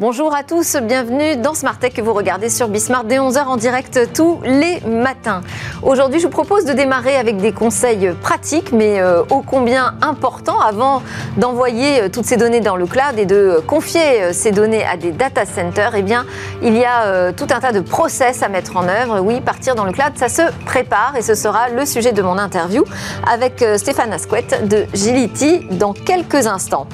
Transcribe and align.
Bonjour 0.00 0.34
à 0.34 0.42
tous, 0.42 0.76
bienvenue 0.82 1.36
dans 1.36 1.54
Smart 1.54 1.78
Tech 1.78 1.92
que 1.92 2.00
vous 2.02 2.14
regardez 2.14 2.48
sur 2.48 2.66
Bismart 2.66 3.04
dès 3.04 3.18
11h 3.18 3.44
en 3.44 3.56
direct 3.56 4.12
tous 4.12 4.40
les 4.42 4.80
matins. 4.80 5.42
Aujourd'hui, 5.84 6.18
je 6.18 6.24
vous 6.24 6.32
propose 6.32 6.64
de 6.64 6.72
démarrer 6.72 7.14
avec 7.14 7.36
des 7.36 7.52
conseils 7.52 8.12
pratiques 8.20 8.72
mais 8.72 9.00
euh, 9.00 9.22
ô 9.30 9.44
combien 9.46 9.94
importants 10.02 10.58
avant 10.58 11.00
d'envoyer 11.36 12.02
euh, 12.02 12.08
toutes 12.08 12.24
ces 12.24 12.36
données 12.36 12.58
dans 12.58 12.74
le 12.74 12.86
cloud 12.86 13.16
et 13.18 13.24
de 13.24 13.62
confier 13.68 14.20
euh, 14.20 14.32
ces 14.32 14.50
données 14.50 14.84
à 14.84 14.96
des 14.96 15.12
data 15.12 15.46
centers. 15.46 15.94
Eh 15.94 16.02
bien, 16.02 16.26
il 16.60 16.76
y 16.76 16.84
a 16.84 17.32
tout 17.32 17.46
un 17.50 17.60
tas 17.60 17.70
de 17.70 17.78
process 17.78 18.42
à 18.42 18.48
mettre 18.48 18.76
en 18.76 18.88
œuvre. 18.88 19.20
Oui, 19.20 19.40
partir 19.40 19.76
dans 19.76 19.84
le 19.84 19.92
cloud, 19.92 20.14
ça 20.16 20.28
se 20.28 20.42
prépare 20.66 21.14
et 21.16 21.22
ce 21.22 21.36
sera 21.36 21.68
le 21.68 21.86
sujet 21.86 22.10
de 22.10 22.20
mon 22.20 22.36
interview 22.36 22.84
avec 23.32 23.64
Stéphane 23.76 24.12
Asquette 24.12 24.66
de 24.66 24.86
Gility 24.92 25.68
dans 25.70 25.92
quelques 25.92 26.48
instants. 26.48 26.88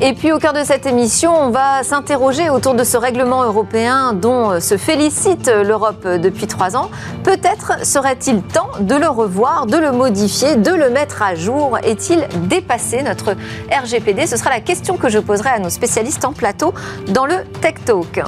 Et 0.00 0.12
puis 0.12 0.30
au 0.30 0.38
cœur 0.38 0.52
de 0.52 0.62
cette 0.62 0.86
émission, 0.86 1.32
on 1.36 1.50
va 1.50 1.82
s'interroger 1.82 2.50
autour 2.50 2.74
de 2.74 2.84
ce 2.84 2.96
règlement 2.96 3.42
européen 3.42 4.12
dont 4.12 4.52
euh, 4.52 4.60
se 4.60 4.76
félicite 4.76 5.48
l'Europe 5.48 6.06
depuis 6.06 6.46
trois 6.46 6.76
ans. 6.76 6.88
Peut-être 7.24 7.84
serait-il 7.84 8.42
temps 8.42 8.70
de 8.78 8.94
le 8.94 9.08
revoir, 9.08 9.66
de 9.66 9.76
le 9.76 9.90
modifier, 9.90 10.54
de 10.54 10.70
le 10.70 10.88
mettre 10.88 11.20
à 11.22 11.34
jour 11.34 11.78
Est-il 11.82 12.28
dépassé 12.48 13.02
notre 13.02 13.34
RGPD 13.72 14.28
Ce 14.28 14.36
sera 14.36 14.50
la 14.50 14.60
question 14.60 14.96
que 14.96 15.08
je 15.08 15.18
poserai 15.18 15.50
à 15.50 15.58
nos 15.58 15.70
spécialistes 15.70 16.24
en 16.24 16.32
plateau 16.32 16.72
dans 17.08 17.26
le 17.26 17.42
Tech 17.60 17.74
Talk. 17.84 18.22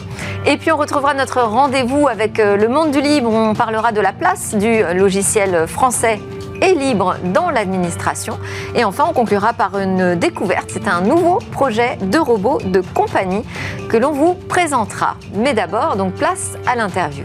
Et 0.46 0.56
puis 0.56 0.72
on 0.72 0.76
retrouvera 0.76 1.14
notre 1.14 1.40
rendez-vous 1.40 2.08
avec 2.08 2.40
euh, 2.40 2.56
le 2.56 2.66
monde 2.66 2.90
du 2.90 3.00
libre. 3.00 3.30
On 3.32 3.54
parlera 3.54 3.92
de 3.92 4.00
la 4.00 4.12
place 4.12 4.56
du 4.56 4.82
logiciel 4.92 5.68
français 5.68 6.18
et 6.62 6.74
libre 6.74 7.16
dans 7.32 7.50
l'administration. 7.50 8.38
Et 8.74 8.84
enfin, 8.84 9.04
on 9.08 9.12
conclura 9.12 9.52
par 9.52 9.78
une 9.78 10.14
découverte. 10.14 10.70
C'est 10.72 10.88
un 10.88 11.00
nouveau 11.00 11.38
projet 11.52 11.96
de 11.96 12.18
robot 12.18 12.58
de 12.64 12.80
compagnie 12.94 13.44
que 13.88 13.96
l'on 13.96 14.12
vous 14.12 14.34
présentera. 14.34 15.16
Mais 15.34 15.54
d'abord, 15.54 15.96
donc 15.96 16.14
place 16.14 16.56
à 16.66 16.76
l'interview. 16.76 17.24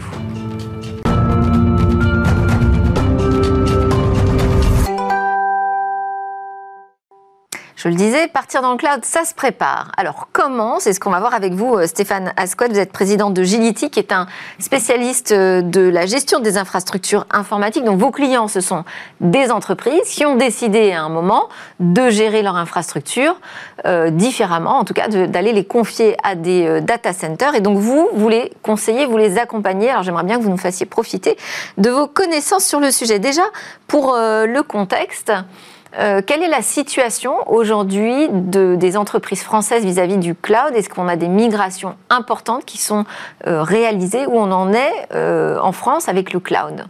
Je 7.86 7.90
le 7.92 7.96
disais, 7.96 8.26
partir 8.26 8.62
dans 8.62 8.72
le 8.72 8.78
cloud, 8.78 9.04
ça 9.04 9.24
se 9.24 9.32
prépare. 9.32 9.92
Alors 9.96 10.26
comment? 10.32 10.80
C'est 10.80 10.92
ce 10.92 10.98
qu'on 10.98 11.10
va 11.10 11.20
voir 11.20 11.34
avec 11.34 11.52
vous, 11.52 11.76
euh, 11.76 11.86
Stéphane 11.86 12.32
Ascot. 12.36 12.64
Vous 12.68 12.80
êtes 12.80 12.90
président 12.90 13.30
de 13.30 13.44
Gility, 13.44 13.90
qui 13.90 14.00
est 14.00 14.10
un 14.10 14.26
spécialiste 14.58 15.30
euh, 15.30 15.62
de 15.62 15.82
la 15.82 16.04
gestion 16.04 16.40
des 16.40 16.58
infrastructures 16.58 17.26
informatiques. 17.30 17.84
Donc 17.84 18.00
vos 18.00 18.10
clients, 18.10 18.48
ce 18.48 18.60
sont 18.60 18.82
des 19.20 19.52
entreprises 19.52 20.02
qui 20.08 20.26
ont 20.26 20.34
décidé 20.34 20.90
à 20.90 21.02
un 21.02 21.08
moment 21.08 21.48
de 21.78 22.10
gérer 22.10 22.42
leur 22.42 22.56
infrastructure 22.56 23.38
euh, 23.84 24.10
différemment, 24.10 24.80
en 24.80 24.84
tout 24.84 24.94
cas 24.94 25.06
d'aller 25.06 25.52
les 25.52 25.64
confier 25.64 26.16
à 26.24 26.34
des 26.34 26.80
data 26.80 27.12
centers. 27.12 27.54
Et 27.54 27.60
donc 27.60 27.78
vous, 27.78 28.08
vous 28.14 28.28
les 28.28 28.52
conseillez, 28.64 29.06
vous 29.06 29.16
les 29.16 29.38
accompagnez. 29.38 29.90
Alors 29.90 30.02
j'aimerais 30.02 30.24
bien 30.24 30.38
que 30.38 30.42
vous 30.42 30.50
nous 30.50 30.56
fassiez 30.56 30.86
profiter 30.86 31.36
de 31.78 31.90
vos 31.90 32.08
connaissances 32.08 32.64
sur 32.64 32.80
le 32.80 32.90
sujet. 32.90 33.20
Déjà, 33.20 33.44
pour 33.86 34.16
le 34.16 34.60
contexte, 34.62 35.30
euh, 35.98 36.20
quelle 36.24 36.42
est 36.42 36.48
la 36.48 36.62
situation 36.62 37.36
aujourd'hui 37.50 38.28
de, 38.30 38.76
des 38.76 38.96
entreprises 38.96 39.42
françaises 39.42 39.84
vis-à-vis 39.84 40.18
du 40.18 40.34
cloud? 40.34 40.74
Est-ce 40.74 40.88
qu'on 40.88 41.08
a 41.08 41.16
des 41.16 41.28
migrations 41.28 41.96
importantes 42.10 42.64
qui 42.64 42.78
sont 42.78 43.04
euh, 43.46 43.62
réalisées 43.62 44.26
Où 44.26 44.34
on 44.34 44.50
en 44.52 44.72
est 44.72 45.06
euh, 45.12 45.58
en 45.60 45.72
France 45.72 46.08
avec 46.08 46.32
le 46.32 46.40
cloud? 46.40 46.84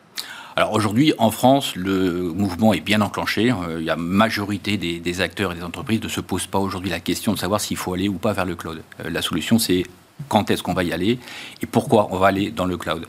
Alors 0.56 0.72
aujourd'hui, 0.72 1.12
en 1.18 1.30
France, 1.30 1.76
le 1.76 2.32
mouvement 2.32 2.72
est 2.72 2.80
bien 2.80 3.02
enclenché. 3.02 3.53
Il 3.78 3.84
y 3.84 3.92
majorité 3.97 4.78
des, 4.78 5.00
des 5.00 5.20
acteurs 5.20 5.52
et 5.52 5.54
des 5.54 5.62
entreprises 5.62 6.02
ne 6.02 6.08
se 6.08 6.22
posent 6.22 6.47
pas 6.47 6.58
aujourd'hui 6.58 6.88
la 6.88 7.00
question 7.00 7.34
de 7.34 7.38
savoir 7.38 7.60
s'il 7.60 7.76
faut 7.76 7.92
aller 7.92 8.08
ou 8.08 8.14
pas 8.14 8.32
vers 8.32 8.47
le 8.47 8.54
cloud. 8.54 8.82
la 9.04 9.20
solution, 9.20 9.58
c'est 9.58 9.82
quand 10.28 10.50
est-ce 10.50 10.62
qu'on 10.62 10.72
va 10.72 10.82
y 10.82 10.94
aller 10.94 11.19
et 11.62 11.66
pourquoi 11.66 12.08
on 12.10 12.16
va 12.16 12.28
aller 12.28 12.50
dans 12.50 12.64
le 12.64 12.78
cloud. 12.78 13.06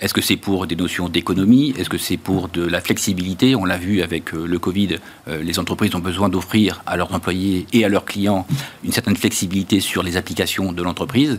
Est-ce 0.00 0.14
que 0.14 0.22
c'est 0.22 0.36
pour 0.36 0.66
des 0.66 0.76
notions 0.76 1.10
d'économie? 1.10 1.74
Est-ce 1.76 1.90
que 1.90 1.98
c'est 1.98 2.16
pour 2.16 2.48
de 2.48 2.64
la 2.64 2.80
flexibilité? 2.80 3.54
On 3.54 3.66
l'a 3.66 3.76
vu 3.76 4.00
avec 4.00 4.32
euh, 4.32 4.46
le 4.46 4.58
Covid, 4.58 4.96
euh, 5.28 5.42
les 5.42 5.58
entreprises 5.58 5.94
ont 5.94 6.00
besoin 6.00 6.30
d'offrir 6.30 6.82
à 6.86 6.96
leurs 6.96 7.14
employés 7.14 7.66
et 7.74 7.84
à 7.84 7.90
leurs 7.90 8.06
clients 8.06 8.46
une 8.82 8.92
certaine 8.92 9.16
flexibilité 9.16 9.80
sur 9.80 10.02
les 10.02 10.16
applications 10.16 10.72
de 10.72 10.82
l'entreprise. 10.82 11.36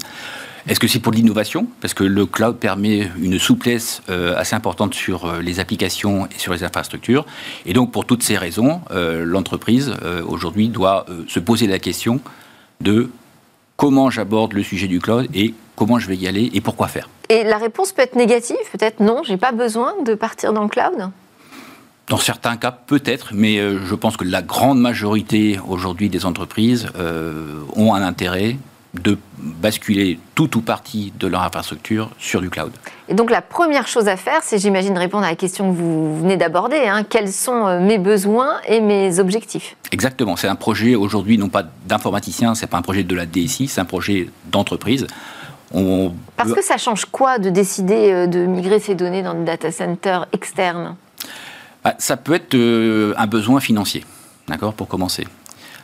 Est-ce 0.68 0.80
que 0.80 0.88
c'est 0.88 1.00
pour 1.00 1.12
l'innovation? 1.12 1.66
Parce 1.82 1.96
que 1.96 2.04
le 2.04 2.28
cloud 2.28 2.58
permet 2.58 3.10
une 3.20 3.40
souplesse 3.40 4.04
euh, 4.10 4.38
assez 4.38 4.56
importante 4.56 4.94
sur 4.94 5.42
les 5.42 5.60
applications 5.60 6.28
et 6.28 6.38
sur 6.38 6.54
les 6.54 6.64
infrastructures. 6.64 7.26
Et 7.66 7.74
donc, 7.74 7.92
pour 7.92 8.06
toutes 8.06 8.22
ces 8.22 8.38
raisons, 8.38 8.82
l'entreprise, 8.92 9.92
aujourd'hui, 10.28 10.70
doit 10.70 11.08
se 11.28 11.40
poser 11.40 11.66
la 11.66 11.80
question 11.80 12.22
de 12.80 13.10
comment 13.76 14.12
j'aborde 14.12 14.54
le 14.54 14.62
sujet 14.62 14.88
du 14.88 15.00
cloud 15.00 15.28
et 15.34 15.56
comment 15.76 15.98
je 15.98 16.08
vais 16.08 16.16
y 16.16 16.28
aller 16.28 16.52
et 16.54 16.62
pourquoi 16.62 16.88
faire. 16.88 17.10
Et 17.32 17.46
la 17.46 17.58
réponse 17.58 17.94
peut 17.94 18.02
être 18.02 18.18
négative, 18.18 18.58
peut-être 18.74 19.00
non, 19.00 19.22
j'ai 19.24 19.38
pas 19.38 19.54
besoin 19.54 19.94
de 20.06 20.16
partir 20.16 20.52
dans 20.52 20.64
le 20.64 20.68
cloud 20.68 21.10
dans 22.10 22.18
certains 22.18 22.58
cas, 22.58 22.72
peut-être, 22.72 23.30
mais 23.34 23.58
euh, 23.58 23.80
je 23.86 23.96
pense 23.96 24.18
que 24.18 24.26
la 24.26 24.42
grande 24.42 24.82
majorité 24.82 25.62
aujourd'hui 25.66 26.10
des 26.10 26.26
entreprises 26.26 26.90
euh, 26.98 27.62
ont 27.78 27.94
un 27.94 28.02
intérêt 28.02 28.58
de 28.94 29.18
basculer 29.38 30.20
tout 30.36 30.58
ou 30.58 30.62
partie 30.62 31.14
de 31.18 31.28
leur 31.28 31.42
infrastructure 31.44 32.10
sur 32.20 32.42
du 32.42 32.50
cloud. 32.50 32.74
Et 33.08 33.14
donc 33.14 33.32
la 33.32 33.42
première 33.42 33.88
chose 33.88 34.10
à 34.10 34.18
faire, 34.18 34.42
c'est 34.44 34.58
j'imagine 34.58 34.98
répondre 34.98 35.24
à 35.24 35.30
la 35.30 35.36
question 35.38 35.72
que 35.72 35.78
vous 35.78 36.20
venez 36.20 36.36
d'aborder, 36.36 36.86
hein. 36.86 37.06
quels 37.10 37.32
sont 37.32 37.66
euh, 37.66 37.80
mes 37.80 37.98
besoins 37.98 38.60
et 38.68 38.82
mes 38.82 39.20
objectifs? 39.20 39.78
Exactement, 39.94 40.36
c'est 40.36 40.50
un 40.50 40.56
projet 40.56 40.96
aujourd'hui 40.96 41.38
non 41.38 41.48
pas 41.48 41.64
d'informaticien, 41.86 42.56
c'est 42.56 42.68
pas 42.68 42.78
un 42.78 42.82
projet 42.82 43.04
de 43.04 43.16
la 43.16 43.26
DSI, 43.26 43.70
c'est 43.70 43.80
un 43.80 43.86
projet 43.86 44.28
d'entreprise. 44.52 45.08
On... 45.74 46.14
Parce 46.36 46.54
que 46.54 46.64
ça 46.64 46.78
change 46.78 47.06
quoi 47.06 47.40
de 47.40 47.50
décider 47.50 48.12
euh, 48.12 48.28
de 48.28 48.46
migrer 48.46 48.80
ces 48.80 48.96
données 48.96 49.24
dans 49.24 49.34
des 49.34 49.46
data 49.46 49.72
centers 49.72 50.28
externes? 50.34 50.96
Bah, 51.84 51.96
Ça 51.98 52.18
peut 52.18 52.34
être 52.34 52.56
euh, 52.56 53.14
un 53.18 53.28
besoin 53.28 53.60
financier, 53.60 54.06
d'accord, 54.48 54.74
pour 54.74 54.88
commencer. 54.88 55.28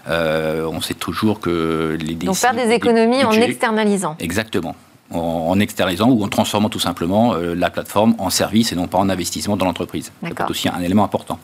Euh, 0.09 0.65
on 0.71 0.81
sait 0.81 0.93
toujours 0.93 1.39
que 1.39 1.97
les 1.99 2.15
Donc 2.15 2.35
faire 2.35 2.53
des 2.53 2.71
économies 2.71 3.23
en 3.23 3.31
externalisant. 3.31 4.15
Exactement. 4.19 4.75
En, 5.09 5.57
externalisant 5.59 6.09
ou 6.09 6.23
en 6.23 6.27
transformant 6.27 6.69
tout 6.69 6.79
simplement 6.79 7.33
euh, 7.33 7.55
la 7.55 7.69
plateforme 7.69 8.15
en 8.19 8.29
service 8.29 8.73
et 8.73 8.75
non 8.75 8.87
pas 8.87 8.97
en 8.97 9.09
investissement 9.09 9.55
dans 9.55 9.65
l'entreprise. 9.65 10.11
C'est 10.21 10.49
aussi 10.49 10.67
un 10.67 10.81
élément 10.81 11.05
important. 11.05 11.39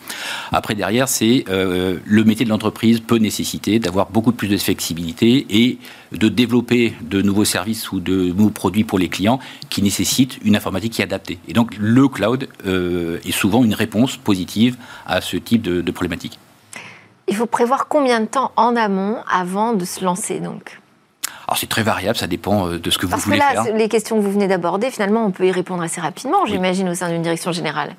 Après, 0.52 0.76
derrière, 0.76 1.08
c'est 1.08 1.46
euh, 1.50 1.98
le 2.04 2.24
métier 2.26 2.46
de 2.46 2.50
l'entreprise 2.50 3.00
peut 3.00 3.18
nécessiter 3.18 3.80
d'avoir 3.80 4.10
beaucoup 4.10 4.34
plus 4.34 4.50
de 4.50 4.58
flexibilité 4.58 5.46
et 5.50 5.80
de 6.12 6.28
développer 6.28 6.94
de 7.02 7.22
nouveaux 7.22 7.46
services 7.46 7.92
ou 7.92 8.02
de 8.02 8.34
nouveaux 8.34 8.50
produits 8.50 8.84
pour 8.84 9.00
les 9.00 9.08
clients 9.08 9.40
qui 9.70 9.82
nécessitent 9.82 10.38
une 10.44 10.56
informatique 10.56 10.94
qui 10.94 11.02
est 11.02 11.06
adaptée. 11.06 11.40
Et 11.48 11.54
donc, 11.54 11.76
le 11.80 12.08
cloud 12.08 12.50
est 12.66 13.32
souvent 13.32 13.64
une 13.64 13.74
réponse 13.74 14.18
positive 14.18 14.76
à 15.08 15.22
ce 15.22 15.38
type 15.38 15.62
de, 15.62 15.82
de 15.82 15.92
problématique. 15.92 16.38
Il 17.28 17.36
faut 17.36 17.46
prévoir 17.46 17.88
combien 17.88 18.20
de 18.20 18.26
temps 18.26 18.52
en 18.58 18.76
amont 18.76 19.18
avant 19.32 19.74
de 19.74 19.86
se 19.86 20.04
lancer 20.04 20.40
donc? 20.40 20.80
Alors 21.48 21.58
c'est 21.58 21.68
très 21.68 21.84
variable, 21.84 22.18
ça 22.18 22.28
dépend 22.28 22.68
euh, 22.68 22.80
de 22.80 22.90
ce 22.90 22.98
que 22.98 23.06
vous 23.06 23.18
voulez 23.18 23.38
faire. 23.38 23.54
Parce 23.54 23.68
que 23.68 23.74
là, 23.74 23.78
les 23.78 23.90
questions 23.90 24.18
que 24.18 24.22
vous 24.22 24.32
venez 24.32 24.48
d'aborder, 24.48 24.90
finalement, 24.92 25.26
on 25.26 25.32
peut 25.32 25.46
y 25.46 25.52
répondre 25.52 25.84
assez 25.84 26.00
rapidement, 26.00 26.46
j'imagine, 26.46 26.90
au 26.90 26.96
sein 26.96 27.10
d'une 27.10 27.22
direction 27.22 27.52
générale. 27.52 27.96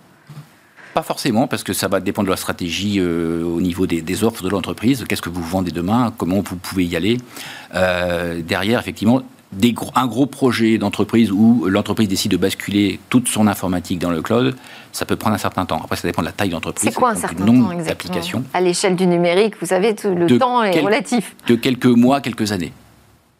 Pas 0.94 1.02
forcément, 1.02 1.48
parce 1.48 1.64
que 1.64 1.72
ça 1.72 1.88
va 1.88 2.00
dépendre 2.00 2.26
de 2.26 2.30
la 2.30 2.36
stratégie 2.36 3.00
euh, 3.00 3.42
au 3.42 3.60
niveau 3.60 3.86
des, 3.86 4.24
offres 4.24 4.44
de 4.44 4.48
l'entreprise. 4.48 5.04
Qu'est-ce 5.08 5.22
que 5.22 5.28
vous 5.28 5.42
vendez 5.42 5.72
demain? 5.72 6.12
Comment 6.16 6.36
vous 6.36 6.56
pouvez 6.56 6.84
y 6.84 6.94
aller? 6.94 7.18
Euh, 7.74 8.40
Derrière, 8.42 8.78
effectivement, 8.78 9.20
un 9.94 10.06
gros 10.06 10.26
projet 10.26 10.78
d'entreprise 10.78 11.32
où 11.32 11.66
l'entreprise 11.66 12.08
décide 12.08 12.30
de 12.30 12.36
basculer 12.36 13.00
toute 13.08 13.28
son 13.28 13.46
informatique 13.46 13.98
dans 13.98 14.10
le 14.10 14.22
cloud, 14.22 14.56
ça 14.92 15.04
peut 15.04 15.16
prendre 15.16 15.34
un 15.34 15.38
certain 15.38 15.66
temps. 15.66 15.80
Après, 15.82 15.96
ça 15.96 16.06
dépend 16.06 16.22
de 16.22 16.26
la 16.26 16.32
taille 16.32 16.50
d'entreprise. 16.50 16.88
C'est 16.88 16.94
quoi 16.94 17.10
un 17.10 17.14
certain 17.16 17.44
temps 17.44 17.72
exactement? 17.72 18.42
À 18.54 18.60
l'échelle 18.60 18.96
du 18.96 19.06
numérique, 19.06 19.54
vous 19.60 19.66
savez, 19.66 19.94
tout 19.94 20.14
le 20.14 20.38
temps 20.38 20.62
est 20.62 20.80
relatif. 20.80 21.34
De 21.48 21.56
quelques 21.56 21.86
mois, 21.86 22.20
quelques 22.20 22.52
années. 22.52 22.72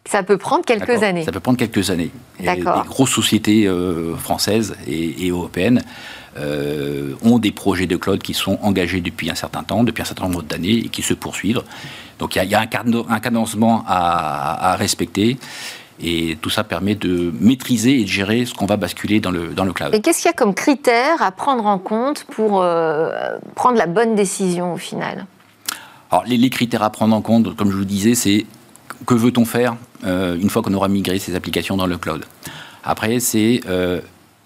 Ça 0.05 0.23
peut 0.23 0.37
prendre 0.37 0.63
quelques 0.63 1.03
années. 1.03 1.23
Ça 1.23 1.31
peut 1.31 1.39
prendre 1.39 1.57
quelques 1.57 1.89
années. 1.89 2.11
D'accord. 2.39 2.83
Les 2.83 2.87
grosses 2.87 3.11
sociétés 3.11 3.65
euh, 3.65 4.15
françaises 4.15 4.75
et, 4.87 5.29
européennes 5.29 5.83
euh, 6.37 7.13
ont 7.23 7.39
des 7.39 7.51
projets 7.51 7.87
de 7.87 7.95
cloud 7.95 8.21
qui 8.21 8.33
sont 8.33 8.59
engagés 8.61 9.01
depuis 9.01 9.31
un 9.31 9.35
certain 9.35 9.63
temps, 9.63 9.83
depuis 9.83 10.01
un 10.01 10.05
certain 10.05 10.27
nombre 10.27 10.43
d'années 10.43 10.77
et 10.77 10.89
qui 10.89 11.01
se 11.01 11.13
poursuivent. 11.13 11.63
Donc 12.19 12.35
il 12.35 12.43
y, 12.43 12.55
a, 12.55 12.59
un, 12.59 13.19
cadencement 13.19 13.83
à, 13.87 14.71
à 14.71 14.75
respecter. 14.75 15.37
Et 16.01 16.37
tout 16.41 16.49
ça 16.49 16.63
permet 16.63 16.95
de 16.95 17.33
maîtriser 17.39 17.99
et 17.99 18.03
de 18.03 18.09
gérer 18.09 18.45
ce 18.45 18.53
qu'on 18.53 18.65
va 18.65 18.75
basculer 18.75 19.21
dans 19.21 19.31
le, 19.31 19.53
dans 19.53 19.63
le 19.63 19.71
cloud. 19.71 19.95
Et 19.95 20.01
qu'est-ce 20.01 20.21
qu'il 20.21 20.27
y 20.27 20.29
a 20.29 20.33
comme 20.33 20.53
critères 20.53 21.21
à 21.21 21.31
prendre 21.31 21.65
en 21.65 21.79
compte 21.79 22.25
pour 22.25 22.61
euh, 22.61 23.37
prendre 23.55 23.77
la 23.77 23.87
bonne 23.87 24.15
décision 24.15 24.73
au 24.73 24.77
final? 24.77 25.25
Alors, 26.11 26.25
les, 26.27 26.49
critères 26.49 26.83
à 26.83 26.89
prendre 26.89 27.15
en 27.15 27.21
compte, 27.21 27.55
comme 27.55 27.71
je 27.71 27.77
vous 27.77 27.85
disais, 27.85 28.13
c'est 28.13 28.45
que 29.05 29.13
veut-on 29.13 29.45
faire 29.45 29.75
une 30.03 30.49
fois 30.49 30.61
qu'on 30.61 30.73
aura 30.73 30.87
migré 30.87 31.19
ces 31.19 31.35
applications 31.35 31.77
dans 31.77 31.87
le 31.87 31.97
cloud? 31.97 32.25
Après, 32.83 33.19
c'est 33.19 33.61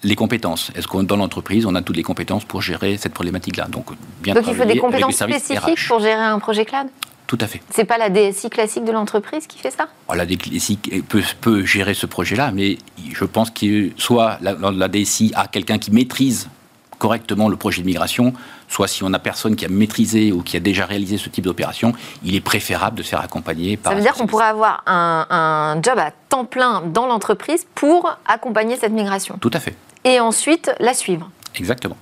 les 0.03 0.15
compétences. 0.15 0.71
Est-ce 0.75 0.87
qu'on 0.87 1.03
dans 1.03 1.17
l'entreprise, 1.17 1.65
on 1.65 1.75
a 1.75 1.81
toutes 1.81 1.97
les 1.97 2.03
compétences 2.03 2.45
pour 2.45 2.61
gérer 2.61 2.97
cette 2.97 3.13
problématique-là? 3.13 3.67
Donc, 3.67 3.87
bien 4.21 4.33
Donc 4.33 4.45
il 4.47 4.55
faut 4.55 4.65
des 4.65 4.77
compétences 4.77 5.15
spécifiques 5.15 5.87
pour 5.87 5.99
gérer 5.99 6.23
un 6.23 6.39
projet 6.39 6.65
cloud? 6.65 6.87
Tout 7.27 7.37
à 7.41 7.45
fait. 7.45 7.61
C'est 7.69 7.85
pas 7.85 7.99
la 7.99 8.09
DSI 8.09 8.49
classique 8.49 8.85
de 8.85 8.91
l'entreprise 8.91 9.45
qui 9.45 9.59
fait 9.59 9.69
ça? 9.69 9.87
Oh, 10.07 10.15
La 10.15 10.25
DSI 10.25 10.77
peut, 11.07 11.21
peut 11.41 11.63
gérer 11.63 11.93
ce 11.93 12.07
projet-là, 12.07 12.51
mais 12.51 12.79
je 13.13 13.23
pense 13.23 13.51
que 13.51 13.91
soit 13.97 14.39
la, 14.41 14.55
la 14.55 14.87
DSI 14.87 15.31
a 15.35 15.47
quelqu'un 15.47 15.77
qui 15.77 15.91
maîtrise 15.91 16.49
correctement 16.97 17.47
le 17.47 17.55
projet 17.55 17.81
de 17.81 17.85
migration, 17.85 18.33
soit 18.69 18.87
si 18.87 19.03
on 19.03 19.09
n'a 19.09 19.19
personne 19.19 19.55
qui 19.55 19.65
a 19.65 19.69
maîtrisé 19.69 20.31
ou 20.31 20.41
qui 20.41 20.55
a 20.55 20.59
déjà 20.61 20.85
réalisé 20.85 21.17
ce 21.17 21.27
type 21.27 21.43
d'opération, 21.43 21.93
il 22.23 22.35
est 22.35 22.41
préférable 22.41 22.97
de 22.97 23.03
se 23.03 23.09
faire 23.09 23.21
accompagner 23.21 23.75
par. 23.75 23.91
Ça 23.91 23.97
veut 23.97 24.03
dire 24.03 24.13
qu'on 24.13 24.27
pourrait 24.27 24.45
avoir 24.45 24.83
un, 24.85 25.25
un, 25.29 25.81
job 25.81 25.99
à 25.99 26.11
temps 26.29 26.45
plein 26.45 26.81
dans 26.81 27.07
l'entreprise 27.07 27.65
pour 27.75 28.17
accompagner 28.25 28.77
cette 28.77 28.93
migration. 28.93 29.37
Tout 29.41 29.51
à 29.53 29.59
fait. 29.59 29.75
Et 30.05 30.19
ensuite 30.19 30.71
la 30.79 30.93
suivre. 30.93 31.29
Exactement. 31.55 31.97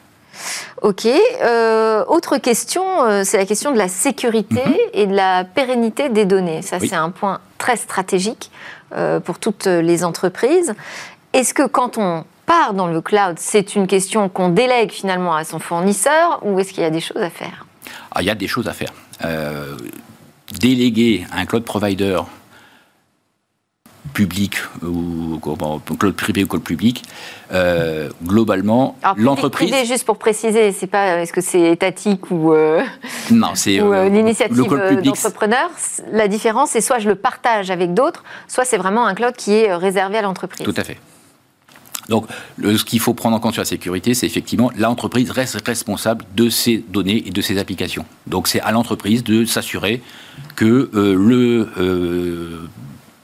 Ok. 0.82 1.06
Euh, 1.06 2.06
autre 2.06 2.38
question, 2.38 2.84
euh, 3.04 3.24
c'est 3.24 3.38
la 3.38 3.46
question 3.46 3.72
de 3.72 3.78
la 3.78 3.88
sécurité 3.88 4.64
mhm. 4.64 4.76
et 4.94 5.06
de 5.08 5.16
la 5.16 5.44
pérennité 5.44 6.10
des 6.10 6.26
données. 6.26 6.62
Ça, 6.62 6.80
c'est 6.80 6.96
un 6.96 7.10
point 7.10 7.40
très 7.58 7.78
stratégique 7.78 8.52
euh, 8.96 9.20
pour 9.20 9.40
toutes 9.40 9.66
les 9.66 10.04
entreprises. 10.04 10.74
Est-ce 11.34 11.54
que 11.54 11.66
quand 11.66 11.98
on 11.98 12.24
part 12.48 12.74
dans 12.74 12.88
le 12.88 13.02
cloud, 13.02 13.36
c'est 13.38 13.76
une 13.76 13.86
question 13.86 14.28
qu'on 14.30 14.50
délègue 14.50 14.92
finalement 14.92 15.36
à 15.36 15.44
son 15.44 15.60
fournisseur 15.60 16.40
ou 16.42 16.60
est-ce 16.60 16.74
qu'il 16.74 16.82
y 16.82 16.88
a 16.88 16.90
des 16.90 17.02
choses 17.02 17.22
à 17.22 17.30
faire? 17.30 17.68
Ah, 18.12 18.24
Il 18.24 18.26
y 18.26 18.32
a 18.32 18.36
des 18.36 18.48
choses 18.48 18.68
à 18.68 18.74
faire. 18.74 18.92
déléguer 20.60 21.28
à 21.32 21.40
un 21.42 21.46
cloud 21.46 21.64
provider 21.64 22.20
public 24.18 24.56
ou 24.84 25.40
cloud 25.40 26.16
privé 26.16 26.44
ou 26.44 26.48
cloud 26.48 26.64
public, 26.64 27.04
euh, 27.52 28.10
globalement, 28.24 28.98
l'entreprise. 29.16 29.74
juste 29.86 30.06
pour 30.06 30.18
préciser, 30.18 30.72
c'est 30.72 30.88
pas 30.88 31.20
est-ce 31.22 31.34
que 31.34 31.42
c'est 31.42 31.72
étatique 31.72 32.32
ou 32.32 32.54
euh, 32.54 32.82
non, 33.32 33.52
c'est 33.54 33.80
euh, 33.82 34.10
l'initiative 34.10 34.68
d'entrepreneur. 35.04 35.70
La 36.12 36.28
différence, 36.28 36.72
c'est 36.72 36.82
soit 36.82 37.00
je 37.00 37.08
le 37.08 37.16
partage 37.16 37.70
avec 37.70 37.94
d'autres, 37.94 38.24
soit 38.48 38.66
c'est 38.66 38.78
vraiment 38.78 39.06
un 39.06 39.14
cloud 39.14 39.36
qui 39.36 39.54
est 39.54 39.74
réservé 39.74 40.18
à 40.18 40.22
l'entreprise. 40.24 40.66
Tout 40.66 40.74
à 40.76 40.84
fait. 40.84 40.98
Donc, 42.10 42.26
ce 42.62 42.84
qu'il 42.84 43.00
faut 43.00 43.14
prendre 43.14 43.36
en 43.36 43.40
compte 43.40 43.54
sur 43.54 43.62
la 43.62 43.66
sécurité, 43.66 44.14
c'est 44.14 44.26
effectivement 44.26 44.72
l'entreprise 44.78 45.30
reste 45.32 45.62
responsable 45.66 46.26
de 46.36 46.50
ses 46.50 46.78
données 46.90 47.28
et 47.28 47.32
de 47.32 47.42
ses 47.42 47.58
applications. 47.58 48.06
Donc, 48.28 48.48
c'est 48.48 48.62
à 48.62 48.72
l'entreprise 48.72 49.24
de 49.24 49.46
s'assurer 49.46 50.02
que 50.56 50.90
le 50.94 52.68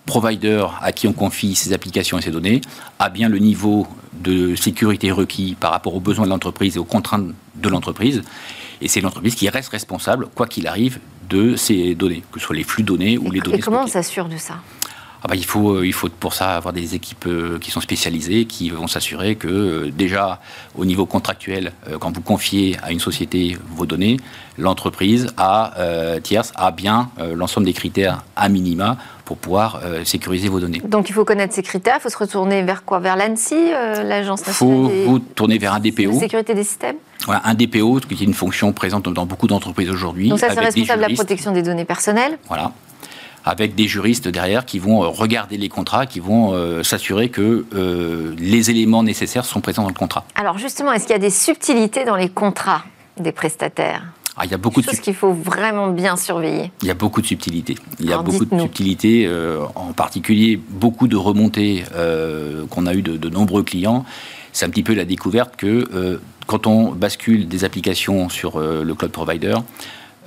provider 0.06 0.66
à 0.82 0.92
qui 0.92 1.08
on 1.08 1.14
confie 1.14 1.56
ces 1.56 1.72
applications 1.72 2.18
et 2.18 2.22
ces 2.22 2.32
données 2.32 2.60
a 3.00 3.10
bien 3.10 3.30
le 3.30 3.40
niveau 3.40 3.88
de 4.14 4.56
sécurité 4.56 5.12
requis 5.12 5.56
par 5.58 5.72
rapport 5.72 5.96
aux 5.96 6.02
besoins 6.02 6.26
de 6.26 6.30
l'entreprise 6.30 6.76
et 6.76 6.80
aux 6.80 6.84
contraintes 6.84 7.28
de 7.56 7.70
l'entreprise. 7.70 8.22
Et 8.82 8.90
c'est 8.90 9.00
l'entreprise 9.00 9.36
qui 9.36 9.48
reste 9.48 9.70
responsable, 9.70 10.28
quoi 10.36 10.46
qu'il 10.46 10.68
arrive, 10.68 11.00
de 11.30 11.56
ces 11.56 11.96
données, 11.96 12.22
que 12.34 12.40
ce 12.40 12.46
soit 12.48 12.56
les 12.56 12.64
flux 12.64 12.84
données 12.84 13.18
ou 13.18 13.32
les 13.32 13.40
données. 13.40 13.58
Et 13.58 13.62
comment 13.62 13.84
on 13.84 13.88
s'assure 13.88 14.28
de 14.28 14.36
ça? 14.36 14.56
Ah 15.24 15.30
bah, 15.30 15.36
il, 15.38 15.46
faut, 15.46 15.76
euh, 15.76 15.88
il 15.88 15.94
faut 15.94 16.10
pour 16.10 16.34
ça 16.34 16.58
avoir 16.58 16.74
des 16.74 16.96
équipes 16.96 17.28
euh, 17.28 17.58
qui 17.58 17.72
sont 17.72 17.80
spécialisées, 17.80 18.44
qui 18.44 18.70
vont 18.70 18.88
s'assurer 18.88 19.36
que 19.36 19.48
euh, 19.48 19.90
déjà 19.90 20.42
au 20.78 20.84
niveau 20.84 21.06
contractuel, 21.06 21.72
quand 22.00 22.14
vous 22.14 22.22
confiez 22.22 22.78
à 22.84 22.92
une 22.92 23.00
société 23.00 23.58
vos 23.70 23.86
données, 23.86 24.18
l'entreprise 24.58 25.28
a, 25.38 25.74
tierce 26.24 26.52
a 26.56 26.72
bien 26.72 27.10
l'ensemble 27.36 27.66
des 27.66 27.74
critères 27.74 28.24
à 28.36 28.50
minima 28.50 28.98
pour 29.26 29.38
pouvoir 29.38 29.82
sécuriser 30.04 30.50
vos 30.50 30.60
données. 30.60 30.82
Donc 30.84 31.10
il 31.10 31.14
faut 31.14 31.26
connaître 31.26 31.54
ces 31.54 31.64
critères, 31.64 31.98
il 32.00 32.02
faut 32.02 32.10
se 32.10 32.18
retourner 32.18 32.64
vers 32.64 32.84
quoi? 32.84 33.00
Vers 33.00 33.16
l'ANSI, 33.16 33.72
l'Agence 34.04 34.46
nationale 34.46 34.92
Il 34.92 35.06
faut 35.06 35.12
vous 35.12 35.20
tourner 35.20 35.58
vers 35.60 35.74
un 35.74 35.80
DPO. 35.80 36.20
sécurité 36.20 36.56
des 36.56 36.64
systèmes? 36.64 36.98
Voilà, 37.26 37.42
un 37.46 37.54
DPO, 37.54 38.00
qui 38.00 38.16
est 38.16 38.26
une 38.26 38.34
fonction 38.34 38.74
présente 38.74 39.08
dans 39.10 39.26
beaucoup 39.26 39.48
d'entreprises 39.48 39.90
aujourd'hui. 39.90 40.30
Donc 40.30 40.40
ça, 40.40 40.50
c'est 40.50 40.60
responsable 40.60 41.04
de 41.04 41.10
la 41.10 41.14
protection 41.14 41.52
des 41.52 41.62
données 41.62 41.86
personnelles 41.86 42.38
Voilà 42.48 42.72
avec 43.46 43.76
des 43.76 43.88
juristes 43.88 44.28
derrière 44.28 44.66
qui 44.66 44.80
vont 44.80 45.04
euh, 45.04 45.08
regarder 45.08 45.58
les 45.58 45.70
contrats, 45.70 46.06
qui 46.06 46.20
vont 46.20 46.54
euh, 46.54 46.84
s'assurer 46.84 47.30
que 47.30 47.66
euh, 47.74 48.36
les 48.38 48.70
éléments 48.70 49.04
nécessaires 49.04 49.46
sont 49.46 49.62
présents 49.62 49.84
dans 49.84 49.90
le 49.90 49.94
contrat. 49.94 50.26
Alors 50.36 50.58
justement, 50.58 50.94
est-ce 50.94 51.06
qu'il 51.06 51.14
y 51.14 51.16
a 51.16 51.20
des 51.20 51.30
subtilités 51.30 52.06
dans 52.06 52.16
les 52.16 52.30
contrats 52.30 52.84
des 53.18 53.32
prestataires? 53.32 54.04
Ah, 54.36 54.46
il 54.46 54.52
y 54.52 54.56
a 54.56 54.58
beaucoup 54.58 54.82
de 54.82 54.88
qu'il 54.88 55.14
faut 55.14 55.32
vraiment 55.32 55.90
bien 55.90 56.18
surveiller. 56.18 56.72
Il 56.82 56.88
y 56.88 56.92
a 56.92 56.96
beaucoup 56.96 57.22
de 57.22 57.28
subtilités. 57.28 57.76
Il 58.00 58.08
y 58.10 58.14
a 58.14 58.18
beaucoup 58.18 58.46
de 58.46 58.60
subtilités, 58.60 59.30
en 59.76 59.94
particulier 59.94 60.60
beaucoup 60.70 61.08
de 61.08 61.16
remontées 61.16 61.84
qu'on 62.72 62.88
a 62.88 62.96
eues 62.96 63.04
de, 63.04 63.16
de, 63.16 63.30
nombreux 63.30 63.62
clients. 63.62 64.06
C'est 64.52 64.66
un 64.66 64.72
petit 64.72 64.82
peu 64.82 64.96
la 64.96 65.06
découverte 65.06 65.56
que 65.56 66.20
quand 66.48 66.66
on 66.66 66.94
bascule 66.94 67.48
des 67.48 67.64
applications 67.64 68.28
sur 68.30 68.60
le 68.60 68.92
cloud 68.96 69.12
provider, 69.12 69.58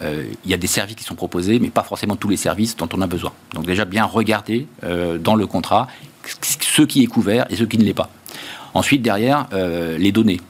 euh, 0.03 0.25
il 0.45 0.51
y 0.51 0.55
a 0.55 0.57
des 0.57 0.67
services 0.67 0.97
qui 0.97 1.05
sont 1.05 1.15
proposés, 1.15 1.59
mais 1.59 1.71
pas 1.71 1.83
forcément 1.83 2.17
tous 2.17 2.29
les 2.29 2.37
services 2.37 2.77
dont 2.77 2.89
on 2.93 3.01
a 3.01 3.07
besoin. 3.07 3.33
Donc 3.55 3.67
déjà 3.67 3.85
bien 3.85 4.05
regarder 4.05 4.67
euh, 4.85 5.19
dans 5.19 5.35
le 5.35 5.47
contrat 5.47 5.89
ce 6.43 6.83
qui 6.83 7.03
est 7.03 7.07
couvert 7.07 7.47
et 7.51 7.57
ce 7.57 7.65
qui 7.65 7.79
ne 7.79 7.85
l'est 7.85 7.95
pas. 7.95 8.11
Ensuite, 8.75 9.01
derrière, 9.01 9.47
euh, 9.53 9.97
les 9.97 10.13
données. 10.13 10.41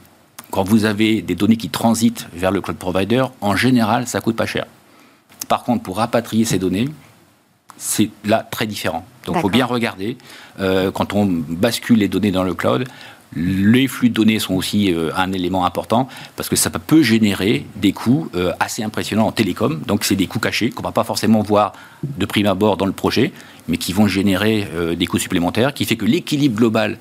Quand 0.51 0.63
vous 0.63 0.85
avez 0.85 1.21
des 1.21 1.35
données 1.35 1.57
qui 1.57 1.69
transitent 1.69 2.27
vers 2.33 2.51
le 2.51 2.61
cloud 2.61 2.77
provider, 2.77 3.25
en 3.41 3.55
général, 3.55 4.07
ça 4.07 4.21
coûte 4.21 4.35
pas 4.35 4.45
cher. 4.45 4.65
Par 5.47 5.63
contre, 5.63 5.83
pour 5.83 5.97
rapatrier 5.97 6.45
ces 6.45 6.57
données, 6.57 6.89
c'est 7.77 8.09
là 8.25 8.47
très 8.49 8.65
différent. 8.65 9.05
Donc 9.25 9.35
il 9.35 9.41
faut 9.41 9.49
bien 9.49 9.65
regarder, 9.65 10.17
quand 10.57 11.13
on 11.13 11.25
bascule 11.25 11.99
les 11.99 12.07
données 12.07 12.31
dans 12.31 12.43
le 12.43 12.53
cloud, 12.53 12.87
les 13.35 13.87
flux 13.87 14.09
de 14.09 14.13
données 14.13 14.39
sont 14.39 14.53
aussi 14.53 14.93
euh, 14.93 15.11
un 15.15 15.31
élément 15.33 15.65
important 15.65 16.07
parce 16.35 16.49
que 16.49 16.55
ça 16.55 16.69
peut 16.69 17.01
générer 17.01 17.65
des 17.75 17.91
coûts 17.91 18.29
euh, 18.35 18.53
assez 18.59 18.83
impressionnants 18.83 19.27
en 19.27 19.31
télécom. 19.31 19.81
Donc, 19.85 20.05
c'est 20.05 20.15
des 20.15 20.27
coûts 20.27 20.39
cachés 20.39 20.69
qu'on 20.69 20.81
ne 20.81 20.87
va 20.87 20.91
pas 20.91 21.03
forcément 21.03 21.41
voir 21.41 21.73
de 22.03 22.25
prime 22.25 22.45
abord 22.45 22.77
dans 22.77 22.85
le 22.85 22.93
projet, 22.93 23.33
mais 23.67 23.77
qui 23.77 23.91
vont 23.91 24.07
générer 24.07 24.67
euh, 24.73 24.95
des 24.95 25.05
coûts 25.07 25.19
supplémentaires, 25.19 25.73
qui 25.73 25.85
fait 25.85 25.97
que 25.97 26.05
l'équilibre 26.05 26.55
global 26.55 26.97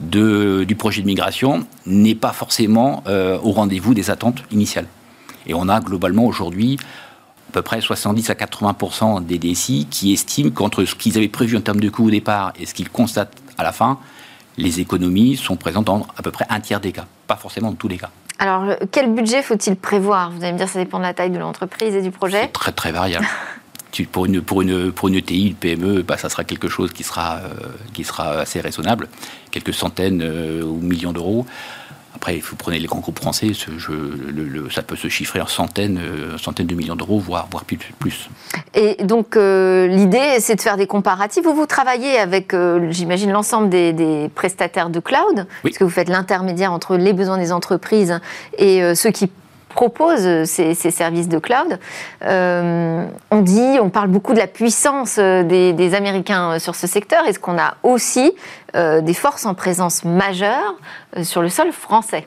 du 0.00 0.76
projet 0.76 1.02
de 1.02 1.06
migration 1.06 1.66
n'est 1.86 2.14
pas 2.14 2.32
forcément 2.32 3.02
au 3.06 3.52
rendez-vous 3.52 3.94
des 3.94 4.10
attentes 4.10 4.42
initiales. 4.50 4.86
Et 5.46 5.54
on 5.54 5.68
a 5.68 5.80
globalement 5.80 6.24
aujourd'hui 6.24 6.78
à 7.50 7.52
peu 7.52 7.62
près 7.62 7.80
70 7.80 8.30
à 8.30 8.34
80% 8.34 9.24
des 9.24 9.38
DSI 9.38 9.86
qui 9.90 10.12
estiment 10.12 10.50
qu'entre 10.50 10.84
ce 10.84 10.94
qu'ils 10.94 11.16
avaient 11.16 11.28
prévu 11.28 11.56
en 11.56 11.60
termes 11.60 11.80
de 11.80 11.88
coûts 11.88 12.06
au 12.06 12.10
départ 12.10 12.52
et 12.58 12.66
ce 12.66 12.74
qu'ils 12.74 12.88
constatent 12.88 13.36
à 13.58 13.62
la 13.62 13.72
fin, 13.72 13.98
les 14.56 14.80
économies 14.80 15.36
sont 15.36 15.56
présentes 15.56 15.86
dans 15.86 16.06
à 16.16 16.22
peu 16.22 16.30
près 16.30 16.46
un 16.48 16.60
tiers 16.60 16.80
des 16.80 16.92
cas, 16.92 17.06
pas 17.26 17.36
forcément 17.36 17.70
dans 17.70 17.76
tous 17.76 17.88
les 17.88 17.98
cas. 17.98 18.10
Alors, 18.38 18.76
quel 18.90 19.12
budget 19.14 19.42
faut-il 19.42 19.76
prévoir? 19.76 20.30
Vous 20.30 20.42
allez 20.42 20.52
me 20.52 20.58
dire, 20.58 20.68
ça 20.68 20.78
dépend 20.78 20.98
de 20.98 21.04
la 21.04 21.14
taille 21.14 21.30
de 21.30 21.38
l'entreprise 21.38 21.94
et 21.94 22.02
du 22.02 22.10
projet 22.10 22.42
C'est 22.42 22.52
très 22.52 22.72
très 22.72 22.92
variable. 22.92 23.26
pour, 24.10 24.26
une, 24.26 24.42
pour, 24.42 24.62
une, 24.62 24.90
pour 24.90 25.08
une 25.08 25.14
ETI, 25.14 25.48
une 25.48 25.54
PME, 25.54 26.02
bah, 26.02 26.16
ça 26.16 26.28
sera 26.28 26.42
quelque 26.42 26.68
chose 26.68 26.92
qui 26.92 27.04
sera, 27.04 27.36
euh, 27.36 27.48
qui 27.92 28.02
sera 28.02 28.40
assez 28.40 28.60
raisonnable, 28.60 29.08
quelques 29.52 29.72
centaines 29.72 30.20
euh, 30.22 30.64
ou 30.64 30.80
millions 30.80 31.12
d'euros. 31.12 31.46
Après, 32.14 32.38
vous 32.38 32.56
prenez 32.56 32.78
les 32.78 32.86
grands 32.86 33.00
groupes 33.00 33.18
français, 33.18 33.52
ça 33.54 34.82
peut 34.82 34.96
se 34.96 35.08
chiffrer 35.08 35.40
en 35.40 35.46
centaines, 35.46 35.98
euh, 35.98 36.38
centaines 36.38 36.66
de 36.66 36.74
millions 36.74 36.94
d'euros, 36.94 37.18
voire, 37.18 37.48
voire 37.50 37.64
plus. 37.64 38.30
Et 38.74 39.02
donc, 39.04 39.36
euh, 39.36 39.88
l'idée, 39.88 40.36
c'est 40.38 40.54
de 40.54 40.60
faire 40.60 40.76
des 40.76 40.86
comparatifs. 40.86 41.42
Vous, 41.44 41.54
vous 41.54 41.66
travaillez 41.66 42.18
avec, 42.18 42.54
euh, 42.54 42.86
j'imagine, 42.90 43.30
l'ensemble 43.32 43.68
des, 43.68 44.30
prestataires 44.34 44.90
de 44.90 45.00
cloud, 45.00 45.46
puisque 45.62 45.82
vous 45.82 45.90
faites 45.90 46.08
l'intermédiaire 46.08 46.72
entre 46.72 46.96
les 46.96 47.12
besoins 47.12 47.38
des 47.38 47.52
entreprises 47.52 48.20
et 48.58 48.94
ceux 48.94 49.10
qui 49.10 49.30
propose 49.74 50.44
ces, 50.44 50.74
services 50.74 51.28
de 51.28 51.38
cloud. 51.38 51.78
Euh, 52.22 53.04
on 53.30 53.40
dit, 53.42 53.78
on 53.80 53.90
parle 53.90 54.08
beaucoup 54.08 54.32
de 54.32 54.38
la 54.38 54.46
puissance 54.46 55.16
euh, 55.18 55.42
des, 55.42 55.94
Américains 55.94 56.52
euh, 56.52 56.58
sur 56.58 56.74
ce 56.74 56.86
secteur. 56.86 57.26
Est-ce 57.26 57.38
qu'on 57.38 57.58
a 57.58 57.74
aussi 57.82 58.32
des 58.74 59.14
forces 59.14 59.46
en 59.46 59.54
présence 59.54 60.04
majeure 60.04 60.74
sur 61.22 61.42
le 61.42 61.48
sol 61.48 61.70
français? 61.70 62.26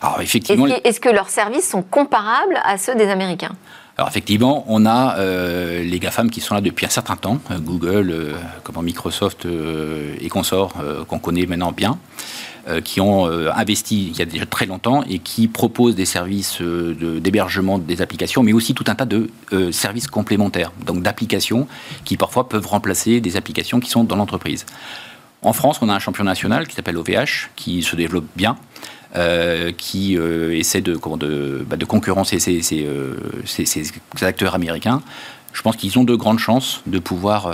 Alors 0.00 0.22
effectivement. 0.22 0.66
Est-ce 0.84 1.00
que, 1.00 1.10
leurs 1.10 1.28
services 1.28 1.68
sont 1.68 1.82
comparables 1.82 2.58
à 2.64 2.78
ceux 2.78 2.94
des 2.94 3.10
Américains? 3.10 3.52
Alors 3.96 4.08
effectivement, 4.10 4.64
on 4.68 4.84
a 4.84 5.16
les 5.18 5.98
GAFAM 5.98 6.30
qui 6.30 6.42
sont 6.42 6.54
là 6.54 6.60
depuis 6.60 6.84
un 6.84 6.90
certain 6.90 7.16
temps, 7.16 7.40
Google, 7.60 8.34
comme 8.62 8.84
Microsoft 8.84 9.46
et 10.20 10.28
consorts, 10.28 10.74
qu'on 11.08 11.18
connaît 11.18 11.46
maintenant 11.46 11.72
bien. 11.72 11.98
Euh, 12.68 12.80
qui 12.80 13.00
ont 13.00 13.28
euh, 13.28 13.48
investi 13.54 14.08
il 14.08 14.18
y 14.18 14.22
a 14.22 14.24
déjà 14.24 14.44
très 14.44 14.66
longtemps 14.66 15.04
et 15.08 15.20
qui 15.20 15.46
proposent 15.46 15.94
des 15.94 16.04
services 16.04 16.60
euh, 16.60 17.20
d'hébergement 17.20 17.78
des 17.78 18.02
applications, 18.02 18.42
mais 18.42 18.52
aussi 18.52 18.74
tout 18.74 18.82
un 18.88 18.96
tas 18.96 19.04
de 19.04 19.30
services 19.70 20.08
complémentaires, 20.08 20.72
donc 20.84 21.00
d'applications 21.00 21.68
qui 22.04 22.16
parfois 22.16 22.48
peuvent 22.48 22.66
remplacer 22.66 23.20
des 23.20 23.36
applications 23.36 23.78
qui 23.78 23.88
sont 23.88 24.02
dans 24.02 24.16
l'entreprise. 24.16 24.66
En 25.42 25.52
France, 25.52 25.78
on 25.80 25.88
a 25.88 25.94
un 25.94 26.00
champion 26.00 26.24
national 26.24 26.66
qui 26.66 26.74
s'appelle 26.74 26.96
OVH, 26.96 27.50
qui 27.54 27.84
se 27.84 27.94
développe 27.94 28.26
bien, 28.34 28.56
qui 29.78 30.14
essaie 30.14 30.80
de, 30.80 30.96
comment, 30.96 31.16
bah, 31.16 31.76
concurrencer 31.86 32.38
ces, 32.38 32.62
ces, 32.62 33.92
acteurs 34.22 34.54
américains. 34.54 35.02
Je 35.52 35.62
pense 35.62 35.76
qu'ils 35.76 35.98
ont 35.98 36.04
de 36.04 36.14
grandes 36.14 36.38
chances 36.38 36.82
de 36.86 36.98
pouvoir 36.98 37.50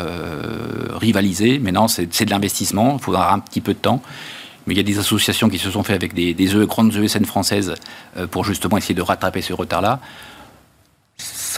rivaliser. 0.99 1.59
Maintenant, 1.59 1.89
c'est 1.89 2.25
de 2.25 2.31
l'investissement, 2.31 2.97
il 2.99 3.03
faudra 3.03 3.33
un 3.33 3.39
petit 3.39 3.61
peu 3.61 3.75
de 3.75 3.79
temps. 3.79 4.03
Mais 4.67 4.75
il 4.75 4.77
y 4.77 4.81
a 4.81 4.85
des 4.85 4.99
associations 4.99 5.49
qui 5.49 5.59
se 5.59 5.71
sont 5.71 5.83
faites 5.83 5.97
avec 5.97 6.15
des, 6.15 6.55
e, 6.55 6.65
grandes 6.67 6.95
ESN 6.95 7.25
françaises 7.25 7.75
pour 8.31 8.45
justement 8.45 8.77
essayer 8.77 8.95
de 8.95 9.03
rattraper 9.03 9.43
ce 9.43 9.53
retard-là 9.53 10.01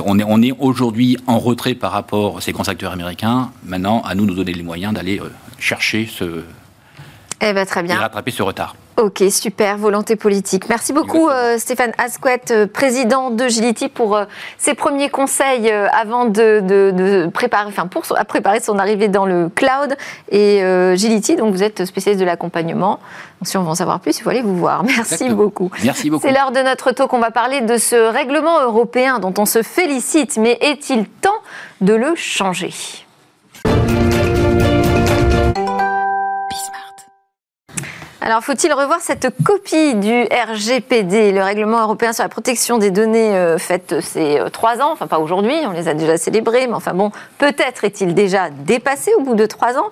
on 0.05 0.19
est, 0.19 0.25
on 0.27 0.43
est 0.43 0.53
aujourd'hui 0.59 1.17
en 1.27 1.39
retrait 1.39 1.75
par 1.75 1.93
rapport 1.93 2.39
à 2.39 2.41
ces 2.41 2.53
grands 2.53 2.69
acteurs 2.69 2.93
américains. 2.93 3.51
Maintenant, 3.65 4.03
à 4.03 4.15
nous 4.15 4.25
de 4.25 4.31
nous 4.31 4.37
donner 4.37 4.53
les 4.53 4.63
moyens 4.63 4.95
d'aller 4.95 5.21
euh, 5.21 5.31
chercher 5.59 6.07
ce. 6.11 6.43
Eh 7.41 7.53
ben, 7.53 7.67
très 7.67 7.83
bien. 7.83 7.97
Et 7.97 7.99
rattraper 7.99 8.31
ce 8.31 8.43
retard. 8.43 8.75
Ok, 8.97 9.25
super, 9.29 9.77
volonté 9.77 10.15
politique. 10.15 10.69
Merci 10.69 10.93
beaucoup 10.93 11.29
euh, 11.29 11.59
Stéphane 11.59 11.91
Asquette, 11.99 12.53
euh, 12.53 12.67
président 12.69 13.31
de 13.31 13.49
Gility, 13.49 13.89
pour 13.89 14.17
euh, 14.17 14.25
ses 14.57 14.75
premiers 14.75 15.11
conseils 15.11 15.69
avant 15.69 16.27
de, 16.27 17.29
préparer, 17.35 17.67
enfin 17.67 17.89
pour 17.89 18.05
préparer 18.29 18.61
son 18.61 18.79
arrivée 18.79 19.09
dans 19.09 19.27
le 19.27 19.49
cloud. 19.49 19.97
Et 20.31 20.63
Gility, 20.97 21.35
donc 21.35 21.53
vous 21.53 21.63
êtes 21.65 21.85
spécialiste 21.85 22.21
de 22.21 22.27
l'accompagnement. 22.27 23.01
Si 23.43 23.57
on 23.57 23.63
veut 23.63 23.69
en 23.69 23.75
savoir 23.75 23.99
plus, 23.99 24.17
il 24.17 24.23
faut 24.23 24.31
aller 24.31 24.43
vous 24.43 24.57
voir. 24.57 24.85
Merci 24.85 25.29
beaucoup. 25.29 25.71
Merci 25.83 26.09
beaucoup. 26.09 26.25
C'est 26.27 26.33
l'heure 26.33 26.53
de 26.53 26.61
notre 26.61 26.93
talk. 26.93 27.13
On 27.13 27.19
va 27.19 27.33
parler 27.33 27.63
de 27.63 27.77
ce 27.77 27.97
règlement 27.97 28.63
européen 28.63 29.19
dont 29.19 29.35
on 29.39 29.47
se 29.47 29.63
félicite, 29.63 30.37
mais 30.37 30.57
est-il 30.61 31.07
temps 31.07 31.31
de 31.81 31.95
le 31.95 32.15
changer? 32.15 32.73
Alors, 38.27 38.43
faut-il 38.43 38.73
revoir 38.73 39.01
cette 39.03 39.29
copie 39.45 39.97
du 39.97 40.23
RGPD, 40.23 41.31
le 41.31 41.43
règlement 41.43 41.83
européen 41.83 42.15
sur 42.15 42.23
la 42.23 42.31
protection 42.31 42.79
des 42.79 42.91
données 42.91 43.37
euh, 43.37 43.59
faites 43.59 44.01
ces 44.01 44.39
euh, 44.39 44.49
trois 44.49 44.81
ans? 44.81 44.93
Enfin, 44.93 45.07
pas 45.07 45.19
aujourd'hui, 45.19 45.53
on 45.67 45.73
les 45.73 45.89
a 45.89 45.93
déjà 45.93 46.17
célébrés, 46.17 46.67
mais 46.67 46.73
enfin 46.73 46.95
bon, 46.95 47.13
peut-être 47.37 47.85
est-il 47.85 48.15
déjà 48.15 48.49
dépassé 48.49 49.13
au 49.19 49.21
bout 49.21 49.35
de 49.35 49.45
trois 49.45 49.77
ans. 49.77 49.91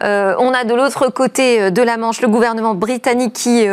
Euh, 0.00 0.36
on 0.38 0.54
a 0.54 0.62
de 0.62 0.74
l'autre 0.74 1.08
côté 1.08 1.72
de 1.72 1.82
la 1.82 1.96
Manche 1.96 2.20
le 2.20 2.28
gouvernement 2.28 2.74
britannique 2.74 3.32
qui 3.32 3.66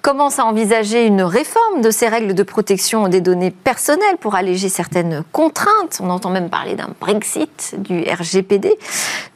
commence 0.00 0.38
à 0.38 0.46
envisager 0.46 1.04
une 1.06 1.22
réforme 1.22 1.82
de 1.82 1.90
ces 1.90 2.08
règles 2.08 2.32
de 2.32 2.42
protection 2.42 3.08
des 3.08 3.20
données 3.20 3.50
personnelles 3.50 4.16
pour 4.18 4.34
alléger 4.34 4.70
certaines 4.70 5.24
contraintes. 5.30 6.00
On 6.00 6.08
entend 6.08 6.30
même 6.30 6.48
parler 6.48 6.74
d'un 6.74 6.88
Brexit 7.00 7.74
du 7.76 8.02
RGPD. 8.02 8.78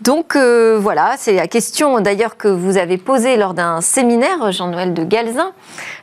Donc 0.01 0.37
voilà, 0.37 1.17
c'est 1.19 1.35
la 1.35 1.49
question 1.49 2.01
d'ailleurs 2.01 2.39
que 2.39 2.49
vous 2.49 2.79
avez 2.79 2.97
posée 2.97 3.37
lors 3.37 3.53
d'un 3.53 3.83
séminaire 3.83 4.06
Jean-Noël 4.51 4.95
de 4.95 5.05
Galzin. 5.05 5.53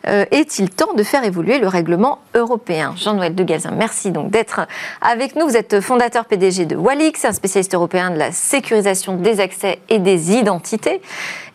Euh, 0.08 0.26
est-il 0.32 0.70
temps 0.70 0.94
de 0.94 1.04
faire 1.04 1.24
évoluer 1.24 1.60
le 1.60 1.68
règlement 1.68 2.20
européen 2.36 2.94
Jean-Noël 2.98 3.36
de 3.36 3.44
Galzin, 3.44 3.72
merci 3.72 4.12
donc 4.12 4.32
d'être 4.32 4.68
avec 5.02 5.36
nous. 5.36 5.48
Vous 5.48 5.56
êtes 5.56 5.80
fondateur 5.80 6.26
PDG 6.26 6.66
de 6.66 6.76
Walix, 6.76 7.24
un 7.24 7.32
spécialiste 7.32 7.74
européen 7.74 8.12
de 8.12 8.18
la 8.18 8.32
sécurisation 8.32 9.16
des 9.16 9.40
accès 9.40 9.80
et 9.90 10.00
des 10.00 10.34
identités. 10.34 11.02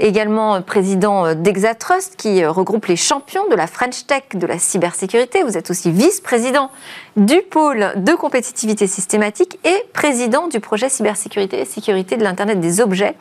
Également 0.00 0.62
président 0.62 1.34
d'Exatrust, 1.34 2.16
qui 2.16 2.44
regroupe 2.46 2.86
les 2.86 2.96
champions 2.96 3.46
de 3.48 3.54
la 3.54 3.66
French 3.66 4.06
Tech 4.06 4.22
de 4.34 4.46
la 4.46 4.58
cybersécurité. 4.58 5.42
Vous 5.42 5.58
êtes 5.58 5.70
aussi 5.70 5.90
vice-président 5.90 6.70
du 7.16 7.42
pôle 7.42 7.92
de 7.96 8.12
compétitivité 8.12 8.86
systématique 8.86 9.58
et 9.64 9.84
président 9.92 10.46
du 10.48 10.60
projet 10.60 10.88
cybersécurité 10.88 11.60
et 11.60 11.64
sécurité 11.64 12.16
de 12.16 12.22
l'Internet 12.22 12.60
des 12.60 12.80
objets 12.80 13.14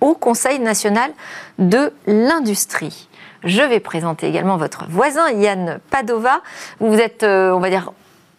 au 0.00 0.14
Conseil 0.14 0.58
national 0.58 1.10
de 1.58 1.92
l'industrie. 2.06 3.08
Je 3.44 3.62
vais 3.62 3.80
présenter 3.80 4.26
également 4.26 4.56
votre 4.56 4.86
voisin, 4.88 5.30
Yann 5.30 5.78
Padova. 5.90 6.40
Vous 6.80 6.98
êtes, 6.98 7.22
euh, 7.22 7.52
on 7.52 7.60
va 7.60 7.70
dire, 7.70 7.92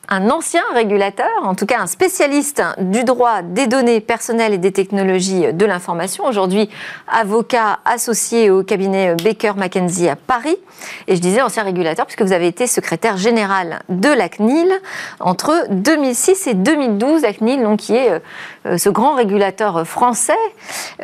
un 0.10 0.30
ancien 0.30 0.64
régulateur, 0.74 1.30
en 1.44 1.56
tout 1.56 1.66
cas 1.66 1.80
un 1.80 1.88
spécialiste 1.88 2.64
du 2.80 3.04
droit 3.04 3.42
des 3.42 3.68
données 3.68 4.00
personnelles 4.00 4.54
et 4.54 4.58
des 4.58 4.72
technologies 4.72 5.54
de 5.54 5.66
l'information, 5.66 6.26
aujourd'hui 6.26 6.70
avocat 7.08 7.80
associé 7.86 8.50
au 8.50 8.64
cabinet 8.64 9.16
Baker 9.16 9.54
McKenzie 9.58 10.10
à 10.10 10.16
Paris. 10.16 10.58
Et 11.08 11.16
je 11.16 11.22
disais 11.22 11.42
ancien 11.42 11.64
régulateur 11.64 12.06
puisque 12.06 12.22
vous 12.22 12.34
avez 12.34 12.48
été 12.48 12.68
secrétaire 12.68 13.18
général 13.18 13.80
de 13.90 14.10
la 14.10 14.30
CNIL 14.30 14.72
entre 15.20 15.68
2006 15.72 16.48
et 16.48 16.54
2012, 16.54 17.22
la 17.22 17.34
CNIL 17.34 17.62
donc, 17.64 17.80
qui 17.80 17.96
est 17.96 18.22
euh, 18.66 18.78
ce 18.78 18.90
grand 18.90 19.16
régulateur 19.16 19.86
français. 19.86 20.34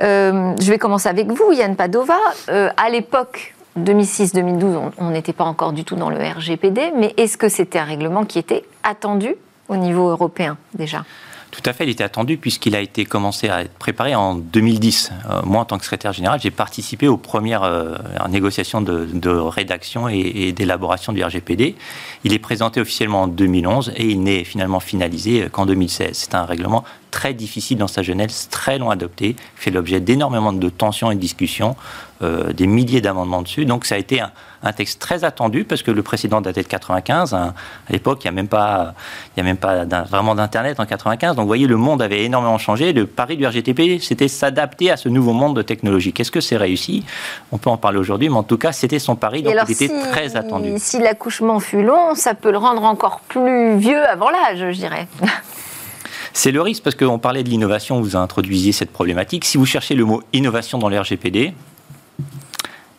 Euh, 0.01 0.53
je 0.59 0.69
vais 0.69 0.77
commencer 0.77 1.09
avec 1.09 1.31
vous, 1.31 1.51
Yann 1.51 1.75
Padova. 1.75 2.17
Euh, 2.49 2.69
à 2.77 2.89
l'époque, 2.89 3.53
2006-2012, 3.79 4.91
on 4.97 5.09
n'était 5.09 5.33
pas 5.33 5.45
encore 5.45 5.73
du 5.73 5.83
tout 5.83 5.95
dans 5.95 6.09
le 6.09 6.17
RGPD, 6.17 6.93
mais 6.97 7.13
est-ce 7.17 7.37
que 7.37 7.49
c'était 7.49 7.79
un 7.79 7.85
règlement 7.85 8.25
qui 8.25 8.39
était 8.39 8.63
attendu 8.83 9.35
au 9.67 9.77
niveau 9.77 10.09
européen 10.09 10.57
déjà? 10.73 11.03
Tout 11.53 11.61
à 11.69 11.73
fait, 11.73 11.83
il 11.83 11.91
était 11.91 12.03
attendu 12.03 12.37
puisqu'il 12.37 12.75
a 12.75 12.79
été 12.79 13.05
commencé 13.05 13.47
à 13.47 13.61
être 13.61 13.75
préparé 13.77 14.15
en 14.15 14.33
2010. 14.33 15.11
Euh, 15.29 15.41
moi, 15.43 15.61
en 15.61 15.65
tant 15.65 15.77
que 15.77 15.83
secrétaire 15.83 16.11
général, 16.11 16.39
j'ai 16.41 16.49
participé 16.49 17.07
aux 17.07 17.17
premières 17.17 17.61
euh, 17.61 17.95
négociations 18.27 18.81
de, 18.81 19.29
rédaction 19.29 20.07
et, 20.09 20.51
d'élaboration 20.51 21.13
du 21.13 21.23
RGPD. 21.23 21.75
Il 22.23 22.33
est 22.33 22.39
présenté 22.39 22.81
officiellement 22.81 23.23
en 23.23 23.27
2011 23.27 23.93
et 23.95 24.07
il 24.07 24.23
n'est 24.23 24.43
finalement 24.45 24.79
finalisé 24.79 25.47
qu'en 25.51 25.67
2016. 25.67 26.09
C'est 26.13 26.33
un 26.33 26.45
règlement 26.45 26.83
très 27.11 27.35
difficile 27.35 27.77
dans 27.77 27.87
sa 27.87 28.01
jeunesse, 28.01 28.47
très 28.49 28.79
long 28.79 28.89
à 28.89 28.93
adopter, 28.93 29.35
fait 29.55 29.69
l'objet 29.69 29.99
d'énormément 29.99 30.53
de 30.53 30.69
tensions 30.69 31.11
et 31.11 31.15
de 31.15 31.19
discussions, 31.19 31.75
euh, 32.23 32.53
des 32.53 32.67
milliers 32.67 33.01
d'amendements 33.01 33.41
dessus. 33.41 33.65
Donc 33.65 33.85
ça 33.85 33.95
a 33.95 33.97
été 33.97 34.21
un, 34.21 34.71
texte 34.71 35.01
très 35.01 35.25
attendu 35.25 35.65
parce 35.65 35.83
que 35.83 35.91
le 35.91 36.01
précédent 36.03 36.39
datait 36.39 36.63
de 36.63 36.67
95. 36.67 37.33
Hein. 37.33 37.53
à 37.87 37.91
l'époque, 37.91 38.23
il 38.23 38.27
n'y 38.27 38.29
a 38.29 38.31
même 38.31 38.47
pas, 38.47 38.93
il 39.35 39.39
y 39.39 39.41
a 39.41 39.43
même 39.43 39.57
pas 39.57 39.83
vraiment 40.05 40.35
d'internet 40.35 40.79
en 40.79 40.85
95. 40.85 41.35
Donc 41.35 41.43
vous 41.43 41.47
voyez, 41.47 41.67
le 41.67 41.75
monde 41.75 42.01
avait 42.01 42.23
énormément 42.23 42.57
changé. 42.57 42.93
Le 42.93 43.05
pari 43.05 43.35
du 43.35 43.45
RGTP, 43.45 44.01
c'était 44.01 44.27
s'adapter 44.27 44.89
à 44.89 44.97
ce 44.97 45.09
nouveau 45.09 45.33
monde 45.33 45.55
de 45.55 45.61
technologie. 45.61 46.13
Qu'est-ce 46.13 46.31
que 46.31 46.41
c'est 46.41 46.57
réussi? 46.57 47.03
On 47.51 47.57
peut 47.57 47.69
en 47.69 47.77
parler 47.77 47.97
aujourd'hui, 47.97 48.29
mais 48.29 48.37
en 48.37 48.43
tout 48.43 48.57
cas, 48.57 48.71
c'était 48.71 48.99
son 48.99 49.15
pari. 49.15 49.43
Donc 49.43 49.53
il 49.67 49.71
était 49.71 49.89
très 50.11 50.35
attendu. 50.35 50.73
Si 50.77 50.99
l'accouchement 50.99 51.59
fut 51.59 51.83
long, 51.83 52.15
ça 52.15 52.33
peut 52.33 52.51
le 52.51 52.57
rendre 52.57 52.83
encore 52.83 53.19
plus 53.27 53.77
vieux 53.77 54.07
avant 54.07 54.29
l'âge, 54.29 54.59
je 54.59 54.77
dirais. 54.77 55.07
C'est 56.33 56.51
le 56.51 56.61
risque 56.61 56.83
parce 56.83 56.95
qu'on 56.95 57.19
parlait 57.19 57.43
de 57.43 57.49
l'innovation, 57.49 58.01
vous 58.01 58.15
introduisiez 58.15 58.71
cette 58.71 58.91
problématique. 58.91 59.45
Si 59.45 59.57
vous 59.57 59.67
cherchez 59.67 59.93
le 59.93 60.03
mot 60.03 60.23
innovation 60.33 60.79
dans 60.79 60.89
l'RGPD, 60.89 61.49
ben, 61.49 61.53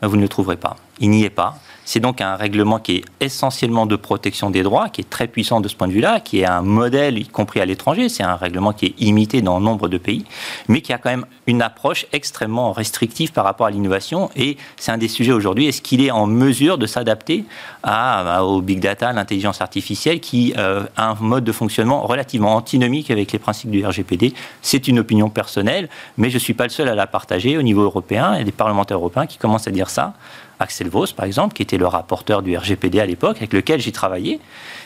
vous 0.07 0.17
ne 0.17 0.23
le 0.23 0.29
trouverez 0.29 0.57
pas. 0.57 0.77
Il 0.99 1.11
n'y 1.11 1.25
est 1.25 1.31
pas. 1.31 1.59
C'est 1.85 2.01
donc 2.01 2.21
un 2.21 2.37
règlement 2.37 2.79
qui 2.79 2.97
est 2.97 3.05
essentiellement 3.21 3.87
de 3.87 3.97
protection 3.97 4.51
des 4.51 4.63
droits, 4.63 4.89
qui 4.89 5.03
est 5.03 5.11
très 5.11 5.27
puissant 5.27 5.61
de 5.61 5.69
ce 5.69 5.77
point 5.77 5.89
de 5.89 5.93
vue-là, 5.93 6.21
qui 6.21 6.41
est 6.41 6.47
un 6.47 6.63
modèle, 6.63 7.19
y 7.19 7.27
compris 7.27 7.61
à 7.61 7.67
l'étranger. 7.67 8.09
C'est 8.09 8.23
un 8.23 8.37
règlement 8.37 8.73
qui 8.73 8.87
est 8.87 8.95
imité 9.01 9.43
dans 9.43 9.61
nombre 9.61 9.89
de 9.89 9.99
pays, 9.99 10.25
mais 10.69 10.81
qui 10.81 10.93
a 10.93 10.99
quand 10.99 11.11
même 11.11 11.27
une 11.47 11.61
approche 11.61 12.07
extrêmement 12.13 12.73
restrictive 12.73 13.33
par 13.33 13.45
rapport 13.45 13.67
à 13.67 13.71
l'innovation. 13.71 14.31
Et 14.37 14.57
c'est 14.77 14.93
un 14.93 14.99
des 14.99 15.09
sujets 15.09 15.33
aujourd'hui. 15.33 15.67
Est-ce 15.67 15.83
qu'il 15.83 16.03
est 16.03 16.11
en 16.11 16.27
mesure 16.27 16.79
de 16.79 16.87
s'adapter 16.87 17.45
au 17.85 18.61
big 18.63 18.81
data, 18.81 19.13
l'intelligence 19.13 19.61
artificielle, 19.61 20.21
qui 20.21 20.55
euh, 20.57 20.85
a 20.97 21.11
un 21.11 21.17
mode 21.21 21.45
de 21.45 21.53
fonctionnement 21.53 22.03
relativement 22.03 22.55
antinomique 22.55 23.11
avec 23.11 23.33
les 23.33 23.39
principes 23.39 23.71
du 23.71 23.85
RGPD 23.85 24.33
C'est 24.63 24.89
une 24.89 24.99
opinion 24.99 25.29
personnelle, 25.29 25.89
mais 26.17 26.31
je 26.31 26.37
ne 26.37 26.41
suis 26.41 26.55
pas 26.55 26.65
le 26.65 26.71
seul 26.71 26.89
à 26.89 26.95
la 26.95 27.07
partager 27.07 27.59
au 27.59 27.63
niveau 27.63 27.83
européen. 27.83 28.33
Il 28.35 28.39
y 28.39 28.43
a 28.43 28.45
des 28.45 28.53
parlementaires 28.53 28.97
européens 28.97 29.27
qui 29.27 29.37
commencent 29.37 29.69
à 29.69 29.71
dire 29.71 29.91
ça. 29.91 30.15
Axel 30.61 30.89
Vos, 30.89 31.07
par 31.15 31.27
exemple, 31.27 31.55
qui 31.55 31.63
était 31.63 31.79
le 31.79 31.87
rapporteur 31.87 32.43
du 32.43 32.57
RGPD 32.57 33.01
à 33.01 33.07
l'époque, 33.07 33.37
avec 33.39 33.53
lequel 33.53 33.81
j'ai 33.81 33.93
travaillé, 33.93 34.41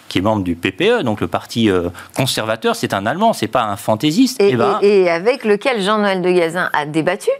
qui 0.09 0.19
est 0.19 0.23
membre 0.23 0.43
du 0.43 0.55
PPE, 0.55 1.03
donc 1.03 1.21
le 1.21 1.29
parti 1.29 1.71
euh, 1.71 1.89
conservateur, 2.17 2.77
c'est 2.77 2.95
un 2.95 3.07
Allemand, 3.07 3.33
c'est 3.33 3.49
pas 3.49 3.65
un 3.65 3.77
fantaisiste. 3.77 4.41
Et, 4.41 4.57
ben 4.57 4.79
et 4.83 5.11
avec 5.11 5.45
lequel 5.45 5.83
Jean-Noël 5.83 6.23
de 6.23 6.31
Gazin 6.31 6.71
a 6.73 6.87
débattu 6.87 7.31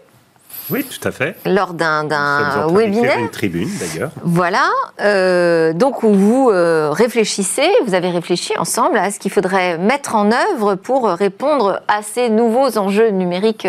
oui, 0.71 0.85
tout 0.85 1.07
à 1.07 1.13
fait. 1.13 1.37
Lors 1.47 1.73
d'un 1.73 2.67
webinaire. 2.69 3.19
Une 3.19 3.31
tribune, 3.31 3.71
d'ailleurs. 3.79 4.11
Voilà. 4.23 4.69
Euh, 5.01 5.73
donc, 5.73 6.03
où 6.03 6.13
vous 6.13 6.51
euh, 6.51 6.91
réfléchissez, 6.91 7.69
vous 7.87 7.95
avez 7.95 8.11
réfléchi 8.11 8.57
ensemble 8.59 8.99
à 8.99 9.11
ce 9.11 9.19
qu'il 9.19 9.31
faudrait 9.31 9.79
mettre 9.79 10.15
en 10.15 10.31
œuvre 10.31 10.75
pour 10.75 11.09
répondre 11.09 11.81
à 11.89 12.03
ces 12.03 12.29
nouveaux 12.29 12.77
enjeux 12.77 13.09
numériques 13.11 13.69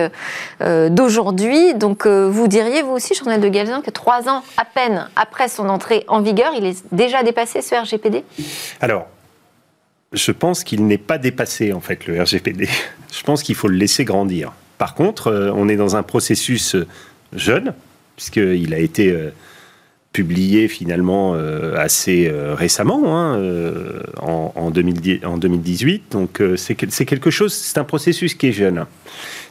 euh, 0.62 0.90
d'aujourd'hui. 0.90 1.74
Donc, 1.76 2.06
vous 2.06 2.48
diriez, 2.48 2.82
vous 2.82 2.92
aussi, 2.92 3.16
Journal 3.16 3.40
de 3.40 3.48
Galzin, 3.48 3.82
que 3.82 3.92
trois 3.92 4.28
ans 4.28 4.44
à 4.58 4.66
peine 4.66 5.08
après 5.16 5.48
son 5.48 5.70
entrée 5.70 6.04
en 6.08 6.22
vigueur, 6.22 6.52
il 6.58 6.66
est 6.66 6.84
déjà 6.92 7.24
dépassé 7.24 7.62
ce 7.62 7.76
RGPD 7.76 8.24
Alors, 8.82 9.08
je 10.12 10.32
pense 10.32 10.64
qu'il 10.64 10.86
n'est 10.88 10.98
pas 10.98 11.18
dépassé, 11.18 11.72
en 11.72 11.80
fait, 11.80 12.08
le 12.08 12.22
RGPD. 12.22 12.68
Je 13.12 13.24
pense 13.24 13.42
qu'il 13.42 13.56
faut 13.56 13.68
le 13.68 13.76
laisser 13.76 14.06
grandir. 14.06 14.52
Par 14.80 14.96
contre, 14.96 15.28
euh, 15.28 15.52
on 15.54 15.68
est 15.70 15.76
dans 15.76 15.98
un 15.98 16.04
processus 16.04 16.74
euh, 16.74 16.88
jeune, 17.34 17.74
puisqu'il 18.16 18.74
a 18.74 18.80
été 18.80 19.12
euh, 19.12 19.30
publié 20.14 20.68
finalement 20.68 21.36
assez 21.78 22.34
récemment, 22.34 23.16
hein, 23.16 23.40
en, 24.20 24.52
en, 24.56 24.72
2018. 24.72 26.12
Donc 26.12 26.42
c'est 26.56 26.74
quelque 27.06 27.30
chose, 27.30 27.54
c'est 27.54 27.78
un 27.78 27.84
processus 27.84 28.34
qui 28.34 28.48
est 28.48 28.52
jeune. 28.52 28.88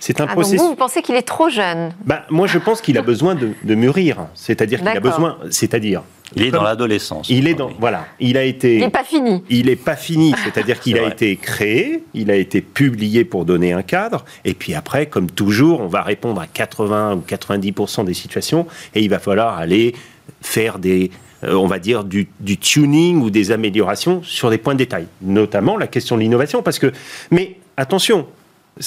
C'est 0.01 0.21
un 0.21 0.27
ah, 0.29 0.33
processus. 0.33 0.59
Donc 0.59 0.67
vous, 0.67 0.71
vous 0.73 0.77
pensez 0.77 1.03
qu'il 1.03 1.17
est 1.17 1.23
trop 1.23 1.49
jeune 1.49 1.93
ben, 2.05 2.21
Moi, 2.31 2.47
je 2.47 2.59
pense 2.59 2.81
qu'il 2.81 2.99
a 2.99 3.03
besoin 3.15 3.35
de, 3.35 3.53
de 3.63 3.75
mûrir. 3.75 4.27
C'est-à-dire 4.35 4.79
qu'il 4.81 4.89
a 4.89 5.01
besoin. 5.01 5.39
C'est-à-dire. 5.51 6.03
Il 6.37 6.45
est 6.45 6.51
dans 6.51 6.63
l'adolescence. 6.63 7.29
Il 7.31 7.49
est 7.49 7.55
dans. 7.55 7.71
Voilà. 7.79 8.07
Il 8.21 8.37
a 8.37 8.45
été. 8.45 8.75
Il 8.75 8.81
n'est 8.81 8.91
pas 8.91 9.05
fini. 9.05 9.43
Il 9.49 9.67
n'est 9.67 9.77
pas 9.77 9.97
fini. 9.97 10.35
C'est-à-dire 10.45 10.81
qu'il 10.81 10.99
a 10.99 11.07
été 11.07 11.37
créé, 11.37 12.05
il 12.15 12.31
a 12.31 12.37
été 12.37 12.61
publié 12.61 13.25
pour 13.25 13.45
donner 13.45 13.73
un 13.73 13.83
cadre. 13.83 14.25
Et 14.45 14.55
puis 14.55 14.75
après, 14.75 15.07
comme 15.07 15.31
toujours, 15.31 15.81
on 15.81 15.87
va 15.87 16.03
répondre 16.03 16.41
à 16.41 16.47
80 16.47 17.15
ou 17.15 17.25
90% 17.27 18.05
des 18.05 18.15
situations. 18.15 18.67
Et 18.95 19.03
il 19.03 19.09
va 19.09 19.19
falloir 19.19 19.59
aller 19.59 19.95
faire 20.43 20.79
des, 20.79 21.11
euh, 21.45 21.55
on 21.55 21.67
va 21.67 21.79
dire, 21.79 22.05
du, 22.05 22.29
du, 22.41 22.59
tuning 22.59 23.23
ou 23.23 23.31
des 23.31 23.51
améliorations 23.51 24.23
sur 24.23 24.51
des 24.51 24.59
points 24.59 24.75
de 24.75 24.79
détail, 24.79 25.07
notamment 25.23 25.77
la 25.77 25.87
question 25.87 26.17
de 26.17 26.23
l'innovation. 26.23 26.63
Parce 26.63 26.79
que, 26.79 26.93
mais 27.31 27.57
attention, 27.77 28.27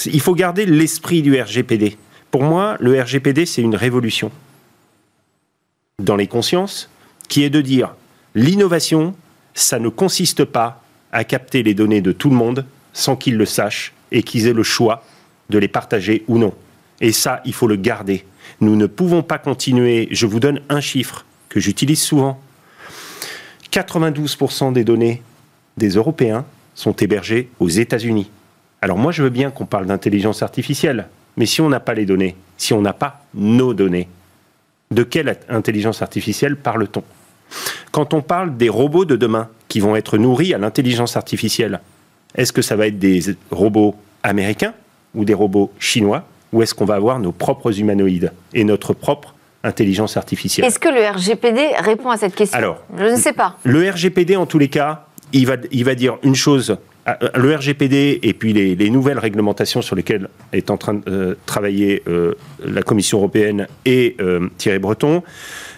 il 0.06 0.20
faut 0.20 0.34
garder 0.34 0.66
l'esprit 0.66 1.22
du 1.22 1.40
RGPD. 1.40 1.96
Pour 2.30 2.42
moi, 2.42 2.76
le 2.80 3.00
RGPD, 3.00 3.46
c'est 3.46 3.62
une 3.62 3.76
révolution 3.76 4.30
dans 5.98 6.16
les 6.16 6.26
consciences, 6.26 6.90
qui 7.28 7.42
est 7.42 7.50
de 7.50 7.60
dire 7.60 7.94
l'innovation, 8.34 9.14
ça 9.54 9.78
ne 9.78 9.88
consiste 9.88 10.44
pas 10.44 10.82
à 11.12 11.24
capter 11.24 11.62
les 11.62 11.74
données 11.74 12.00
de 12.00 12.12
tout 12.12 12.30
le 12.30 12.36
monde 12.36 12.64
sans 12.92 13.16
qu'ils 13.16 13.36
le 13.36 13.46
sachent 13.46 13.92
et 14.10 14.22
qu'ils 14.22 14.46
aient 14.46 14.52
le 14.52 14.62
choix 14.62 15.04
de 15.50 15.58
les 15.58 15.68
partager 15.68 16.24
ou 16.28 16.38
non. 16.38 16.54
Et 17.00 17.12
ça, 17.12 17.40
il 17.44 17.52
faut 17.52 17.66
le 17.66 17.76
garder. 17.76 18.24
Nous 18.60 18.76
ne 18.76 18.86
pouvons 18.86 19.22
pas 19.22 19.38
continuer. 19.38 20.08
Je 20.10 20.26
vous 20.26 20.40
donne 20.40 20.60
un 20.68 20.80
chiffre 20.80 21.24
que 21.48 21.60
j'utilise 21.60 22.00
souvent. 22.00 22.40
92% 23.70 24.72
des 24.72 24.84
données 24.84 25.22
des 25.76 25.90
Européens 25.90 26.44
sont 26.74 26.92
hébergées 26.92 27.48
aux 27.60 27.68
États-Unis. 27.68 28.30
Alors 28.82 28.98
moi, 28.98 29.12
je 29.12 29.22
veux 29.22 29.30
bien 29.30 29.50
qu'on 29.50 29.64
parle 29.64 29.86
d'intelligence 29.86 30.42
artificielle, 30.42 31.06
mais 31.36 31.46
si 31.46 31.60
on 31.60 31.68
n'a 31.68 31.80
pas 31.80 31.94
les 31.94 32.04
données, 32.04 32.36
si 32.56 32.74
on 32.74 32.82
n'a 32.82 32.92
pas 32.92 33.24
nos 33.32 33.74
données, 33.74 34.08
de 34.90 35.04
quelle 35.04 35.38
intelligence 35.48 36.02
artificielle 36.02 36.56
parle-t-on? 36.56 37.04
Quand 37.92 38.12
on 38.12 38.22
parle 38.22 38.56
des 38.56 38.68
robots 38.68 39.04
de 39.04 39.14
demain 39.14 39.48
qui 39.68 39.78
vont 39.78 39.94
être 39.94 40.18
nourris 40.18 40.52
à 40.52 40.58
l'intelligence 40.58 41.16
artificielle, 41.16 41.80
est-ce 42.34 42.52
que 42.52 42.60
ça 42.60 42.74
va 42.74 42.88
être 42.88 42.98
des 42.98 43.20
robots 43.50 43.94
américains 44.22 44.74
ou 45.14 45.24
des 45.24 45.34
robots 45.34 45.72
chinois? 45.78 46.24
Ou 46.52 46.62
est-ce 46.62 46.74
qu'on 46.74 46.84
va 46.84 46.96
avoir 46.96 47.18
nos 47.18 47.32
propres 47.32 47.78
humanoïdes 47.78 48.32
et 48.52 48.64
notre 48.64 48.92
propre 48.94 49.34
intelligence 49.64 50.16
artificielle? 50.16 50.66
Est-ce 50.66 50.78
que 50.78 50.88
le 50.88 51.08
RGPD 51.08 51.68
répond 51.78 52.10
à 52.10 52.16
cette 52.16 52.34
question? 52.34 52.58
Alors, 52.58 52.82
je 52.98 53.04
ne 53.04 53.16
sais 53.16 53.32
pas. 53.32 53.56
Le 53.64 53.88
RGPD, 53.88 54.36
en 54.36 54.44
tous 54.44 54.58
les 54.58 54.68
cas, 54.68 55.06
il 55.32 55.46
va, 55.46 55.56
il 55.70 55.84
va 55.84 55.94
dire 55.94 56.18
une 56.22 56.34
chose 56.34 56.76
le 57.34 57.56
RGPD 57.56 58.20
et 58.22 58.32
puis 58.32 58.52
les, 58.52 58.90
nouvelles 58.90 59.18
réglementations 59.18 59.82
sur 59.82 59.96
lesquelles 59.96 60.28
est 60.52 60.70
en 60.70 60.76
train 60.76 60.94
de 60.94 61.02
euh, 61.08 61.34
travailler 61.46 62.02
euh, 62.06 62.34
la 62.64 62.82
Commission 62.82 63.18
européenne 63.18 63.66
et 63.84 64.16
Thierry 64.58 64.78
Breton 64.78 65.22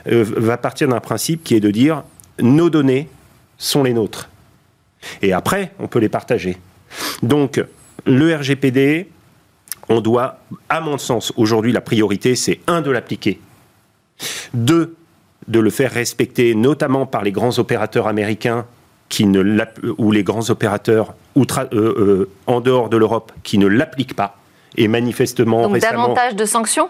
va 0.06 0.58
partir 0.58 0.88
d'un 0.88 1.00
principe 1.00 1.42
qui 1.42 1.54
est 1.54 1.60
de 1.60 1.70
dire 1.70 2.02
nos 2.40 2.68
données 2.68 3.08
sont 3.56 3.82
les 3.82 3.94
nôtres. 3.94 4.28
Et 5.22 5.32
après, 5.32 5.72
on 5.78 5.86
peut 5.86 5.98
les 5.98 6.08
partager. 6.08 6.56
Donc, 7.22 7.62
le 8.06 8.36
RGPD, 8.36 9.08
on 9.88 10.00
doit, 10.00 10.40
à 10.68 10.80
mon 10.80 10.98
sens, 10.98 11.32
aujourd'hui, 11.36 11.72
la 11.72 11.80
priorité, 11.80 12.36
c'est 12.36 12.60
un, 12.66 12.80
de 12.80 12.90
l'appliquer. 12.90 13.40
Deux, 14.52 14.96
de 15.48 15.60
le 15.60 15.70
faire 15.70 15.92
respecter, 15.92 16.54
notamment 16.54 17.06
par 17.06 17.22
les 17.22 17.32
grands 17.32 17.58
opérateurs 17.58 18.06
américains 18.06 18.66
qui 19.14 19.26
ne 19.26 19.64
ou 19.96 20.10
les 20.10 20.24
grands 20.24 20.50
opérateurs 20.50 21.14
euh, 21.36 21.44
euh, 21.72 22.28
en 22.48 22.60
dehors 22.60 22.88
de 22.88 22.96
l'Europe 22.96 23.30
qui 23.44 23.58
ne 23.58 23.68
l'appliquent 23.68 24.16
pas. 24.16 24.38
Et 24.76 24.88
manifestement, 24.88 25.68
Donc 25.68 25.78
davantage 25.78 26.34
de 26.34 26.44
sanctions? 26.44 26.88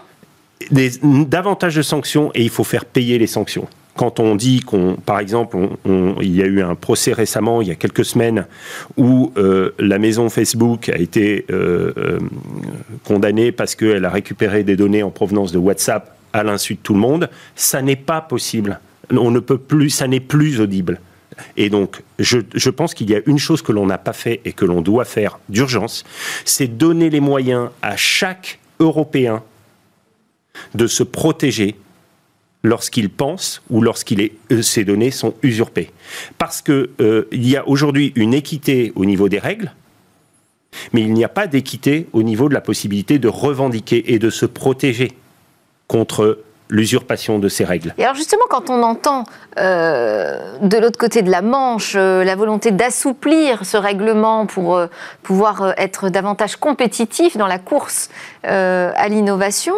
Des, 0.71 0.89
Davantage 1.03 1.75
de 1.75 1.83
sanctions 1.83 2.31
et 2.33 2.41
il 2.41 2.49
faut 2.49 2.63
faire 2.63 2.85
payer 2.85 3.19
les 3.19 3.27
sanctions. 3.27 3.67
Quand 3.95 4.19
on 4.19 4.33
dit 4.35 4.61
qu'on, 4.61 4.95
par 4.95 5.19
exemple, 5.19 5.55
il 5.85 6.35
y 6.35 6.41
a 6.41 6.47
eu 6.47 6.63
un 6.63 6.73
procès 6.73 7.13
récemment, 7.13 7.61
il 7.61 7.67
y 7.67 7.71
a 7.71 7.75
quelques 7.75 8.03
semaines, 8.03 8.47
où 8.97 9.31
euh, 9.37 9.75
la 9.77 9.99
maison 9.99 10.27
Facebook 10.29 10.89
a 10.89 10.97
été 10.97 11.45
condamnée 13.03 13.51
parce 13.51 13.75
qu'elle 13.75 14.03
a 14.03 14.09
récupéré 14.09 14.63
des 14.63 14.75
données 14.75 15.03
en 15.03 15.11
provenance 15.11 15.51
de 15.51 15.59
WhatsApp 15.59 16.17
à 16.33 16.43
l'insu 16.43 16.73
de 16.73 16.79
tout 16.79 16.95
le 16.95 16.99
monde, 16.99 17.29
ça 17.55 17.83
n'est 17.83 17.95
pas 17.95 18.21
possible. 18.21 18.79
On 19.11 19.29
ne 19.29 19.39
peut 19.39 19.59
plus, 19.59 19.91
ça 19.91 20.07
n'est 20.07 20.19
plus 20.19 20.59
audible. 20.59 20.99
Et 21.57 21.69
donc, 21.69 22.01
je, 22.19 22.69
pense 22.69 22.93
qu'il 22.93 23.09
y 23.09 23.15
a 23.15 23.21
une 23.25 23.39
chose 23.39 23.61
que 23.61 23.71
l'on 23.71 23.85
n'a 23.85 23.97
pas 23.97 24.13
fait 24.13 24.41
et 24.45 24.53
que 24.53 24.65
l'on 24.65 24.81
doit 24.81 25.05
faire 25.05 25.39
d'urgence, 25.49 26.03
c'est 26.45 26.67
donner 26.67 27.09
les 27.09 27.19
moyens 27.19 27.69
à 27.81 27.97
chaque 27.97 28.59
Européen 28.79 29.43
de 30.73 30.87
se 30.87 31.03
protéger 31.03 31.75
lorsqu'il 32.63 33.09
pense 33.09 33.61
ou 33.69 33.81
lorsqu'il 33.81 34.31
euh, 34.51 34.61
ces 34.61 34.83
données 34.83 35.11
sont 35.11 35.35
usurpées. 35.43 35.91
Parce 36.37 36.61
qu'il 36.61 36.89
euh, 36.99 37.27
y 37.31 37.55
a 37.55 37.67
aujourd'hui 37.67 38.11
une 38.15 38.33
équité 38.33 38.91
au 38.95 39.05
niveau 39.05 39.29
des 39.29 39.39
règles, 39.39 39.71
mais 40.91 41.01
il 41.01 41.13
n'y 41.13 41.23
a 41.23 41.29
pas 41.29 41.47
d'équité 41.47 42.07
au 42.11 42.23
niveau 42.23 42.49
de 42.49 42.53
la 42.53 42.61
possibilité 42.61 43.19
de 43.19 43.27
revendiquer 43.27 44.13
et 44.13 44.19
de 44.19 44.29
se 44.29 44.45
protéger 44.45 45.11
contre 45.87 46.39
l'usurpation 46.69 47.39
de 47.39 47.47
ces 47.47 47.63
règles. 47.63 47.93
Et 47.97 48.03
alors 48.03 48.15
justement, 48.15 48.43
quand 48.49 48.69
on 48.69 48.81
entend 48.81 49.23
euh, 49.57 50.57
de 50.61 50.77
l'autre 50.77 50.97
côté 50.97 51.21
de 51.21 51.29
la 51.29 51.41
Manche 51.41 51.93
euh, 51.95 52.23
la 52.23 52.35
volonté 52.35 52.71
d'assouplir 52.71 53.65
ce 53.65 53.77
règlement 53.77 54.47
pour 54.47 54.75
euh, 54.75 54.87
pouvoir 55.23 55.73
être 55.77 56.09
davantage 56.09 56.55
compétitif 56.57 57.37
dans 57.37 57.47
la 57.47 57.59
course 57.59 58.09
à 58.47 59.07
l'innovation, 59.09 59.73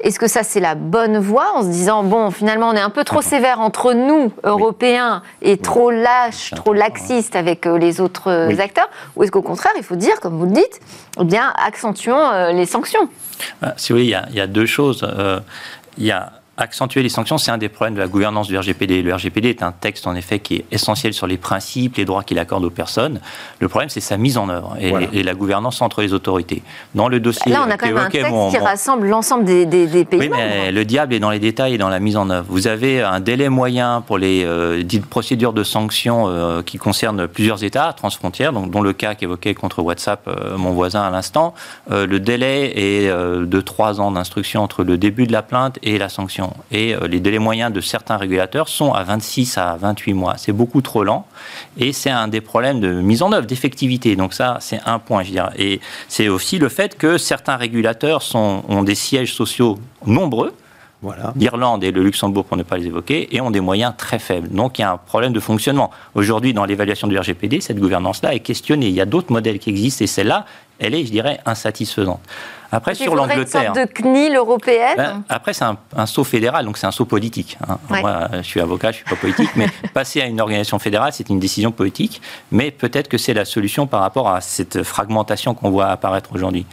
est-ce 0.00 0.18
que 0.18 0.26
ça 0.26 0.42
c'est 0.42 0.58
la 0.58 0.74
bonne 0.74 1.18
voie 1.18 1.52
en 1.54 1.62
se 1.62 1.68
disant 1.68 2.02
bon 2.02 2.32
finalement 2.32 2.70
on 2.70 2.72
est 2.72 2.80
un 2.80 2.90
peu 2.90 3.04
trop 3.04 3.22
sévère 3.22 3.60
entre 3.60 3.92
nous 3.92 4.32
Européens 4.42 5.22
et 5.42 5.58
trop 5.58 5.92
lâche, 5.92 6.50
trop 6.56 6.72
laxiste 6.72 7.36
avec 7.36 7.66
les 7.66 8.00
autres 8.00 8.48
acteurs, 8.58 8.90
ou 9.14 9.22
est-ce 9.22 9.30
qu'au 9.30 9.42
contraire 9.42 9.74
il 9.76 9.84
faut 9.84 9.94
dire 9.94 10.18
comme 10.18 10.36
vous 10.38 10.46
le 10.46 10.50
dites, 10.50 10.80
eh 11.20 11.24
bien 11.24 11.52
accentuons 11.64 12.50
les 12.52 12.66
sanctions? 12.66 13.08
Bah, 13.62 13.74
si 13.76 13.92
vous 13.92 13.98
voulez, 13.98 14.16
il 14.30 14.36
y, 14.36 14.40
a, 14.40 14.46
deux 14.48 14.66
choses 14.66 15.06
il 16.00 16.06
y 16.06 16.10
a 16.12 16.39
accentuer 16.60 17.02
les 17.02 17.08
sanctions, 17.08 17.38
c'est 17.38 17.50
un 17.50 17.58
des 17.58 17.68
problèmes 17.68 17.94
de 17.94 18.00
la 18.00 18.06
gouvernance 18.06 18.48
du 18.48 18.58
RGPD. 18.58 19.02
Le 19.02 19.14
RGPD 19.14 19.48
est 19.48 19.62
un 19.62 19.72
texte, 19.72 20.06
en 20.06 20.14
effet, 20.14 20.38
qui 20.38 20.56
est 20.56 20.64
essentiel 20.70 21.12
sur 21.14 21.26
les 21.26 21.36
principes, 21.36 21.96
les 21.96 22.04
droits 22.04 22.22
qu'il 22.22 22.38
accorde 22.38 22.64
aux 22.64 22.70
personnes. 22.70 23.20
Le 23.58 23.68
problème, 23.68 23.88
c'est 23.88 24.00
sa 24.00 24.16
mise 24.16 24.38
en 24.38 24.48
œuvre 24.48 24.76
et, 24.80 25.22
la 25.22 25.34
gouvernance 25.34 25.82
entre 25.82 26.02
les 26.02 26.12
autorités. 26.12 26.62
Dans 26.94 27.08
le 27.08 27.20
dossier. 27.20 27.52
Là, 27.52 27.64
on 27.66 27.70
a 27.70 27.76
quand 27.76 27.86
même 27.86 27.96
un 27.98 28.08
texte 28.08 28.32
qui 28.50 28.58
rassemble 28.58 29.08
l'ensemble 29.08 29.44
des, 29.44 29.66
pays. 30.04 30.20
Oui, 30.20 30.30
mais 30.30 30.72
le 30.72 30.84
diable 30.84 31.14
est 31.14 31.18
dans 31.18 31.30
les 31.30 31.38
détails 31.38 31.74
et 31.74 31.78
dans 31.78 31.88
la 31.88 32.00
mise 32.00 32.16
en 32.16 32.30
œuvre. 32.30 32.46
Vous 32.48 32.66
avez 32.66 33.02
un 33.02 33.20
délai 33.20 33.48
moyen 33.48 34.02
pour 34.06 34.18
les 34.18 34.44
euh, 34.44 34.82
dites 34.82 35.06
procédures 35.06 35.52
de 35.52 35.62
sanctions 35.62 36.28
euh, 36.28 36.62
qui 36.62 36.78
concernent 36.78 37.28
plusieurs 37.28 37.64
États 37.64 37.92
transfrontières, 37.92 38.52
donc, 38.52 38.70
dont 38.70 38.82
le 38.82 38.92
cas 38.92 39.14
qu'évoquait 39.14 39.54
contre 39.54 39.82
WhatsApp 39.82 40.26
euh, 40.26 40.56
mon 40.56 40.72
voisin 40.72 41.02
à 41.02 41.10
l'instant. 41.10 41.54
le 41.90 42.18
délai 42.18 42.72
est 42.76 43.08
de 43.10 43.60
trois 43.60 44.00
ans 44.00 44.10
d'instruction 44.10 44.62
entre 44.62 44.84
le 44.84 44.96
début 44.96 45.26
de 45.26 45.32
la 45.32 45.42
plainte 45.42 45.78
et 45.82 45.98
la 45.98 46.08
sanction. 46.08 46.49
Et 46.70 46.94
euh, 46.94 47.06
les 47.06 47.20
délais 47.20 47.38
moyens 47.38 47.72
de 47.72 47.80
certains 47.80 48.16
régulateurs 48.16 48.68
sont 48.68 48.92
à 48.92 49.02
26 49.02 49.58
à 49.58 49.76
28 49.76 50.14
mois. 50.14 50.34
C'est 50.36 50.52
beaucoup 50.52 50.80
trop 50.80 51.04
lent. 51.04 51.26
Et 51.76 51.92
c'est 51.92 52.10
un 52.10 52.28
des 52.28 52.40
problèmes 52.40 52.80
de 52.80 52.92
mise 52.92 53.22
en 53.22 53.32
œuvre, 53.32 53.46
d'effectivité. 53.46 54.16
Donc 54.16 54.34
ça, 54.34 54.58
c'est 54.60 54.80
un 54.86 54.98
point, 54.98 55.22
je 55.22 55.30
dirais. 55.30 55.52
Et 55.58 55.80
c'est 56.08 56.28
aussi 56.28 56.58
le 56.58 56.68
fait 56.68 56.96
que 56.96 57.18
certains 57.18 57.56
régulateurs 57.56 58.22
sont, 58.22 58.62
ont 58.68 58.82
des 58.82 58.94
sièges 58.94 59.34
sociaux 59.34 59.78
nombreux. 60.06 60.54
Voilà. 61.02 61.32
L'Irlande 61.34 61.82
et 61.82 61.92
le 61.92 62.02
Luxembourg, 62.02 62.44
pour 62.44 62.58
ne 62.58 62.62
pas 62.62 62.76
les 62.76 62.86
évoquer, 62.86 63.34
et 63.34 63.40
ont 63.40 63.50
des 63.50 63.60
moyens 63.60 63.94
très 63.96 64.18
faibles. 64.18 64.48
Donc 64.48 64.78
il 64.78 64.82
y 64.82 64.84
a 64.84 64.92
un 64.92 64.96
problème 64.98 65.32
de 65.32 65.40
fonctionnement. 65.40 65.90
Aujourd'hui, 66.14 66.52
dans 66.52 66.66
l'évaluation 66.66 67.08
du 67.08 67.18
RGPD, 67.18 67.62
cette 67.62 67.78
gouvernance-là 67.78 68.34
est 68.34 68.40
questionnée. 68.40 68.88
Il 68.88 68.94
y 68.94 69.00
a 69.00 69.06
d'autres 69.06 69.32
modèles 69.32 69.58
qui 69.58 69.70
existent, 69.70 70.04
et 70.04 70.06
celle-là, 70.06 70.44
elle 70.80 70.94
est, 70.94 71.04
je 71.04 71.12
dirais, 71.12 71.38
insatisfaisante. 71.46 72.20
Après, 72.72 72.94
sur 72.94 73.14
l'Angleterre. 73.14 73.60
Une 73.60 73.74
sorte 73.74 73.78
de 73.78 73.92
CNIL 73.92 74.36
européenne 74.36 74.96
ben, 74.96 75.22
Après, 75.28 75.52
c'est 75.52 75.64
un, 75.64 76.06
saut 76.06 76.24
fédéral, 76.24 76.64
donc 76.64 76.78
c'est 76.78 76.86
un 76.86 76.92
saut 76.92 77.04
politique. 77.04 77.58
Hein. 77.68 77.78
Moi, 77.88 78.28
je 78.32 78.42
suis 78.42 78.60
avocat, 78.60 78.92
je 78.92 79.00
ne 79.00 79.06
suis 79.06 79.16
pas 79.16 79.20
politique, 79.20 79.50
mais 79.56 79.66
passer 79.94 80.20
à 80.20 80.26
une 80.26 80.40
organisation 80.40 80.78
fédérale, 80.78 81.12
c'est 81.12 81.28
une 81.28 81.40
décision 81.40 81.72
politique. 81.72 82.22
Mais 82.52 82.70
peut-être 82.70 83.08
que 83.08 83.18
c'est 83.18 83.34
la 83.34 83.44
solution 83.44 83.86
par 83.86 84.00
rapport 84.00 84.28
à 84.28 84.40
cette 84.40 84.82
fragmentation 84.82 85.54
qu'on 85.54 85.70
voit 85.70 85.88
apparaître 85.88 86.30
aujourd'hui. 86.32 86.64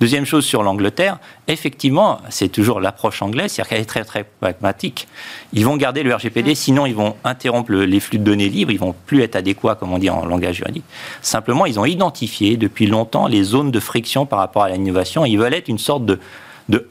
Deuxième 0.00 0.24
chose 0.24 0.46
sur 0.46 0.62
l'Angleterre, 0.62 1.18
effectivement, 1.46 2.22
c'est 2.30 2.48
toujours 2.48 2.80
l'approche 2.80 3.20
anglaise, 3.20 3.52
c'est-à-dire 3.52 3.68
qu'elle 3.68 3.82
est 3.82 3.84
très 3.84 4.04
très 4.04 4.24
pragmatique. 4.24 5.06
Ils 5.52 5.66
vont 5.66 5.76
garder 5.76 6.02
le 6.02 6.14
RGPD, 6.14 6.54
sinon 6.54 6.86
ils 6.86 6.94
vont 6.94 7.16
interrompre 7.22 7.70
les 7.72 8.00
flux 8.00 8.16
de 8.16 8.24
données 8.24 8.48
libres, 8.48 8.70
ils 8.70 8.78
vont 8.78 8.94
plus 9.04 9.20
être 9.20 9.36
adéquats, 9.36 9.74
comme 9.74 9.92
on 9.92 9.98
dit 9.98 10.08
en 10.08 10.24
langage 10.24 10.56
juridique. 10.56 10.84
Simplement, 11.20 11.66
ils 11.66 11.78
ont 11.78 11.84
identifié 11.84 12.56
depuis 12.56 12.86
longtemps 12.86 13.26
les 13.26 13.49
zones 13.50 13.70
de 13.70 13.80
friction 13.80 14.26
par 14.26 14.38
rapport 14.38 14.62
à 14.62 14.70
l'innovation. 14.70 15.24
Ils 15.24 15.38
veulent 15.38 15.54
être 15.54 15.68
une 15.68 15.78
sorte 15.78 16.04
de 16.04 16.18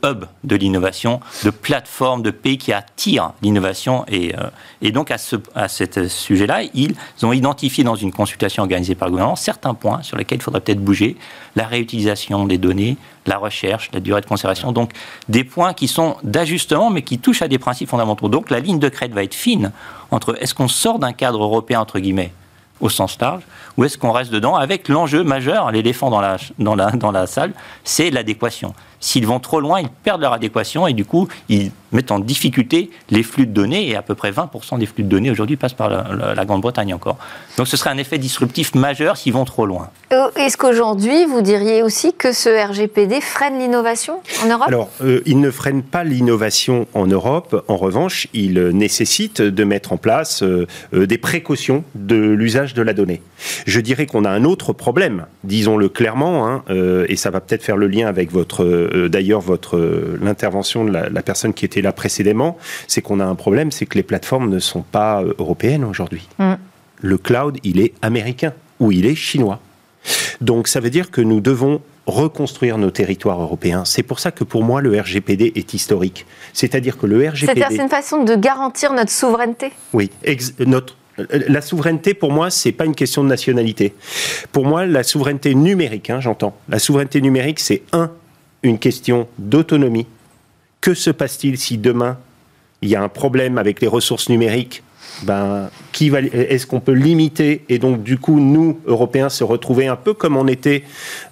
hub 0.04 0.26
de 0.44 0.56
l'innovation, 0.56 1.20
de 1.44 1.50
plateforme, 1.50 2.22
de 2.22 2.32
pays 2.32 2.58
qui 2.58 2.74
attirent 2.74 3.32
l'innovation. 3.42 4.06
Et, 4.08 4.36
euh, 4.36 4.50
et 4.82 4.92
donc, 4.92 5.10
à 5.10 5.18
ce 5.18 5.38
à 5.56 5.68
cet 5.68 6.08
sujet-là, 6.08 6.64
ils 6.74 6.96
ont 7.24 7.34
identifié 7.34 7.84
dans 7.84 7.96
une 7.96 8.12
consultation 8.12 8.64
organisée 8.64 8.96
par 8.96 9.08
le 9.08 9.12
gouvernement 9.12 9.36
certains 9.36 9.74
points 9.74 10.02
sur 10.04 10.18
lesquels 10.18 10.40
il 10.40 10.42
faudrait 10.42 10.62
peut-être 10.62 10.84
bouger 10.84 11.16
la 11.56 11.66
réutilisation 11.66 12.46
des 12.46 12.58
données, 12.58 12.98
la 13.26 13.38
recherche, 13.38 13.90
la 13.94 14.00
durée 14.00 14.22
de 14.22 14.26
conservation. 14.26 14.72
Donc, 14.72 14.92
des 15.30 15.44
points 15.44 15.74
qui 15.74 15.88
sont 15.88 16.18
d'ajustement, 16.24 16.90
mais 16.90 17.02
qui 17.02 17.18
touchent 17.20 17.42
à 17.42 17.48
des 17.48 17.60
principes 17.60 17.90
fondamentaux. 17.90 18.28
Donc, 18.28 18.50
la 18.50 18.60
ligne 18.60 18.80
de 18.80 18.90
crête 18.90 19.14
va 19.14 19.24
être 19.24 19.36
fine 19.36 19.72
entre 20.12 20.36
est-ce 20.42 20.54
qu'on 20.54 20.68
sort 20.68 21.00
d'un 21.00 21.14
cadre 21.14 21.42
européen, 21.42 21.80
entre 21.80 22.00
guillemets, 22.00 22.34
au 22.80 22.90
sens 22.90 23.18
large, 23.20 23.44
ou 23.78 23.84
est-ce 23.84 23.98
qu'on 23.98 24.12
reste 24.12 24.32
dedans 24.32 24.56
avec 24.56 24.88
l'enjeu 24.88 25.24
majeur, 25.24 25.72
l'éléphant 25.72 26.10
dans 26.10 26.22
la, 26.22 26.38
dans, 26.58 26.76
la, 26.76 26.92
dans 26.92 27.12
la 27.12 27.28
salle, 27.28 27.54
c'est 27.84 28.10
l'adéquation. 28.10 28.74
S'ils 29.00 29.26
vont 29.26 29.40
trop 29.40 29.60
loin, 29.60 29.82
ils 29.82 29.90
perdent 29.90 30.22
leur 30.22 30.34
adéquation 30.34 30.88
et 30.88 30.94
du 30.94 31.06
coup, 31.06 31.28
ils 31.48 31.72
mettent 31.92 32.12
en 32.12 32.20
difficulté 32.20 32.92
les 33.10 33.24
flux 33.24 33.48
de 33.48 33.52
données 33.52 33.90
et 33.90 33.96
à 33.96 34.02
peu 34.02 34.16
près 34.16 34.32
20% 34.32 34.78
des 34.80 34.86
flux 34.86 35.04
de 35.04 35.10
données 35.10 35.32
aujourd'hui 35.32 35.56
passent 35.56 35.74
par 35.74 35.90
la, 35.90 36.46
Grande-Bretagne 36.46 36.94
encore. 36.94 37.18
Donc 37.58 37.68
ce 37.68 37.78
serait 37.78 37.90
un 37.90 37.98
effet 37.98 38.18
disruptif 38.18 38.74
majeur 38.76 39.18
s'ils 39.18 39.34
vont 39.34 39.46
trop 39.46 39.66
loin. 39.66 39.90
Euh, 40.12 40.30
est-ce 40.36 40.58
qu'aujourd'hui, 40.58 41.26
vous 41.26 41.42
diriez 41.42 41.84
aussi 41.84 42.14
que 42.14 42.32
ce 42.32 42.50
RGPD 42.50 43.22
freine 43.22 43.60
l'innovation 43.60 44.22
en 44.44 44.48
Europe? 44.48 44.68
Alors, 44.68 44.90
euh, 45.04 45.22
il 45.26 45.40
ne 45.40 45.52
freine 45.52 45.84
pas 45.84 46.04
l'innovation 46.04 46.88
en 46.94 47.06
Europe. 47.06 47.64
En 47.68 47.78
revanche, 47.78 48.28
il 48.34 48.60
nécessite 48.70 49.42
de 49.42 49.64
mettre 49.64 49.94
en 49.94 49.98
place 49.98 50.42
euh, 50.42 50.66
des 50.94 51.18
précautions 51.18 51.84
de 51.94 52.16
l'usage 52.16 52.74
de 52.74 52.82
la 52.82 52.94
donnée. 52.94 53.22
Je 53.68 53.80
dirais 53.80 54.08
qu'on 54.08 54.26
a 54.26 54.30
un 54.30 54.46
autre 54.46 54.74
problème, 54.74 55.26
disons-le 55.44 55.90
clairement, 55.90 56.48
hein, 56.48 56.64
et 57.08 57.16
ça 57.16 57.30
va 57.30 57.40
peut-être 57.40 57.64
faire 57.64 57.78
le 57.78 57.88
lien 57.88 58.08
avec 58.08 58.32
votre 58.32 58.89
d'ailleurs 59.10 59.42
votre 59.42 59.78
euh, 59.78 60.18
l'intervention 60.22 60.86
de 60.86 60.92
la, 60.92 61.22
personne 61.22 61.54
qui 61.54 61.66
était 61.66 61.82
là 61.82 61.92
précédemment, 61.92 62.58
c'est 62.88 63.02
qu'on 63.02 63.20
a 63.20 63.26
un 63.26 63.36
problème, 63.36 63.72
c'est 63.72 63.86
que 63.86 63.96
les 63.96 64.04
plateformes 64.04 64.50
ne 64.50 64.60
sont 64.60 64.82
pas 64.82 65.22
euh, 65.22 65.34
européennes 65.40 65.84
aujourd'hui. 65.84 66.28
Mm. 66.38 66.54
Le 67.02 67.18
cloud, 67.18 67.58
il 67.64 67.80
est 67.80 67.94
américain 68.02 68.54
ou 68.80 68.92
il 68.92 69.06
est 69.06 69.16
chinois. 69.16 69.60
Donc 70.42 70.68
ça 70.68 70.80
veut 70.80 70.90
dire 70.90 71.12
que 71.12 71.22
nous 71.22 71.42
devons 71.42 71.82
reconstruire 72.06 72.78
nos 72.78 72.90
territoires 72.90 73.42
européens. 73.42 73.86
C'est 73.86 74.04
pour 74.04 74.20
ça 74.20 74.32
que 74.32 74.44
pour 74.44 74.64
moi 74.64 74.82
le 74.82 75.00
RGPD 75.00 75.54
est 75.56 75.74
historique. 75.74 76.26
C'est-à-dire 76.54 76.98
que 76.98 77.06
le 77.06 77.30
RGPD... 77.30 77.64
C'est 77.70 77.78
une 77.78 77.90
façon 77.90 78.24
de 78.24 78.36
garantir 78.36 78.94
notre 78.94 79.12
souveraineté 79.12 79.72
Oui, 79.94 80.10
notre 80.66 80.96
la 81.32 81.62
souveraineté, 81.62 82.14
pour 82.14 82.32
moi, 82.32 82.50
c'est 82.50 82.72
pas 82.72 82.86
une 82.86 82.96
question 82.96 83.24
de 83.24 83.30
nationalité. 83.30 83.94
Pour 84.52 84.66
moi, 84.66 84.86
la 84.86 85.04
souveraineté 85.04 85.56
numérique, 85.56 86.10
hein, 86.10 86.20
j'entends. 86.20 86.56
La 86.70 86.80
souveraineté 86.80 87.22
numérique, 87.22 87.60
c'est 87.60 87.84
un, 87.92 88.12
une 88.64 88.80
question 88.80 89.28
d'autonomie. 89.38 90.08
Que 90.82 90.94
se 90.94 91.10
passe-t-il 91.10 91.58
si 91.58 91.78
demain 91.78 92.18
il 92.82 92.90
y 92.90 92.96
a 92.96 93.02
un 93.02 93.10
problème 93.10 93.58
avec 93.58 93.82
les 93.82 93.88
ressources 93.88 94.30
numériques? 94.30 94.84
Ben, 95.24 95.70
qui 95.92 96.10
va, 96.10 96.22
est-ce 96.22 96.66
qu'on 96.66 96.80
peut 96.80 96.94
limiter 96.94 97.66
et 97.68 97.78
donc 97.78 98.04
du 98.04 98.18
coup 98.18 98.40
nous 98.40 98.80
Européens 98.86 99.28
se 99.28 99.44
retrouver 99.44 99.88
un 99.88 99.98
peu 99.98 100.14
comme 100.14 100.38
on 100.38 100.48
était 100.48 100.84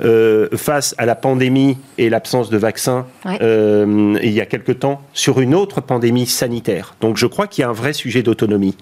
euh, 0.02 0.50
face 0.56 0.94
à 0.98 1.06
la 1.06 1.16
pandémie 1.16 1.78
et 1.98 2.10
l'absence 2.10 2.50
de 2.50 2.58
vaccins 2.58 3.06
euh, 3.42 4.18
il 4.22 4.32
y 4.32 4.42
a 4.42 4.46
quelque 4.46 4.74
temps 4.74 5.02
sur 5.14 5.40
une 5.40 5.56
autre 5.56 5.80
pandémie 5.80 6.26
sanitaire? 6.26 6.96
Donc 7.00 7.18
je 7.18 7.28
crois 7.28 7.48
qu'il 7.48 7.62
y 7.62 7.66
a 7.66 7.70
un 7.70 7.74
vrai 7.74 7.94
sujet 7.94 8.24
d'autonomie 8.24 8.76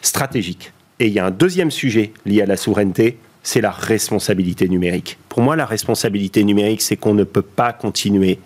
stratégique. 0.00 0.72
Et 1.00 1.08
il 1.08 1.12
y 1.12 1.18
a 1.18 1.26
un 1.26 1.30
deuxième 1.30 1.70
sujet 1.70 2.12
lié 2.24 2.40
à 2.40 2.46
la 2.46 2.56
souveraineté, 2.56 3.18
c'est 3.46 3.60
la 3.60 3.70
responsabilité 3.70 4.68
numérique. 4.68 5.18
Pour 5.28 5.40
moi, 5.40 5.54
la 5.54 5.66
responsabilité 5.66 6.42
numérique, 6.42 6.82
c'est 6.82 6.96
qu'on 6.96 7.14
ne 7.14 7.22
peut 7.22 7.42
pas 7.42 7.72
continuer 7.72 8.40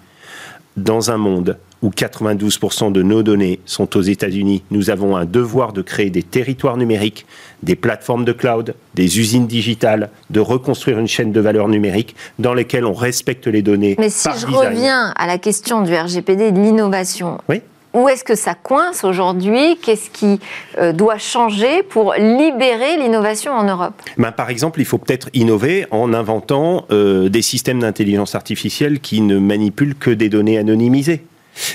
dans 0.77 1.11
un 1.11 1.17
monde 1.17 1.57
où 1.81 1.89
92% 1.89 2.93
de 2.93 3.03
nos 3.03 3.23
données 3.23 3.61
sont 3.65 3.97
aux 3.97 4.03
États-Unis. 4.03 4.63
Nous 4.71 4.91
avons 4.91 5.17
un 5.17 5.25
devoir 5.25 5.73
de 5.73 5.81
créer 5.81 6.11
des 6.11 6.23
territoires 6.23 6.77
numériques, 6.77 7.25
des 7.63 7.77
plateformes 7.77 8.27
de 8.27 8.33
cloud, 8.33 8.75
des 8.95 9.19
usines 9.19 9.47
digitales, 9.47 10.11
de 10.29 10.41
reconstruire 10.41 10.99
une 10.99 11.09
chaîne 11.09 11.33
de 11.33 11.41
valeur 11.41 11.69
numérique 11.69 12.15
dans 12.39 12.53
lesquelles 12.53 12.85
on 12.85 12.93
respecte 12.93 13.47
les 13.47 13.63
données. 13.63 13.97
Mais 13.99 14.11
si 14.11 14.29
je 14.39 14.47
reviens 14.47 15.15
à 15.17 15.27
la 15.27 15.39
question 15.39 15.81
du 15.81 15.95
RGPD 15.95 16.49
et 16.49 16.53
de 16.53 16.61
l'innovation, 16.61 17.39
oui 17.49 17.63
où 17.93 18.09
est-ce 18.09 18.25
que 18.25 18.35
ça 18.35 18.55
coince 18.55 19.05
aujourd'hui? 19.05 19.79
Qu'est-ce 19.83 20.11
qui 20.11 20.41
euh, 20.79 20.93
doit 20.93 21.19
changer 21.19 21.83
pour 21.83 22.15
libérer 22.15 22.97
l'innovation 22.97 23.53
en 23.53 23.65
Europe? 23.65 23.95
Ben, 24.17 24.33
Par 24.33 24.51
exemple, 24.51 24.81
il 24.81 24.85
faut 24.85 24.99
peut-être 24.99 25.29
innover 25.35 25.87
en 25.91 26.13
inventant 26.13 26.87
euh, 26.91 27.29
des 27.29 27.43
systèmes 27.43 27.81
d'intelligence 27.81 28.35
artificielle 28.35 29.01
qui 29.01 29.21
ne 29.21 29.39
manipulent 29.39 29.97
que 29.97 30.11
des 30.11 30.29
données 30.29 30.59
anonymisées. 30.59 31.25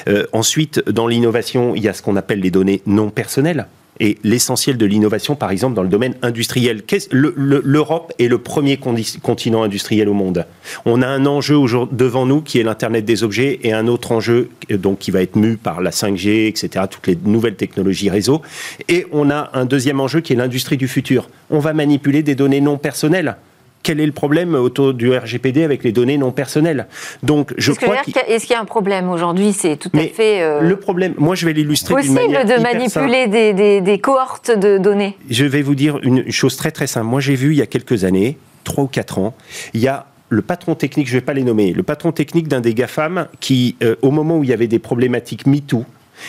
Euh, 0.07 0.25
ensuite, 0.31 0.87
dans 0.89 1.07
l'innovation, 1.07 1.75
il 1.75 1.83
y 1.83 1.89
a 1.89 1.93
ce 1.93 2.01
qu'on 2.01 2.15
appelle 2.15 2.39
les 2.39 2.51
données 2.51 2.81
non 2.85 3.09
personnelles 3.09 3.67
et 3.99 4.17
l'essentiel 4.23 4.77
de 4.77 4.85
l'innovation, 4.85 5.35
par 5.35 5.51
exemple, 5.51 5.75
dans 5.75 5.83
le 5.83 5.89
domaine 5.89 6.15
industriel. 6.21 6.83
L'Europe 7.11 8.13
est 8.19 8.27
le 8.27 8.37
premier 8.37 8.77
continent 8.77 9.63
industriel 9.63 10.09
au 10.09 10.13
monde. 10.13 10.45
On 10.85 11.01
a 11.01 11.07
un 11.07 11.25
enjeu 11.25 11.55
devant 11.91 12.25
nous 12.25 12.41
qui 12.41 12.59
est 12.59 12.63
l'Internet 12.63 13.05
des 13.05 13.23
objets 13.23 13.59
et 13.63 13.73
un 13.73 13.87
autre 13.87 14.11
enjeu 14.11 14.49
donc, 14.69 14.99
qui 14.99 15.11
va 15.11 15.21
être 15.21 15.35
mu 15.35 15.57
par 15.57 15.81
la 15.81 15.91
5G, 15.91 16.47
etc., 16.47 16.85
toutes 16.89 17.07
les 17.07 17.17
nouvelles 17.23 17.55
technologies 17.55 18.09
réseau. 18.09 18.41
Et 18.87 19.05
on 19.11 19.29
a 19.29 19.49
un 19.53 19.65
deuxième 19.65 19.99
enjeu 19.99 20.21
qui 20.21 20.33
est 20.33 20.35
l'industrie 20.35 20.77
du 20.77 20.87
futur. 20.87 21.29
On 21.49 21.59
va 21.59 21.73
manipuler 21.73 22.23
des 22.23 22.35
données 22.35 22.61
non 22.61 22.77
personnelles 22.77 23.37
quel 23.85 23.99
est 23.99 24.05
le 24.07 24.11
problème 24.11 24.55
autour 24.55 24.95
du 24.95 25.15
RGPD 25.15 25.63
avec 25.63 25.83
les 25.83 25.91
données 25.91 26.17
non 26.17 26.31
personnelles 26.31 26.87
Donc, 27.21 27.53
je 27.57 27.71
crois 27.71 27.97
est-ce 28.27 28.45
qu'il 28.47 28.55
y 28.55 28.57
a 28.57 28.59
un 28.59 28.65
problème 28.65 29.09
aujourd'hui? 29.09 29.53
C'est 29.53 29.77
tout 29.77 29.91
à 29.93 30.01
fait 30.07 30.41
euh, 30.41 30.61
le 30.61 30.75
problème. 30.75 31.13
Moi, 31.19 31.35
je 31.35 31.45
vais 31.45 31.53
l'illustrer 31.53 31.93
possible 31.93 32.17
de 32.17 32.61
manipuler 32.61 33.27
des, 33.27 33.81
des, 33.81 33.99
cohortes 33.99 34.49
de 34.49 34.79
données? 34.79 35.15
Je 35.29 35.45
vais 35.45 35.61
vous 35.61 35.75
dire 35.75 35.99
une 36.01 36.31
chose 36.31 36.57
très 36.57 36.71
très 36.71 36.87
simple. 36.87 37.05
Moi, 37.05 37.21
j'ai 37.21 37.35
vu 37.35 37.51
il 37.51 37.57
y 37.57 37.61
a 37.61 37.67
quelques 37.67 38.05
années, 38.05 38.39
trois 38.63 38.85
ou 38.85 38.87
quatre 38.87 39.19
ans, 39.19 39.35
il 39.75 39.81
y 39.81 39.87
a 39.87 40.07
le 40.29 40.41
patron 40.41 40.73
technique, 40.73 41.07
je 41.07 41.13
ne 41.13 41.19
vais 41.19 41.25
pas 41.25 41.33
les 41.33 41.43
nommer, 41.43 41.71
le 41.71 41.83
patron 41.83 42.11
technique 42.11 42.47
d'un 42.47 42.61
des 42.61 42.73
GAFAM 42.73 43.27
qui, 43.39 43.75
euh, 43.83 43.95
au 44.01 44.09
moment 44.09 44.39
où 44.39 44.43
il 44.43 44.49
y 44.49 44.53
avait 44.53 44.67
des 44.67 44.79
problématiques 44.79 45.45
MeToo, 45.45 45.85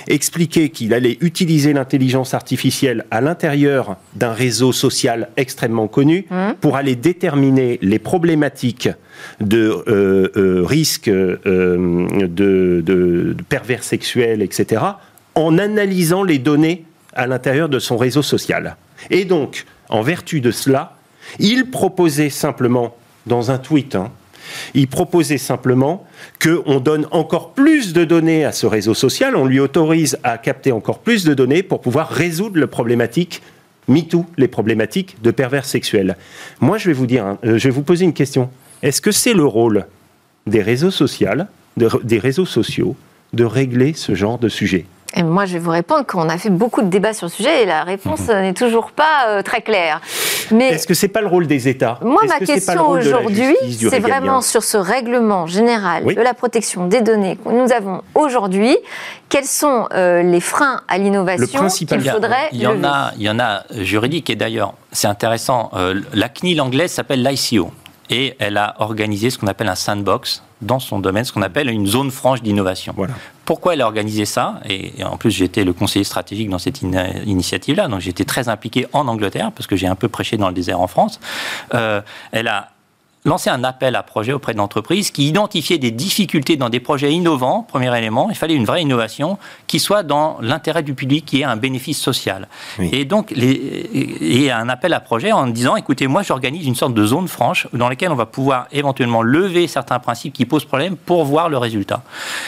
expliquer 0.09 0.71
qu'il 0.71 0.95
allait 0.95 1.19
utiliser 1.21 1.73
l'intelligence 1.73 2.35
artificielle 2.35 3.05
à 3.11 3.21
l'intérieur 3.21 3.97
d'un 4.15 4.33
réseau 4.33 4.73
social 4.73 5.29
extrêmement 5.37 5.89
connu 5.89 6.27
mmh. 6.31 6.53
pour 6.61 6.77
aller 6.77 6.97
déterminer 6.97 7.79
les 7.83 7.99
problématiques 7.99 8.89
de 9.41 9.85
euh, 9.89 10.31
euh, 10.37 10.65
risque 10.65 11.09
euh, 11.09 11.39
de, 11.45 12.83
de, 12.85 13.37
pervers 13.49 13.83
sexuels, 13.83 14.43
etc., 14.43 14.83
en 15.35 15.59
analysant 15.59 16.23
les 16.23 16.39
données 16.39 16.85
à 17.13 17.27
l'intérieur 17.27 17.69
de 17.69 17.79
son 17.79 17.97
réseau 17.97 18.23
social. 18.23 18.77
Et 19.11 19.25
donc, 19.25 19.65
en 19.89 20.03
vertu 20.03 20.41
de 20.41 20.51
cela, 20.51 20.97
il 21.39 21.71
proposait 21.71 22.31
simplement, 22.31 22.97
dans 23.27 23.51
un 23.51 23.59
tweet, 23.59 23.97
hein, 23.97 24.11
il 24.75 24.89
proposait 24.89 25.39
simplement 25.39 26.07
qu'on 26.43 26.81
donne 26.81 27.07
encore 27.11 27.53
plus 27.53 27.93
de 27.93 28.05
données 28.05 28.45
à 28.45 28.53
ce 28.53 28.67
réseau 28.67 28.95
social, 28.95 29.37
on 29.37 29.47
lui 29.47 29.61
autorise 29.61 30.19
à 30.23 30.39
capter 30.39 30.73
encore 30.73 30.99
plus 30.99 31.25
de 31.25 31.35
données 31.35 31.63
pour 31.63 31.81
pouvoir 31.81 32.09
résoudre 32.09 32.59
le 32.59 32.67
problématique 32.67 33.43
MeToo, 33.89 34.27
les 34.37 34.49
problématiques 34.49 35.17
de 35.23 35.31
pervers 35.31 35.65
sexuels. 35.65 36.17
Moi, 36.61 36.79
je 36.79 36.89
vais 36.89 36.93
vous 36.93 37.07
dire, 37.07 37.37
euh, 37.45 37.59
je 37.59 37.69
vais 37.69 37.75
vous 37.75 37.83
poser 37.83 38.05
une 38.05 38.13
question. 38.13 38.51
Est-ce 38.83 39.01
que 39.01 39.13
c'est 39.13 39.35
le 39.35 39.45
rôle 39.45 39.87
des 40.47 40.63
réseaux 40.63 40.91
sociaux, 40.91 41.47
de 43.33 43.45
régler 43.45 43.93
ce 43.95 44.15
genre 44.15 44.39
de 44.39 44.49
sujet? 44.49 44.87
Et 45.15 45.23
moi, 45.23 45.47
je 45.47 45.55
vais 45.55 45.59
vous 45.59 45.71
répondre 45.71 46.05
qu'on 46.07 46.29
a 46.29 46.37
fait 46.37 46.51
beaucoup 46.51 46.83
de 46.83 46.89
débats 46.89 47.15
sur 47.15 47.27
le 47.27 47.31
sujet 47.31 47.63
et 47.63 47.67
la 47.67 47.85
réponse 47.85 48.29
mhm. 48.29 48.41
n'est 48.41 48.55
toujours 48.55 48.91
pas 48.91 49.27
euh, 49.29 49.43
très 49.43 49.63
claire. 49.63 50.01
Mais 50.51 50.69
est-ce 50.69 50.87
que 50.87 50.95
c'est 50.95 51.09
pas 51.09 51.21
le 51.21 51.27
rôle 51.27 51.47
des 51.47 51.69
États? 51.69 51.99
Moi, 52.03 52.23
ma 52.27 52.39
question 52.39 52.89
aujourd'hui, 52.89 53.57
c'est 53.79 54.01
vraiment 54.01 54.41
sur 54.41 54.63
ce 54.63 54.77
règlement 54.77 55.47
général 55.47 56.05
de 56.05 56.21
la 56.21 56.35
protection 56.35 56.87
des 56.87 57.01
données 57.01 57.39
que 57.43 57.51
nous 57.51 57.73
avons 57.73 58.03
aujourd'hui. 58.15 58.77
Quels 59.29 59.45
sont 59.45 59.89
euh, 59.93 60.23
les 60.23 60.41
freins 60.41 60.83
à 60.89 60.99
l'innovation 60.99 61.67
qu'il 61.69 61.89
faudrait 61.89 62.49
il 62.53 62.61
y, 62.61 62.67
en 62.67 62.85
a, 62.85 63.13
il 63.17 63.23
y 63.23 63.31
en 63.31 63.41
a 63.41 63.63
juridiques 63.71 64.31
et 64.31 64.37
d'ailleurs, 64.37 64.75
c'est 64.93 65.09
intéressant. 65.09 65.71
Euh, 65.75 66.01
la 66.13 66.29
CNIL 66.29 66.61
anglaise 66.61 66.93
s'appelle 66.93 67.23
l'ICO 67.23 67.71
et 68.11 68.37
elle 68.39 68.57
a 68.57 68.75
organisé 68.79 69.31
ce 69.31 69.39
qu'on 69.39 69.49
appelle 69.49 69.69
un 69.69 69.75
sandbox 69.75 70.43
dans 70.61 70.79
son 70.79 71.01
domaine, 71.01 71.25
ce 71.25 71.33
qu'on 71.33 71.43
appelle 71.43 71.71
une 71.71 71.87
zone 71.87 72.11
franche 72.11 72.43
d'innovation. 72.43 72.95
Pourquoi 73.47 73.75
elle 73.75 73.81
a 73.81 73.87
organisé 73.87 74.27
ça 74.27 74.61
et, 74.69 75.03
en 75.05 75.17
plus, 75.17 75.31
j'étais 75.31 75.65
le 75.65 75.73
conseiller 75.73 76.05
stratégique 76.05 76.51
dans 76.51 76.59
cette 76.59 76.83
initiative-là, 76.83 77.89
donc 77.89 78.01
j'étais 78.01 78.25
très 78.25 78.49
impliqué 78.49 78.87
en 78.93 79.09
Angleterre, 79.09 79.53
parce 79.55 79.67
que 79.67 79.77
j'ai 79.77 79.87
un 79.87 79.95
peu 79.95 80.09
prêché 80.09 80.37
dans 80.37 80.49
le 80.49 80.55
désert 80.55 80.81
en 80.81 80.89
France. 80.89 81.21
Euh, 81.73 82.03
elle 82.33 82.49
a 82.49 82.71
lancé 83.27 83.51
un 83.51 83.65
appel 83.65 83.97
à 83.97 84.03
projet 84.03 84.33
auprès 84.33 84.55
d'entreprises 84.55 85.11
qui 85.11 85.29
identifiaient 85.29 85.79
des 85.79 85.91
difficultés 85.91 86.57
dans 86.57 86.71
des 86.71 86.81
projets 86.81 87.13
innovants, 87.13 87.63
premier 87.63 87.97
élément, 87.99 88.31
il 88.31 88.37
fallait 88.37 88.55
une 88.55 88.65
vraie 88.65 88.83
innovation 88.83 89.37
qui 89.67 89.81
soit 89.81 90.05
dans 90.05 90.39
l'intérêt 90.41 90.83
du 90.83 90.95
public, 90.95 91.27
qui 91.27 91.41
ait 91.41 91.45
un 91.45 91.57
bénéfice 91.57 92.01
social. 92.01 92.49
Et 92.79 93.05
donc, 93.05 93.33
les, 93.33 93.91
et 94.21 94.51
un 94.51 94.69
appel 94.69 94.95
à 94.95 95.01
projet 95.01 95.33
en 95.33 95.49
disant, 95.49 95.77
écoutez, 95.77 96.07
moi 96.07 96.23
j'organise 96.23 96.67
une 96.67 96.77
sorte 96.77 96.95
de 96.95 97.05
zone 97.05 97.27
franche 97.27 97.67
dans 97.73 97.89
laquelle 97.89 98.13
on 98.13 98.17
va 98.17 98.27
pouvoir 98.27 98.69
éventuellement 98.71 99.23
lever 99.23 99.67
certains 99.67 99.99
principes 99.99 100.33
qui 100.33 100.47
posent 100.47 100.65
problème 100.65 100.97
pour 100.97 101.25
voir 101.25 101.49
le 101.49 101.59
résultat. 101.59 102.03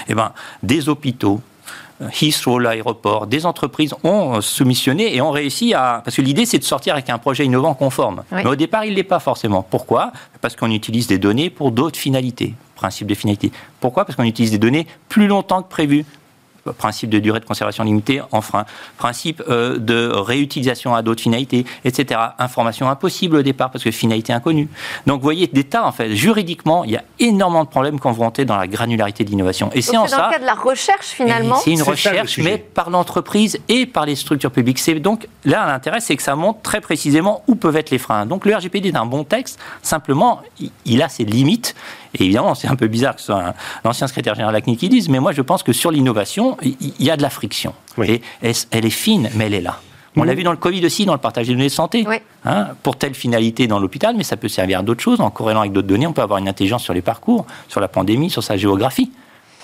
Eh 0.08 0.14
ben, 0.14 0.32
des 0.62 0.88
hôpitaux, 0.88 1.40
Heathrow, 2.00 2.58
l'aéroport, 2.58 3.26
des 3.26 3.46
entreprises 3.46 3.94
ont 4.04 4.40
soumissionné 4.40 5.14
et 5.16 5.20
ont 5.20 5.30
réussi 5.30 5.74
à... 5.74 6.00
Parce 6.04 6.16
que 6.16 6.22
l'idée, 6.22 6.46
c'est 6.46 6.58
de 6.58 6.64
sortir 6.64 6.94
avec 6.94 7.10
un 7.10 7.18
projet 7.18 7.44
innovant 7.44 7.74
conforme. 7.74 8.22
Mais 8.30 8.46
au 8.46 8.56
départ, 8.56 8.84
il 8.84 8.92
ne 8.92 8.96
l'est 8.96 9.02
pas 9.02 9.18
forcément. 9.18 9.62
Pourquoi? 9.62 10.12
Parce 10.40 10.56
qu'on 10.56 10.70
utilise 10.70 11.06
des 11.06 11.18
données 11.18 11.50
pour 11.50 11.72
d'autres 11.72 11.98
finalités 11.98 12.54
principe 12.78 13.08
de 13.08 13.14
finalité. 13.14 13.52
Pourquoi? 13.80 14.04
Parce 14.04 14.16
qu'on 14.16 14.24
utilise 14.24 14.52
des 14.52 14.58
données 14.58 14.86
plus 15.08 15.26
longtemps 15.26 15.62
que 15.62 15.68
prévu 15.68 16.06
principe 16.72 17.10
de 17.10 17.18
durée 17.18 17.40
de 17.40 17.44
conservation 17.44 17.84
limitée 17.84 18.20
en 18.32 18.40
frein, 18.40 18.64
principe 18.96 19.42
euh, 19.48 19.78
de 19.78 20.10
réutilisation 20.14 20.94
à 20.94 21.02
d'autres 21.02 21.22
finalités, 21.22 21.64
etc. 21.84 22.20
Information 22.38 22.88
impossible 22.88 23.36
au 23.36 23.42
départ 23.42 23.70
parce 23.70 23.84
que 23.84 23.90
finalité 23.90 24.32
inconnue. 24.32 24.68
Donc 25.06 25.20
vous 25.20 25.24
voyez, 25.24 25.46
des 25.46 25.64
tas, 25.64 25.84
en 25.84 25.92
fait, 25.92 26.14
juridiquement, 26.14 26.84
il 26.84 26.92
y 26.92 26.96
a 26.96 27.04
énormément 27.18 27.64
de 27.64 27.68
problèmes 27.68 28.00
quand 28.00 28.12
vous 28.12 28.22
rentrez 28.22 28.44
dans 28.44 28.56
la 28.56 28.66
granularité 28.66 29.24
de 29.24 29.30
l'innovation. 29.30 29.70
Et 29.72 29.82
c'est 29.82 29.96
en 29.96 30.06
ça. 30.06 30.16
dans 30.16 30.26
le 30.26 30.32
cas 30.32 30.38
de 30.38 30.46
la 30.46 30.54
recherche 30.54 31.06
finalement. 31.06 31.56
C'est 31.56 31.72
une 31.72 31.82
recherche, 31.82 32.38
mais 32.38 32.58
par 32.58 32.90
l'entreprise 32.90 33.58
et 33.68 33.86
par 33.86 34.06
les 34.06 34.16
structures 34.16 34.50
publiques. 34.50 34.78
C'est 34.78 34.94
donc 34.94 35.28
là 35.44 35.66
l'intérêt, 35.66 36.00
c'est 36.00 36.16
que 36.16 36.22
ça 36.22 36.34
montre 36.34 36.60
très 36.62 36.80
précisément 36.80 37.42
où 37.46 37.54
peuvent 37.54 37.76
être 37.76 37.90
les 37.90 37.98
freins. 37.98 38.26
Donc 38.26 38.44
le 38.44 38.54
RGPD 38.54 38.88
est 38.88 38.96
un 38.96 39.06
bon 39.06 39.24
texte. 39.24 39.58
Simplement, 39.82 40.40
il 40.84 41.02
a 41.02 41.08
ses 41.08 41.24
limites 41.24 41.74
et 42.14 42.24
évidemment, 42.24 42.54
c'est 42.54 42.68
un 42.68 42.76
peu 42.76 42.88
bizarre 42.88 43.14
que 43.14 43.20
ce 43.20 43.26
soit 43.26 43.54
l'ancien 43.84 44.06
secrétaire 44.06 44.34
général 44.34 44.54
de 44.54 44.58
la 44.58 44.62
CNIL 44.62 44.78
qui 44.78 44.88
dise, 44.88 45.08
mais 45.08 45.20
moi 45.20 45.32
je 45.32 45.42
pense 45.42 45.62
que 45.62 45.72
sur 45.72 45.90
l'innovation, 45.90 46.56
il 46.62 46.92
y 46.98 47.10
a 47.10 47.16
de 47.16 47.22
la 47.22 47.30
friction. 47.30 47.74
Et 48.02 48.22
elle 48.42 48.86
est 48.86 48.90
fine, 48.90 49.30
mais 49.34 49.46
elle 49.46 49.54
est 49.54 49.60
là. 49.60 49.80
On 50.16 50.24
l'a 50.24 50.34
vu 50.34 50.42
dans 50.42 50.50
le 50.50 50.56
Covid 50.56 50.84
aussi, 50.84 51.06
dans 51.06 51.12
le 51.12 51.20
partage 51.20 51.46
des 51.46 51.52
données 51.52 51.66
de 51.66 51.72
santé. 51.72 52.04
Hein, 52.44 52.68
pour 52.82 52.96
telle 52.96 53.14
finalité 53.14 53.66
dans 53.66 53.78
l'hôpital, 53.78 54.14
mais 54.16 54.24
ça 54.24 54.36
peut 54.36 54.48
servir 54.48 54.80
à 54.80 54.82
d'autres 54.82 55.02
choses. 55.02 55.20
En 55.20 55.30
corrélant 55.30 55.60
avec 55.60 55.72
d'autres 55.72 55.86
données, 55.86 56.06
on 56.06 56.12
peut 56.12 56.22
avoir 56.22 56.38
une 56.38 56.48
intelligence 56.48 56.82
sur 56.82 56.94
les 56.94 57.02
parcours, 57.02 57.46
sur 57.68 57.80
la 57.80 57.88
pandémie, 57.88 58.30
sur 58.30 58.42
sa 58.42 58.56
géographie. 58.56 59.12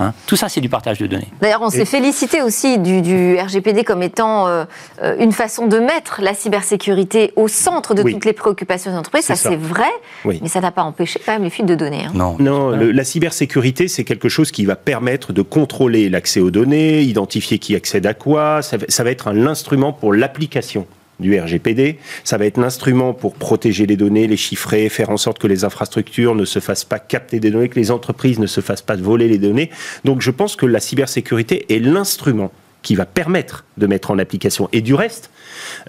Hein. 0.01 0.13
Tout 0.27 0.37
ça, 0.37 0.49
c'est 0.49 0.61
du 0.61 0.69
partage 0.69 0.99
de 0.99 1.07
données. 1.07 1.29
D'ailleurs, 1.41 1.63
on 1.63 1.71
s'est 1.71 1.85
félicité 1.85 2.43
aussi 2.43 2.79
du, 2.79 3.37
RGPD 3.37 3.85
comme 3.85 4.03
étant 4.03 4.47
euh, 4.47 4.65
euh, 5.03 5.17
une 5.19 5.33
façon 5.33 5.67
de 5.67 5.79
mettre 5.79 6.21
la 6.21 6.35
cybersécurité 6.35 7.33
au 7.37 7.49
centre 7.49 7.95
de 7.95 8.03
toutes 8.03 8.25
les 8.25 8.33
préoccupations 8.33 8.91
des 8.91 8.97
entreprises. 8.97 9.25
Ça, 9.25 9.37
c'est 9.37 9.57
vrai, 9.57 9.91
mais 10.25 10.49
ça 10.49 10.61
n'a 10.61 10.71
pas 10.71 10.83
empêché 10.83 11.21
quand 11.25 11.33
même 11.33 11.45
les 11.45 11.51
fuites 11.51 11.67
de 11.67 11.75
données. 11.75 12.05
Hein. 12.07 12.13
Non, 12.15 12.37
non 12.39 12.71
la 12.71 13.05
cybersécurité, 13.05 13.89
c'est 13.89 14.05
quelque 14.05 14.29
chose 14.29 14.51
qui 14.51 14.65
va 14.65 14.77
permettre 14.77 15.33
de 15.33 15.43
contrôler 15.43 16.09
l'accès 16.09 16.41
aux 16.41 16.51
données, 16.51 17.03
identifier 17.03 17.59
qui 17.59 17.75
accède 17.77 18.07
à 18.07 18.15
quoi. 18.15 18.63
Ça, 18.63 18.79
ça 18.89 19.05
va 19.05 19.11
être 19.11 19.29
un 19.29 19.47
instrument 19.47 19.93
pour 19.93 20.13
l'application 20.13 20.87
du 21.21 21.39
RGPD. 21.39 21.99
Ça 22.25 22.39
va 22.39 22.47
être 22.47 22.59
l'instrument 22.59 23.13
pour 23.13 23.35
protéger 23.35 23.87
les 23.87 23.97
données, 23.97 24.27
les 24.27 24.37
chiffrer, 24.37 24.89
faire 24.89 25.11
en 25.11 25.17
sorte 25.17 25.39
que 25.39 25.47
les 25.47 25.65
infrastructures 25.65 26.35
ne 26.35 26.45
se 26.45 26.59
fassent 26.59 26.85
pas 26.85 26.99
capter 26.99 27.41
des 27.41 27.51
données, 27.51 27.69
que 27.69 27.79
les 27.79 27.91
entreprises 27.91 28.39
ne 28.39 28.47
se 28.47 28.61
fassent 28.61 28.83
pas 28.83 28.97
voler 28.97 29.29
les 29.29 29.39
données. 29.39 29.71
Donc 30.05 30.21
je 30.21 30.31
pense 30.31 30.57
que 30.57 30.67
la 30.67 30.81
cybersécurité 30.81 31.67
est 31.75 31.79
l'instrument 31.79 32.51
qui 32.83 32.95
va 32.95 33.07
permettre 33.07 33.65
de 33.79 33.87
mettre 33.87 34.11
en 34.11 34.19
application. 34.19 34.69
Et 34.73 34.83
du 34.83 34.95
reste, 34.95 35.31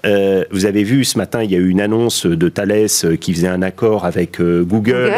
euh, 0.04 0.44
vous 0.50 0.64
avez 0.64 0.82
vu 0.82 1.04
ce 1.04 1.18
matin, 1.18 1.42
il 1.42 1.52
y 1.52 1.54
a 1.54 1.58
eu 1.58 1.68
une 1.68 1.80
annonce 1.80 2.26
de 2.26 2.48
Thales 2.48 2.88
qui 3.20 3.34
faisait 3.34 3.48
un 3.48 3.62
accord 3.62 4.06
avec 4.06 4.40
euh, 4.40 4.64
Google, 4.64 5.12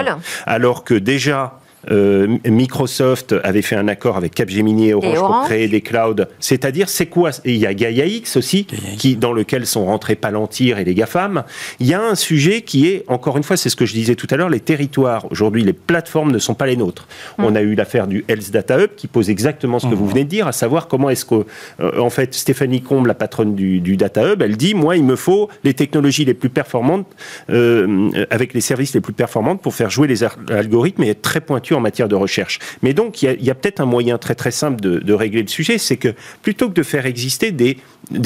alors 0.44 0.84
que 0.84 0.94
déjà 0.94 1.60
euh, 1.90 2.38
Microsoft 2.46 3.34
avait 3.44 3.62
fait 3.62 3.76
un 3.76 3.88
accord 3.88 4.16
avec 4.16 4.34
Capgemini 4.34 4.88
et 4.88 4.94
Orange, 4.94 5.18
pour 5.18 5.42
créer 5.44 5.68
des 5.68 5.80
clouds. 5.80 6.24
C'est-à-dire, 6.40 6.88
c'est 6.88 7.06
quoi? 7.06 7.30
Et 7.44 7.54
il 7.54 7.58
y 7.58 7.66
a 7.66 7.74
Gaia 7.74 8.06
X 8.06 8.36
aussi, 8.36 8.66
qui, 8.98 9.16
dans 9.16 9.32
lequel 9.32 9.66
sont 9.66 9.84
rentrés 9.86 10.16
Palantir 10.16 10.78
et 10.78 10.84
les 10.84 10.94
GAFAM. 10.94 11.44
Il 11.80 11.86
y 11.86 11.94
a 11.94 12.02
un 12.02 12.14
sujet 12.14 12.62
qui 12.62 12.88
est, 12.88 13.04
encore 13.08 13.36
une 13.36 13.42
fois, 13.42 13.56
c'est 13.56 13.68
ce 13.68 13.76
que 13.76 13.86
je 13.86 13.92
disais 13.92 14.14
tout 14.14 14.26
à 14.30 14.36
l'heure, 14.36 14.48
les 14.48 14.60
territoires. 14.60 15.30
Aujourd'hui, 15.30 15.62
les 15.62 15.72
plateformes 15.72 16.32
ne 16.32 16.38
sont 16.38 16.54
pas 16.54 16.66
les 16.66 16.76
nôtres. 16.76 17.06
Hmm. 17.38 17.44
On 17.44 17.54
a 17.54 17.62
eu 17.62 17.74
l'affaire 17.74 18.06
du 18.06 18.24
Health 18.28 18.50
Data 18.50 18.78
Hub 18.78 18.90
qui 18.96 19.06
pose 19.06 19.30
exactement 19.30 19.78
ce 19.78 19.86
que 19.86 19.94
vous 19.94 20.06
hmm. 20.06 20.10
venez 20.10 20.24
de 20.24 20.28
dire, 20.28 20.46
à 20.46 20.52
savoir 20.52 20.88
comment 20.88 21.10
est-ce 21.10 21.24
que, 21.24 21.46
euh, 21.80 21.98
en 21.98 22.10
fait, 22.10 22.34
Stéphanie 22.34 22.82
Combe, 22.82 23.06
la 23.06 23.14
patronne 23.14 23.54
du, 23.54 23.96
Data 23.96 24.32
Hub, 24.32 24.42
elle 24.42 24.56
dit, 24.56 24.74
moi, 24.74 24.96
il 24.96 25.04
me 25.04 25.16
faut 25.16 25.48
les 25.64 25.74
technologies 25.74 26.24
les 26.24 26.34
plus 26.34 26.50
performantes, 26.50 27.06
euh, 27.50 28.10
avec 28.30 28.54
les 28.54 28.60
services 28.60 28.94
les 28.94 29.00
plus 29.00 29.12
performantes 29.12 29.60
pour 29.60 29.74
faire 29.74 29.90
jouer 29.90 30.06
les 30.06 30.24
algorithmes 30.50 31.02
et 31.02 31.10
être 31.10 31.22
très 31.22 31.40
pointus 31.40 31.77
en 31.78 31.80
matière 31.80 32.08
de 32.08 32.14
recherche. 32.14 32.58
Mais 32.82 32.92
donc, 32.92 33.22
il 33.22 33.42
y 33.42 33.50
a, 33.50 33.54
peut-être 33.54 33.80
un 33.80 33.86
moyen 33.86 34.18
très 34.18 34.34
très 34.34 34.50
simple 34.50 34.80
de, 34.80 35.12
régler 35.12 35.42
le 35.42 35.48
sujet, 35.48 35.78
c'est 35.78 35.96
que 35.96 36.14
plutôt 36.42 36.68
que 36.68 36.74
de 36.74 36.82
faire 36.82 37.06
exister 37.06 37.50
des, 37.50 37.78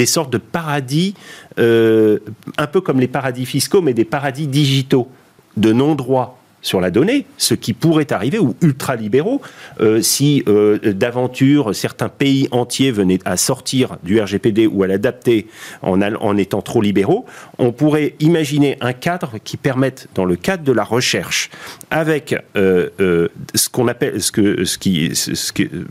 sortes 0.07 0.33
de 0.33 0.39
paradis, 0.39 1.15
euh, 1.59 2.19
un 2.59 2.67
peu 2.67 2.81
comme 2.81 3.01
les 3.01 3.09
paradis 3.09 3.47
fiscaux, 3.47 3.81
mais 3.81 3.95
des 3.95 4.05
paradis 4.05 4.47
digitaux 4.47 5.09
de 5.57 5.73
non-droit 5.73 6.42
sur 6.63 6.81
la 6.81 6.91
donnée, 6.91 7.27
ce 7.37 7.55
qui 7.55 7.73
pourrait 7.73 8.13
arriver, 8.13 8.39
ou 8.39 8.55
ultra-libéraux, 8.63 9.43
euh, 9.81 10.01
si 10.01 10.45
euh, 10.47 10.79
d'aventure 10.79 11.75
certains 11.75 12.09
pays 12.09 12.49
entiers 12.53 12.93
venaient 12.93 13.19
à 13.25 13.37
sortir 13.37 13.97
du 14.05 14.21
RGPD 14.21 14.67
ou 14.67 14.83
à 14.85 14.87
l'adapter 14.87 15.49
en, 15.83 16.37
étant 16.37 16.63
trop 16.63 16.81
libéraux, 16.81 17.27
on 17.59 17.73
pourrait 17.73 18.15
imaginer 18.21 18.77
un 18.81 18.93
cadre 18.93 19.35
qui 19.43 19.57
permette, 19.57 20.09
dans 20.15 20.25
le 20.25 20.37
cadre 20.37 20.63
de 20.63 20.73
la 20.73 20.85
recherche, 20.85 21.51
avec 21.91 22.35
euh, 22.57 23.29
ce 23.55 23.69
qu'on 23.69 23.89
appelle, 23.89 24.23
ce 24.23 24.31
que, 24.31 24.65
ce 24.65 24.79
qui, 24.79 25.11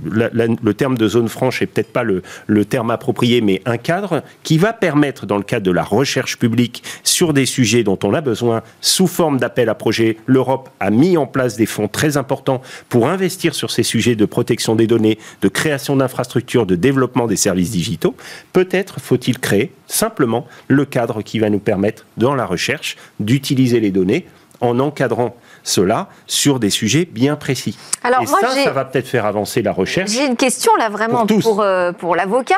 le 0.03 0.71
terme 0.73 0.97
de 0.97 1.07
zone 1.07 1.27
franche 1.27 1.61
est 1.61 1.67
peut-être 1.67 1.91
pas 1.91 2.03
le, 2.03 2.23
le 2.47 2.65
terme 2.65 2.91
approprié, 2.91 3.41
mais 3.41 3.61
un 3.65 3.77
cadre 3.77 4.23
qui 4.43 4.57
va 4.57 4.71
permettre, 4.71 5.25
dans 5.25 5.37
le 5.37 5.43
cadre 5.43 5.65
de 5.65 5.71
la 5.71 5.83
recherche 5.83 6.37
publique 6.37 6.83
sur 7.03 7.33
des 7.33 7.45
sujets 7.45 7.83
dont 7.83 7.99
on 8.03 8.13
a 8.13 8.21
besoin, 8.21 8.61
sous 8.79 9.07
forme 9.07 9.37
d'appel 9.37 9.67
à 9.67 9.75
projet, 9.75 10.17
l'Europe 10.25 10.60
a 10.79 10.89
mis 10.89 11.17
en 11.17 11.25
place 11.25 11.55
des 11.55 11.65
fonds 11.65 11.87
très 11.87 12.17
importants 12.17 12.61
pour 12.89 13.07
investir 13.07 13.55
sur 13.55 13.71
ces 13.71 13.83
sujets 13.83 14.15
de 14.15 14.25
protection 14.25 14.75
des 14.75 14.87
données, 14.87 15.17
de 15.41 15.47
création 15.47 15.95
d'infrastructures, 15.95 16.65
de 16.65 16.75
développement 16.75 17.27
des 17.27 17.35
services 17.35 17.71
digitaux. 17.71 18.15
Peut-être 18.53 18.99
faut-il 18.99 19.39
créer 19.39 19.71
simplement 19.87 20.47
le 20.67 20.85
cadre 20.85 21.21
qui 21.21 21.39
va 21.39 21.49
nous 21.49 21.59
permettre, 21.59 22.05
dans 22.17 22.35
la 22.35 22.45
recherche, 22.45 22.97
d'utiliser 23.19 23.79
les 23.79 23.91
données 23.91 24.25
en 24.61 24.79
encadrant 24.79 25.35
cela 25.63 26.07
sur 26.27 26.59
des 26.59 26.69
sujets 26.69 27.05
bien 27.05 27.35
précis. 27.35 27.77
Alors 28.03 28.23
Et 28.23 28.25
ça, 28.25 28.37
ça 28.63 28.71
va 28.71 28.85
peut-être 28.85 29.07
faire 29.07 29.25
avancer 29.25 29.61
la 29.61 29.71
recherche. 29.71 30.11
J'ai 30.11 30.25
une 30.25 30.35
question 30.35 30.75
là 30.75 30.89
vraiment 30.89 31.25
pour, 31.25 31.61
euh, 31.61 31.91
pour, 31.91 32.15
l'avocat. 32.15 32.55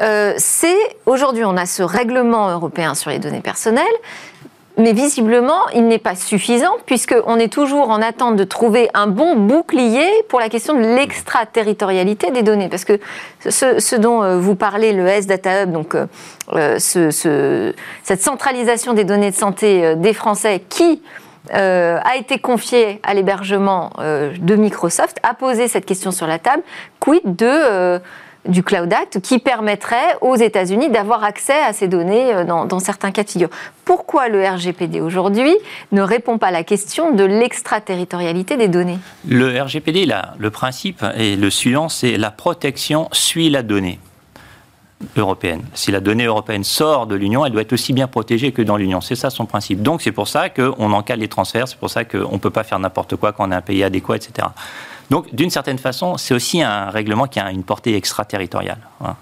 Euh, 0.00 0.34
c'est 0.36 0.76
aujourd'hui, 1.06 1.44
on 1.44 1.56
a 1.56 1.66
ce 1.66 1.82
règlement 1.82 2.50
européen 2.50 2.94
sur 2.94 3.10
les 3.10 3.18
données 3.18 3.40
personnelles. 3.40 3.84
Mais 4.78 4.92
visiblement, 4.92 5.66
il 5.74 5.86
n'est 5.86 5.98
pas 5.98 6.14
suffisant 6.14 6.76
puisqu'on 6.84 7.36
est 7.36 7.50
toujours 7.50 7.88
en 7.88 8.02
attente 8.02 8.36
de 8.36 8.44
trouver 8.44 8.90
un 8.92 9.06
bon 9.06 9.34
bouclier 9.34 10.06
pour 10.28 10.38
la 10.38 10.50
question 10.50 10.74
de 10.74 10.80
l'extraterritorialité 10.80 12.30
des 12.30 12.42
données. 12.42 12.68
Parce 12.68 12.84
que 12.84 13.00
ce, 13.48 13.96
dont 13.96 14.22
euh, 14.22 14.38
vous 14.38 14.54
parlez, 14.54 14.92
le 14.92 15.06
S-Data 15.06 15.62
Hub, 15.62 15.72
donc 15.72 15.94
euh, 15.94 16.06
euh, 16.52 16.78
ce, 16.78 17.72
cette 18.02 18.22
centralisation 18.22 18.92
des 18.92 19.04
données 19.04 19.30
de 19.30 19.36
santé 19.36 19.96
des 19.96 20.12
Français 20.12 20.62
qui 20.68 21.02
a 21.52 22.16
été 22.16 22.40
confiée 22.40 23.00
à 23.04 23.14
l'hébergement 23.14 23.92
de 24.00 24.56
Microsoft, 24.56 25.18
a 25.22 25.32
posé 25.32 25.68
cette 25.68 25.86
question 25.86 26.10
sur 26.10 26.26
la 26.26 26.40
table. 26.40 26.64
Quid 26.98 27.36
de 27.36 28.00
du 28.48 28.62
Cloud 28.62 28.92
Act 28.92 29.20
qui 29.20 29.38
permettrait 29.38 30.16
aux 30.20 30.36
États-Unis 30.36 30.90
d'avoir 30.90 31.24
accès 31.24 31.60
à 31.60 31.72
ces 31.72 31.88
données 31.88 32.34
euh, 32.34 32.44
dans, 32.44 32.78
certains 32.80 33.10
cas 33.10 33.24
de 33.24 33.30
figure. 33.30 33.48
Pourquoi 33.84 34.28
le 34.28 34.46
RGPD 34.46 35.00
aujourd'hui 35.00 35.54
ne 35.92 36.02
répond 36.02 36.38
pas 36.38 36.48
à 36.48 36.50
la 36.50 36.64
question 36.64 37.12
de 37.12 37.24
l'extraterritorialité 37.24 38.56
des 38.56 38.68
données? 38.68 38.98
Le 39.28 39.60
RGPD, 39.60 40.06
le 40.38 40.50
principe 40.50 41.04
et 41.16 41.36
le 41.36 41.50
suivant, 41.50 41.88
c'est 41.88 42.16
la 42.16 42.30
protection 42.30 43.08
suit 43.12 43.50
la 43.50 43.62
donnée 43.62 43.98
européenne. 45.16 45.62
Si 45.74 45.90
la 45.90 46.00
donnée 46.00 46.24
européenne 46.24 46.64
sort 46.64 47.06
de 47.06 47.14
l'Union, 47.14 47.44
elle 47.44 47.52
doit 47.52 47.62
être 47.62 47.72
aussi 47.72 47.92
bien 47.92 48.06
protégée 48.06 48.52
que 48.52 48.62
dans 48.62 48.76
l'Union. 48.76 49.00
C'est 49.00 49.14
ça 49.14 49.30
son 49.30 49.46
principe. 49.46 49.82
Donc 49.82 50.02
c'est 50.02 50.12
pour 50.12 50.28
ça 50.28 50.48
qu'on 50.48 50.92
encale 50.92 51.20
les 51.20 51.28
transferts, 51.28 51.68
c'est 51.68 51.78
pour 51.78 51.90
ça 51.90 52.04
qu'on 52.04 52.32
ne 52.32 52.38
peut 52.38 52.50
pas 52.50 52.64
faire 52.64 52.78
n'importe 52.78 53.16
quoi 53.16 53.32
quand 53.32 53.46
on 53.48 53.52
est 53.52 53.56
un 53.56 53.60
pays 53.60 53.84
adéquat, 53.84 54.16
etc. 54.16 54.48
Donc, 55.10 55.34
d'une 55.34 55.50
certaine 55.50 55.78
façon, 55.78 56.16
c'est 56.16 56.34
aussi 56.34 56.62
un 56.62 56.90
règlement 56.90 57.26
qui 57.26 57.38
a 57.38 57.50
une 57.50 57.62
portée 57.62 57.94
extraterritoriale. 57.94 58.78
Hein. 59.04 59.14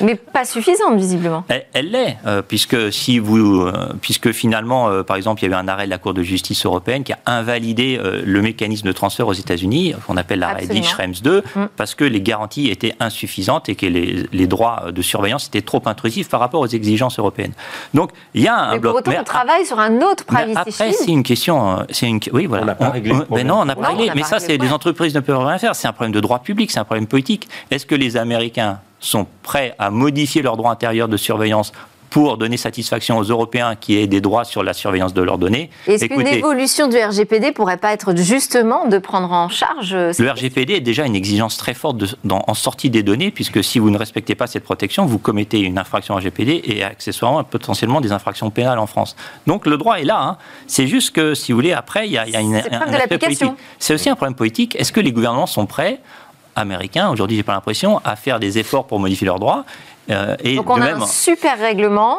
Mais 0.00 0.14
pas 0.14 0.44
suffisante, 0.44 0.96
visiblement. 0.96 1.44
Elle 1.72 1.90
l'est, 1.90 2.16
euh, 2.26 2.42
puisque, 2.42 2.92
si 2.92 3.18
vous, 3.18 3.62
euh, 3.62 3.92
puisque 4.00 4.32
finalement, 4.32 4.88
euh, 4.88 5.02
par 5.02 5.16
exemple, 5.16 5.42
il 5.42 5.50
y 5.50 5.52
avait 5.52 5.62
un 5.62 5.68
arrêt 5.68 5.84
de 5.84 5.90
la 5.90 5.98
Cour 5.98 6.14
de 6.14 6.22
justice 6.22 6.64
européenne 6.64 7.04
qui 7.04 7.12
a 7.12 7.18
invalidé 7.26 8.00
le 8.02 8.42
mécanisme 8.42 8.86
de 8.86 8.92
transfert 8.92 9.26
aux 9.26 9.32
États-Unis, 9.32 9.94
qu'on 10.06 10.16
appelle 10.16 10.38
l'arrêt 10.40 10.66
dit 10.66 10.82
Schrems 10.82 11.14
2, 11.22 11.42
mm. 11.54 11.64
parce 11.76 11.94
que 11.94 12.04
les 12.04 12.20
garanties 12.20 12.70
étaient 12.70 12.94
insuffisantes 13.00 13.68
et 13.68 13.74
que 13.74 13.86
les, 13.86 14.26
les, 14.32 14.46
droits 14.46 14.86
de 14.92 15.02
surveillance 15.02 15.46
étaient 15.48 15.62
trop 15.62 15.82
intrusifs 15.86 16.28
par 16.28 16.40
rapport 16.40 16.60
aux 16.60 16.66
exigences 16.66 17.18
européennes. 17.18 17.52
Donc, 17.94 18.10
il 18.34 18.42
y 18.42 18.48
a 18.48 18.56
un 18.56 18.72
mais 18.72 18.78
bloc. 18.78 18.92
Pour 18.92 19.12
autant, 19.12 19.20
on 19.20 19.24
travaille 19.24 19.66
sur 19.66 19.78
un 19.78 20.00
autre 20.00 20.24
privacy 20.24 20.56
Après, 20.56 20.92
c'est 20.92 21.10
une 21.10 21.22
question. 21.22 21.84
C'est 21.90 22.06
une, 22.06 22.20
oui, 22.32 22.46
voilà. 22.46 22.62
On 22.62 22.66
n'a 22.66 22.74
pas 22.74 22.90
réglé. 22.90 23.14
mais 23.30 23.44
non, 23.44 23.60
on 23.60 23.64
n'a 23.64 23.76
pas 23.76 23.88
réglé. 23.88 24.10
Mais 24.14 24.22
ça, 24.22 24.38
c'est 24.38 24.56
les 24.56 24.72
entreprises 24.72 25.14
ne 25.14 25.20
peuvent 25.26 25.44
rien 25.44 25.58
faire. 25.58 25.74
C'est 25.76 25.88
un 25.88 25.92
problème 25.92 26.12
de 26.12 26.20
droit 26.20 26.38
public, 26.38 26.70
c'est 26.70 26.78
un 26.78 26.84
problème 26.84 27.06
politique. 27.06 27.48
Est-ce 27.70 27.86
que 27.86 27.94
les 27.94 28.16
Américains 28.16 28.80
sont 29.00 29.26
prêts 29.42 29.74
à 29.78 29.90
modifier 29.90 30.42
leur 30.42 30.56
droit 30.56 30.72
intérieur 30.72 31.08
de 31.08 31.16
surveillance 31.16 31.72
pour 32.10 32.36
donner 32.38 32.56
satisfaction 32.56 33.18
aux 33.18 33.24
Européens 33.24 33.76
qui 33.76 33.98
aient 33.98 34.06
des 34.06 34.20
droits 34.20 34.44
sur 34.44 34.62
la 34.62 34.72
surveillance 34.72 35.14
de 35.14 35.22
leurs 35.22 35.38
données. 35.38 35.70
Est-ce 35.86 36.06
qu'une 36.06 36.26
évolution 36.26 36.88
du 36.88 36.96
RGPD 36.96 37.52
pourrait 37.52 37.76
pas 37.76 37.92
être 37.92 38.16
justement 38.16 38.86
de 38.86 38.98
prendre 38.98 39.32
en 39.32 39.48
charge 39.48 39.94
euh, 39.94 40.12
Le 40.18 40.30
RGPD 40.30 40.74
est 40.74 40.80
déjà 40.80 41.04
une 41.04 41.16
exigence 41.16 41.56
très 41.56 41.74
forte 41.74 42.16
en 42.30 42.54
sortie 42.54 42.90
des 42.90 43.02
données, 43.02 43.30
puisque 43.30 43.62
si 43.62 43.78
vous 43.78 43.90
ne 43.90 43.98
respectez 43.98 44.34
pas 44.34 44.46
cette 44.46 44.64
protection, 44.64 45.06
vous 45.06 45.18
commettez 45.18 45.60
une 45.60 45.78
infraction 45.78 46.14
RGPD 46.14 46.62
et 46.64 46.84
accessoirement 46.84 47.44
potentiellement 47.44 48.00
des 48.00 48.12
infractions 48.12 48.50
pénales 48.50 48.78
en 48.78 48.86
France. 48.86 49.16
Donc 49.46 49.66
le 49.66 49.76
droit 49.76 49.96
est 49.96 50.04
là. 50.04 50.20
Hein. 50.20 50.36
C'est 50.66 50.86
juste 50.86 51.14
que, 51.14 51.34
si 51.34 51.52
vous 51.52 51.58
voulez, 51.58 51.72
après, 51.72 52.06
il 52.06 52.12
y 52.12 52.18
a, 52.18 52.28
y 52.28 52.36
a 52.36 52.40
une, 52.40 52.56
un, 52.56 52.92
aspect 52.94 53.18
politique. 53.18 53.52
C'est 53.78 53.94
aussi 53.94 54.08
un 54.08 54.16
problème 54.16 54.34
politique. 54.34 54.76
Est-ce 54.76 54.92
que 54.92 55.00
les 55.00 55.12
gouvernements 55.12 55.46
sont 55.46 55.66
prêts 55.66 56.00
américains, 56.54 57.10
aujourd'hui 57.10 57.36
j'ai 57.36 57.42
pas 57.42 57.52
l'impression, 57.52 58.00
à 58.04 58.16
faire 58.16 58.40
des 58.40 58.58
efforts 58.58 58.86
pour 58.86 58.98
modifier 58.98 59.26
leurs 59.26 59.38
droits? 59.38 59.64
Euh, 60.10 60.36
et 60.42 60.56
Donc 60.56 60.70
on 60.70 60.80
a 60.80 60.94
un 60.94 61.06
super 61.06 61.58
règlement, 61.58 62.18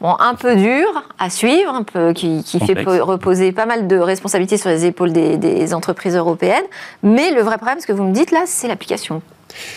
bon, 0.00 0.14
un 0.18 0.34
peu 0.34 0.56
dur 0.56 1.02
à 1.18 1.30
suivre, 1.30 1.72
un 1.72 1.82
peu, 1.82 2.12
qui, 2.12 2.42
fait 2.44 2.82
reposer 3.00 3.52
pas 3.52 3.66
mal 3.66 3.86
de 3.86 3.96
responsabilités 3.96 4.56
sur 4.56 4.70
les 4.70 4.86
épaules 4.86 5.12
des, 5.12 5.74
entreprises 5.74 6.16
européennes. 6.16 6.64
Mais 7.02 7.30
le 7.30 7.42
vrai 7.42 7.56
problème, 7.56 7.80
ce 7.80 7.86
que 7.86 7.92
vous 7.92 8.04
me 8.04 8.12
dites 8.12 8.30
là, 8.30 8.44
c'est 8.46 8.68
l'application. 8.68 9.22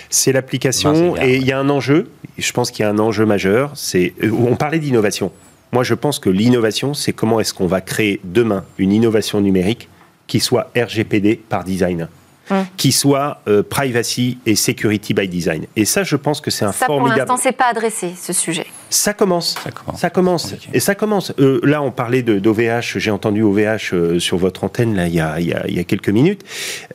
C'est 0.10 0.32
l'application 0.32 1.16
et 1.18 1.36
il 1.36 1.46
y 1.46 1.52
a 1.52 1.60
un 1.60 1.70
enjeu, 1.70 2.10
je 2.38 2.52
pense 2.52 2.72
qu'il 2.72 2.84
y 2.84 2.86
a 2.86 2.90
un 2.90 2.98
enjeu 2.98 3.26
majeur, 3.26 3.72
c'est 3.76 4.14
euh, 4.24 4.32
on 4.32 4.56
parlait 4.56 4.80
d'innovation. 4.80 5.32
Moi 5.72 5.84
je 5.84 5.94
pense 5.94 6.18
que 6.18 6.32
l'innovation, 6.32 6.96
c'est 6.96 7.14
comment 7.14 7.40
est-ce 7.40 7.54
qu'on 7.54 7.68
va 7.68 7.82
créer 7.82 8.20
demain 8.24 8.64
une 8.80 8.92
innovation 8.92 9.40
numérique 9.40 9.88
qui 10.26 10.40
soit 10.40 10.72
RGPD 10.76 11.36
par 11.36 11.64
design. 11.64 12.08
Hum. 12.50 12.66
qui 12.78 12.94
soit 12.94 13.42
euh, 13.48 13.62
privacy 13.62 14.38
et 14.46 14.56
security 14.56 15.14
by 15.14 15.28
design. 15.28 15.66
Et 15.76 15.84
ça, 15.84 16.04
je 16.04 16.16
pense 16.16 16.40
que 16.40 16.50
c'est 16.50 16.64
un 16.64 16.72
formidable. 16.72 17.10
Pour 17.10 17.18
l'instant, 17.18 17.38
c'est 17.38 17.52
pas 17.56 17.70
adressé 17.70 18.14
ce 18.16 18.32
sujet. 18.32 18.68
Ça 18.90 19.14
commence. 19.14 19.56
Ça 19.96 20.10
commence. 20.10 20.56
Et 20.74 20.80
ça 20.80 20.96
commence. 20.96 21.34
Euh, 21.40 21.60
là, 21.64 21.82
on 21.82 21.92
parlait 21.92 22.22
d'OVH. 22.22 22.98
J'ai 22.98 23.12
entendu 23.12 23.42
OVH 23.42 23.94
euh, 23.94 24.20
sur 24.20 24.38
votre 24.38 24.64
antenne 24.64 24.96
là, 24.96 25.08
il, 25.08 25.16
y 25.16 25.20
a, 25.20 25.40
il, 25.40 25.48
y 25.48 25.54
a, 25.54 25.68
il 25.68 25.76
y 25.76 25.80
a 25.80 25.84
quelques 25.84 26.10
minutes. 26.10 26.44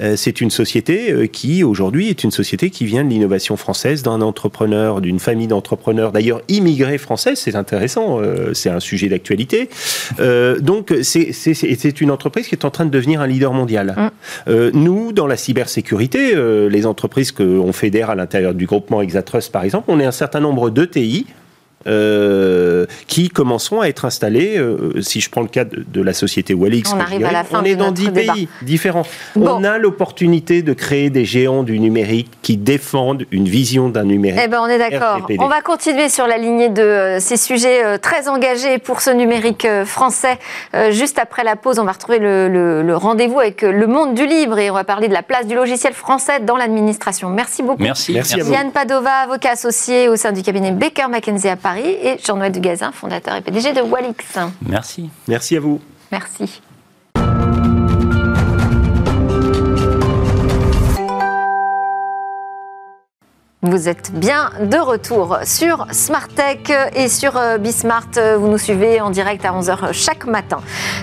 Euh, 0.01 0.17
c'est 0.17 0.41
une 0.41 0.51
société 0.51 1.29
qui, 1.29 1.65
aujourd'hui, 1.65 2.09
est 2.09 2.25
une 2.25 2.31
société 2.31 2.71
qui 2.71 2.87
vient 2.87 3.05
de 3.05 3.11
l'innovation 3.11 3.57
française, 3.57 4.03
d'un 4.03 4.23
entrepreneur, 4.23 5.01
d'une 5.01 5.21
famille 5.21 5.49
d'entrepreneurs, 5.49 6.13
d'ailleurs 6.13 6.41
immigrés 6.49 6.99
français. 6.99 7.35
C'est 7.37 7.57
intéressant. 7.57 8.21
c'est 8.55 8.71
un 8.71 8.81
sujet 8.81 9.09
d'actualité. 9.09 9.69
donc, 10.61 10.95
c'est 11.03 12.01
une 12.01 12.11
entreprise 12.11 12.49
qui 12.49 12.55
est 12.55 12.65
en 12.65 12.71
train 12.71 12.85
de 12.85 12.91
devenir 12.91 13.21
un 13.21 13.27
leader 13.27 13.53
mondial. 13.53 14.11
Mm. 14.47 14.71
nous, 14.75 15.13
dans 15.13 15.27
la 15.27 15.37
cybersécurité, 15.43 16.35
les 16.69 16.87
entreprises 16.87 17.33
qu'on 17.33 17.73
fédère 17.73 18.11
à 18.11 18.15
l'intérieur 18.15 18.55
du 18.55 18.67
groupement 18.67 19.03
Exatrust, 19.03 19.53
par 19.53 19.65
exemple, 19.65 19.87
on 19.89 20.01
est 20.01 20.07
un 20.07 20.13
certain 20.13 20.41
nombre 20.41 20.71
d'ETI 20.71 21.27
euh, 21.87 22.87
qui 23.07 23.29
commenceront 23.29 23.81
à 23.81 23.89
être 23.89 24.05
installés. 24.05 24.57
Euh, 24.57 25.01
si 25.01 25.21
je 25.21 25.31
prends 25.31 25.43
le 25.43 25.49
cas 25.49 25.65
de, 25.65 26.03
la 26.03 26.13
société 26.13 26.55
Walix, 26.55 26.93
on, 26.93 27.01
arrive 27.01 27.25
à 27.25 27.33
la 27.33 27.45
fin 27.45 27.61
on 27.61 27.65
est 27.65 27.77
dans 27.77 27.93
10 27.93 28.11
pays 28.11 28.49
différents. 28.63 29.07
On 29.37 29.65
a 29.65 29.79
l'opportunité 29.79 30.63
de 30.63 30.73
créer 30.73 31.11
des 31.11 31.25
géants 31.25 31.63
du 31.63 31.79
numérique 31.79 32.31
qui 32.43 32.57
défendent 32.57 33.25
une 33.31 33.49
vision 33.49 33.89
d'un 33.89 34.05
numérique. 34.05 34.41
Eh 34.45 34.49
ben, 34.49 34.61
on 34.63 34.67
est 34.67 34.79
d'accord. 34.79 35.27
On 35.39 35.49
va 35.49 35.61
continuer 35.61 36.09
sur 36.09 36.27
la 36.27 36.39
lignée 36.39 36.69
de 36.69 36.83
euh, 36.83 37.21
ces 37.21 37.37
sujets 37.37 37.99
très 37.99 38.29
engagés 38.29 38.79
pour 38.79 39.01
ce 39.01 39.11
numérique 39.11 39.67
français. 39.85 40.39
juste 40.91 41.19
après 41.19 41.45
la 41.45 41.57
pause, 41.57 41.79
on 41.79 41.85
va 41.85 41.93
retrouver 41.93 42.19
le, 42.19 42.95
rendez-vous 42.95 43.41
avec 43.41 43.63
le 43.63 43.87
monde 43.87 44.15
du 44.15 44.27
libre 44.27 44.59
et 44.59 44.71
on 44.71 44.75
va 44.75 44.85
parler 44.85 45.09
de 45.09 45.15
la 45.15 45.23
place 45.23 45.47
du 45.47 45.55
logiciel 45.55 45.93
français 45.93 46.41
dans 46.41 46.57
l'administration. 46.57 47.31
Merci 47.31 47.63
beaucoup. 47.63 47.83
Merci. 47.83 48.13
Merci, 48.13 48.39
Yann 48.39 48.71
Padova, 48.71 49.11
avocat 49.25 49.51
associé 49.53 50.09
au 50.09 50.17
sein 50.17 50.33
du 50.33 50.43
cabinet 50.43 50.71
Baker 50.71 51.09
McKenzie 51.11 51.49
à 51.49 51.57
Paris 51.57 51.72
et 51.79 52.19
Jean-Noël 52.25 52.53
Dugazin, 52.53 52.93
fondateur 52.93 53.37
et 53.37 53.41
PDG 53.41 53.73
de 53.73 53.81
Walix. 53.81 54.39
Merci. 54.67 55.11
Merci 55.29 55.57
à 55.57 55.61
vous. 55.61 55.81
Merci. 56.11 56.61
Vous 63.65 63.89
êtes 63.89 64.11
bien 64.13 64.51
de 64.61 64.77
retour 64.77 65.39
sur 65.45 65.87
Smart 65.93 66.27
Tech 66.27 66.77
et 66.97 67.07
sur 67.07 67.37
euh, 67.37 67.59
Bismart. 67.59 68.09
Vous 68.37 68.49
nous 68.49 68.59
suivez 68.59 69.01
en 69.01 69.11
direct 69.11 69.45
à 69.45 69.53
11h 69.53 69.93
chaque 69.93 70.27
matin. 70.27 70.59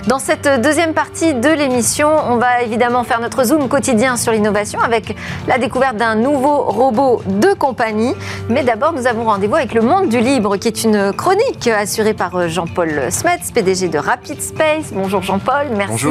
Dans 0.08 0.18
cette 0.18 0.46
deuxième 0.60 0.92
partie 0.92 1.32
de 1.32 1.48
l'émission, 1.48 2.10
on 2.28 2.36
va 2.36 2.60
évidemment 2.60 3.02
faire 3.02 3.18
notre 3.18 3.44
zoom 3.44 3.66
quotidien 3.66 4.18
sur 4.18 4.32
l'innovation 4.32 4.78
avec 4.78 5.16
la 5.48 5.56
découverte 5.56 5.96
d'un 5.96 6.16
nouveau 6.16 6.64
robot 6.64 7.22
de 7.24 7.54
compagnie. 7.54 8.12
Mais 8.50 8.62
d'abord, 8.62 8.92
nous 8.92 9.06
avons 9.06 9.24
rendez-vous 9.24 9.56
avec 9.56 9.72
le 9.72 9.80
monde 9.80 10.10
du 10.10 10.20
libre, 10.20 10.58
qui 10.58 10.68
est 10.68 10.84
une 10.84 11.14
chronique 11.14 11.66
assurée 11.66 12.12
par 12.12 12.46
Jean-Paul 12.46 13.10
Smets, 13.10 13.52
PDG 13.54 13.88
de 13.88 13.96
Rapid 13.96 14.42
Space. 14.42 14.92
Bonjour 14.92 15.22
Jean-Paul, 15.22 15.68
merci 15.74 16.04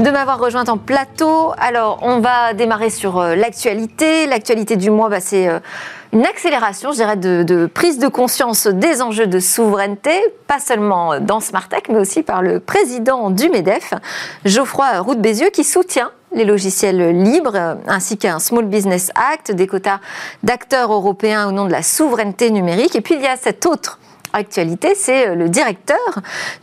de 0.00 0.10
m'avoir 0.10 0.40
rejoint 0.40 0.64
en 0.64 0.78
plateau. 0.78 1.52
Alors, 1.58 2.00
on 2.02 2.18
va 2.18 2.54
démarrer 2.54 2.90
sur 2.90 3.20
euh, 3.20 3.36
l'actualité. 3.36 4.26
L'actualité 4.26 4.74
du 4.74 4.90
mois, 4.90 5.08
bah, 5.08 5.20
c'est 5.20 5.46
euh, 5.48 5.60
une 6.12 6.24
accélération, 6.24 6.92
je 6.92 6.96
dirais, 6.96 7.16
de, 7.16 7.66
prise 7.66 7.98
de 7.98 8.08
conscience 8.08 8.66
des 8.66 9.02
enjeux 9.02 9.26
de 9.26 9.38
souveraineté, 9.40 10.12
pas 10.46 10.58
seulement 10.58 11.20
dans 11.20 11.40
Smart 11.40 11.68
Tech, 11.68 11.82
mais 11.88 11.98
aussi 11.98 12.22
par 12.22 12.42
le 12.42 12.60
président 12.60 13.30
du 13.30 13.50
MEDEF, 13.50 13.92
Geoffroy 14.44 15.00
Roux 15.00 15.16
Bézieux, 15.16 15.50
qui 15.50 15.64
soutient 15.64 16.10
les 16.32 16.44
logiciels 16.44 17.22
libres, 17.22 17.76
ainsi 17.86 18.18
qu'un 18.18 18.38
Small 18.38 18.66
Business 18.66 19.10
Act, 19.14 19.52
des 19.52 19.66
quotas 19.66 20.00
d'acteurs 20.42 20.92
européens 20.92 21.48
au 21.48 21.52
nom 21.52 21.64
de 21.64 21.72
la 21.72 21.82
souveraineté 21.82 22.50
numérique. 22.50 22.94
Et 22.94 23.00
puis 23.00 23.14
il 23.14 23.22
y 23.22 23.26
a 23.26 23.36
cette 23.36 23.66
autre 23.66 23.98
actualité, 24.32 24.94
c'est 24.94 25.34
le 25.34 25.48
directeur 25.48 25.98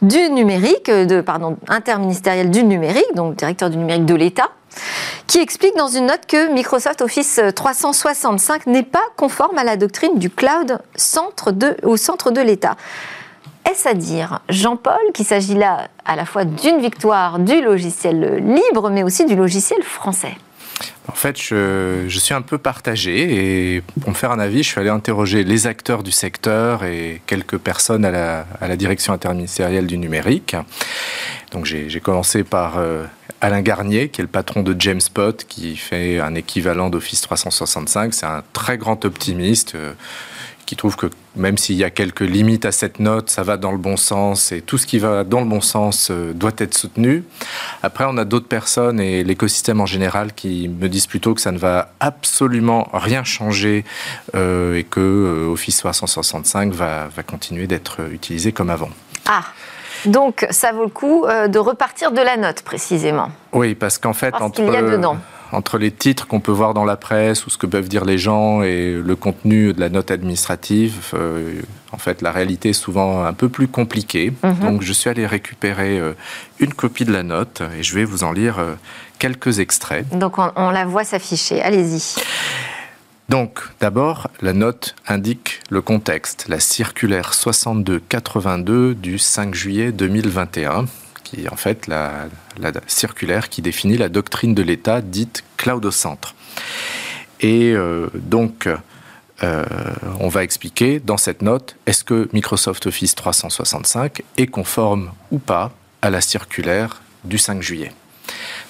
du 0.01 0.29
numérique, 0.29 0.91
de, 0.91 1.21
pardon, 1.21 1.57
interministériel 1.67 2.51
du 2.51 2.63
numérique, 2.63 3.15
donc 3.15 3.35
directeur 3.35 3.69
du 3.69 3.77
numérique 3.77 4.05
de 4.05 4.15
l'État, 4.15 4.49
qui 5.27 5.39
explique 5.39 5.75
dans 5.77 5.87
une 5.87 6.07
note 6.07 6.25
que 6.27 6.51
Microsoft 6.51 7.01
Office 7.01 7.39
365 7.55 8.67
n'est 8.67 8.83
pas 8.83 9.03
conforme 9.17 9.57
à 9.57 9.63
la 9.63 9.77
doctrine 9.77 10.19
du 10.19 10.29
cloud 10.29 10.79
au 11.83 11.97
centre 11.97 12.31
de 12.31 12.41
l'État. 12.41 12.75
Est-ce 13.69 13.87
à 13.87 13.93
dire, 13.93 14.39
Jean-Paul, 14.49 14.99
qu'il 15.13 15.25
s'agit 15.25 15.55
là 15.55 15.87
à 16.05 16.15
la 16.15 16.25
fois 16.25 16.43
d'une 16.43 16.79
victoire 16.79 17.39
du 17.39 17.61
logiciel 17.61 18.43
libre, 18.45 18.89
mais 18.89 19.03
aussi 19.03 19.25
du 19.25 19.35
logiciel 19.35 19.81
français? 19.83 20.35
En 21.07 21.13
fait, 21.13 21.39
je, 21.39 22.07
suis 22.09 22.33
un 22.33 22.41
peu 22.41 22.57
partagé 22.57 23.75
et 23.75 23.81
pour 24.01 24.09
me 24.09 24.15
faire 24.15 24.31
un 24.31 24.39
avis, 24.39 24.63
je 24.63 24.69
suis 24.69 24.79
allé 24.79 24.89
interroger 24.89 25.43
les 25.43 25.67
acteurs 25.67 26.01
du 26.01 26.11
secteur 26.11 26.83
et 26.83 27.21
quelques 27.25 27.57
personnes 27.57 28.05
à 28.05 28.11
la, 28.11 28.45
à 28.61 28.67
la 28.67 28.75
direction 28.75 29.13
interministérielle 29.13 29.85
du 29.85 29.97
numérique. 29.97 30.55
Donc 31.51 31.65
j'ai 31.65 31.99
commencé 31.99 32.43
par 32.43 32.77
euh, 32.77 33.05
Alain 33.43 33.61
Garnier, 33.61 34.07
qui 34.07 34.21
est 34.21 34.23
le 34.23 34.29
patron 34.29 34.63
de 34.63 34.73
Jamespot, 34.79 35.33
qui 35.49 35.75
fait 35.75 36.21
un 36.21 36.33
équivalent 36.33 36.89
d'Office 36.89 37.19
365. 37.19 38.13
C'est 38.13 38.25
un 38.25 38.41
très 38.53 38.77
grand 38.77 39.03
optimiste. 39.03 39.75
Euh, 39.75 39.91
qui 40.65 40.77
trouve 40.77 40.95
que 40.95 41.07
même 41.35 41.57
s'il 41.57 41.75
y 41.75 41.83
a 41.83 41.89
quelques 41.89 42.21
limites 42.21 42.63
à 42.63 42.71
cette 42.71 43.01
note, 43.01 43.29
ça 43.29 43.43
va 43.43 43.57
dans 43.57 43.73
le 43.73 43.77
bon 43.77 43.97
sens 43.97 44.53
et 44.53 44.61
tout 44.61 44.77
ce 44.77 44.87
qui 44.87 44.97
va 44.97 45.25
dans 45.25 45.41
le 45.41 45.45
bon 45.45 45.59
sens 45.59 46.07
euh, 46.09 46.31
doit 46.31 46.53
être 46.57 46.73
soutenu. 46.73 47.25
Après, 47.83 48.05
on 48.07 48.17
a 48.17 48.23
d'autres 48.23 48.47
personnes 48.47 49.01
et 49.01 49.25
l'écosystème 49.25 49.81
en 49.81 49.85
général 49.85 50.31
qui 50.31 50.69
me 50.69 50.87
disent 50.87 51.07
plutôt 51.07 51.33
que 51.33 51.41
ça 51.41 51.51
ne 51.51 51.57
va 51.57 51.91
absolument 51.99 52.87
rien 52.93 53.25
changer 53.25 53.83
euh, 54.35 54.77
et 54.77 54.85
que 54.85 55.49
Office 55.51 55.79
365 55.79 56.71
va, 56.71 57.09
va 57.13 57.23
continuer 57.23 57.67
d'être 57.67 57.99
utilisé 58.09 58.53
comme 58.53 58.69
avant. 58.69 58.89
Ah 59.25 59.43
donc, 60.05 60.45
ça 60.49 60.71
vaut 60.71 60.83
le 60.83 60.89
coup 60.89 61.25
de 61.25 61.59
repartir 61.59 62.11
de 62.11 62.21
la 62.21 62.37
note, 62.37 62.61
précisément. 62.61 63.29
Oui, 63.51 63.75
parce 63.75 63.97
qu'en 63.97 64.13
fait, 64.13 64.33
entre, 64.35 64.61
y 64.61 64.75
a 64.75 64.81
dedans 64.81 65.17
entre 65.53 65.77
les 65.77 65.91
titres 65.91 66.27
qu'on 66.27 66.39
peut 66.39 66.51
voir 66.51 66.73
dans 66.73 66.85
la 66.85 66.97
presse 66.97 67.45
ou 67.45 67.49
ce 67.49 67.57
que 67.57 67.67
peuvent 67.67 67.87
dire 67.87 68.05
les 68.05 68.17
gens 68.17 68.63
et 68.63 68.93
le 68.93 69.15
contenu 69.15 69.73
de 69.73 69.79
la 69.79 69.89
note 69.89 70.11
administrative, 70.11 71.11
euh, 71.13 71.61
en 71.91 71.97
fait, 71.97 72.21
la 72.21 72.31
réalité 72.31 72.69
est 72.69 72.73
souvent 72.73 73.23
un 73.23 73.33
peu 73.33 73.49
plus 73.49 73.67
compliquée. 73.67 74.33
Mhm. 74.43 74.59
Donc, 74.59 74.81
je 74.81 74.93
suis 74.93 75.09
allé 75.09 75.25
récupérer 75.25 75.99
euh, 75.99 76.13
une 76.59 76.73
copie 76.73 77.05
de 77.05 77.13
la 77.13 77.23
note 77.23 77.61
et 77.77 77.83
je 77.83 77.95
vais 77.95 78.03
vous 78.03 78.23
en 78.23 78.31
lire 78.31 78.59
euh, 78.59 78.73
quelques 79.19 79.59
extraits. 79.59 80.07
Donc 80.09 80.37
on, 80.37 80.51
on 80.55 80.69
la 80.71 80.85
voit 80.85 81.03
s'afficher. 81.03 81.61
Allez-y. 81.61 82.15
Donc, 83.29 83.59
d'abord, 83.79 84.29
la 84.41 84.53
note 84.53 84.95
indique 85.07 85.61
le 85.69 85.81
contexte, 85.81 86.45
la 86.49 86.59
circulaire 86.59 87.33
6282 87.33 88.95
du 88.95 89.17
5 89.17 89.55
juillet 89.55 89.91
2021, 89.91 90.85
qui 91.23 91.45
est 91.45 91.49
en 91.49 91.55
fait 91.55 91.87
la, 91.87 92.27
la 92.59 92.71
circulaire 92.87 93.49
qui 93.49 93.61
définit 93.61 93.97
la 93.97 94.09
doctrine 94.09 94.53
de 94.53 94.61
l'État 94.61 95.01
dite 95.01 95.43
cloud 95.57 95.85
au 95.85 95.91
centre. 95.91 96.35
Et 97.39 97.71
euh, 97.71 98.09
donc, 98.15 98.67
euh, 99.41 99.65
on 100.19 100.27
va 100.27 100.43
expliquer 100.43 100.99
dans 100.99 101.17
cette 101.17 101.41
note, 101.41 101.75
est-ce 101.85 102.03
que 102.03 102.29
Microsoft 102.33 102.85
Office 102.85 103.15
365 103.15 104.23
est 104.37 104.47
conforme 104.47 105.11
ou 105.31 105.39
pas 105.39 105.71
à 106.01 106.09
la 106.09 106.21
circulaire 106.21 107.01
du 107.23 107.37
5 107.37 107.61
juillet. 107.61 107.93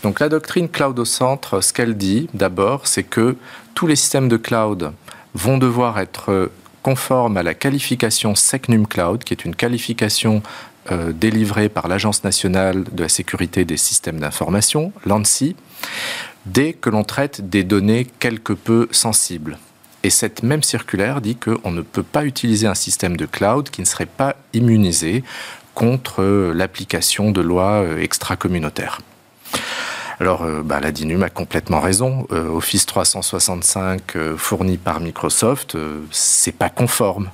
Donc 0.03 0.19
la 0.19 0.29
doctrine 0.29 0.69
cloud 0.69 0.97
au 0.99 1.05
centre, 1.05 1.61
ce 1.61 1.73
qu'elle 1.73 1.95
dit 1.95 2.29
d'abord, 2.33 2.87
c'est 2.87 3.03
que 3.03 3.35
tous 3.73 3.87
les 3.87 3.95
systèmes 3.95 4.29
de 4.29 4.37
cloud 4.37 4.91
vont 5.33 5.57
devoir 5.57 5.99
être 5.99 6.49
conformes 6.83 7.37
à 7.37 7.43
la 7.43 7.55
qualification 7.55 8.35
SecNum 8.35 8.85
Cloud, 8.85 9.23
qui 9.23 9.33
est 9.33 9.45
une 9.45 9.55
qualification 9.55 10.43
euh, 10.91 11.13
délivrée 11.13 11.69
par 11.69 11.87
l'Agence 11.87 12.23
nationale 12.23 12.83
de 12.91 13.03
la 13.03 13.09
sécurité 13.09 13.65
des 13.65 13.77
systèmes 13.77 14.19
d'information, 14.19 14.91
l'ANSI, 15.05 15.55
dès 16.45 16.73
que 16.73 16.89
l'on 16.89 17.05
traite 17.05 17.49
des 17.49 17.63
données 17.63 18.05
quelque 18.19 18.53
peu 18.53 18.87
sensibles. 18.91 19.57
Et 20.03 20.09
cette 20.09 20.43
même 20.43 20.61
circulaire 20.61 21.21
dit 21.21 21.37
qu'on 21.37 21.71
ne 21.71 21.81
peut 21.81 22.03
pas 22.03 22.25
utiliser 22.25 22.67
un 22.67 22.75
système 22.75 23.15
de 23.15 23.25
cloud 23.25 23.69
qui 23.69 23.79
ne 23.79 23.85
serait 23.85 24.05
pas 24.05 24.35
immunisé 24.51 25.23
contre 25.73 26.21
euh, 26.21 26.53
l'application 26.53 27.31
de 27.31 27.41
lois 27.41 27.81
euh, 27.81 28.01
extra-communautaires. 28.01 28.99
Alors, 30.19 30.43
euh, 30.43 30.61
bah, 30.63 30.79
la 30.79 30.91
DINUM 30.91 31.23
a 31.23 31.29
complètement 31.29 31.79
raison. 31.79 32.27
Euh, 32.31 32.47
Office 32.49 32.85
365 32.85 34.15
euh, 34.15 34.37
fourni 34.37 34.77
par 34.77 34.99
Microsoft, 34.99 35.77
c'est 36.11 36.55
pas 36.55 36.69
conforme. 36.69 37.29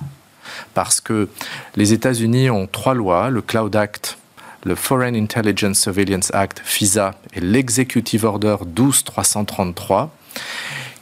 Parce 0.74 1.02
que 1.02 1.30
les 1.76 1.94
États-Unis 1.94 2.50
ont 2.50 2.68
trois 2.68 2.94
lois, 2.94 3.30
le 3.30 3.42
Cloud 3.42 3.76
Act, 3.76 4.18
le 4.64 4.76
Foreign 4.76 5.16
Intelligence 5.16 5.80
Surveillance 5.80 6.34
Act, 6.34 6.62
FISA, 6.64 7.16
et 7.34 7.40
l'Executive 7.40 8.26
Order 8.26 8.58
12333, 8.66 10.12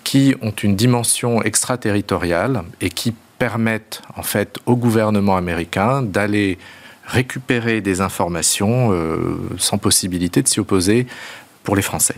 qui 0.03 0.35
ont 0.41 0.51
une 0.51 0.75
dimension 0.75 1.41
extraterritoriale 1.41 2.63
et 2.81 2.89
qui 2.89 3.13
permettent 3.39 4.01
en 4.15 4.23
fait 4.23 4.57
au 4.65 4.75
gouvernement 4.75 5.37
américain 5.37 6.01
d'aller 6.01 6.57
récupérer 7.07 7.81
des 7.81 8.01
informations 8.01 8.91
euh, 8.91 9.39
sans 9.57 9.79
possibilité 9.79 10.43
de 10.43 10.47
s'y 10.47 10.59
opposer 10.59 11.07
pour 11.63 11.75
les 11.75 11.81
Français. 11.81 12.15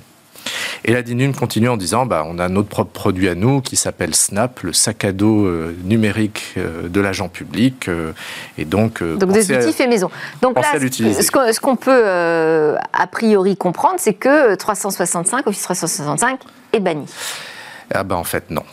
Et 0.85 0.93
la 0.93 1.01
DINUM 1.01 1.35
continue 1.35 1.69
en 1.69 1.77
disant 1.77 2.05
bah, 2.05 2.23
on 2.27 2.39
a 2.39 2.47
notre 2.49 2.69
propre 2.69 2.91
produit 2.91 3.27
à 3.29 3.35
nous 3.35 3.61
qui 3.61 3.75
s'appelle 3.75 4.15
Snap, 4.15 4.61
le 4.61 4.73
sac 4.73 5.03
à 5.03 5.11
dos 5.11 5.45
euh, 5.45 5.75
numérique 5.83 6.53
euh, 6.57 6.87
de 6.87 7.01
l'agent 7.01 7.29
public. 7.29 7.87
euh, 7.87 8.13
et 8.57 8.65
donc, 8.65 9.03
Donc 9.03 9.31
des 9.31 9.51
outils 9.51 9.73
faits 9.73 9.89
maison. 9.89 10.09
Donc 10.41 10.57
là, 10.57 10.79
ce 10.79 11.59
qu'on 11.59 11.75
peut 11.75 12.05
a 12.05 13.07
priori 13.07 13.57
comprendre, 13.57 13.95
c'est 13.97 14.13
que 14.13 14.55
365, 14.55 15.47
Office 15.47 15.63
365 15.63 16.39
est 16.73 16.79
banni. 16.79 17.05
Ah 17.93 18.03
bah 18.03 18.15
en 18.15 18.23
fait 18.23 18.49
non. 18.49 18.63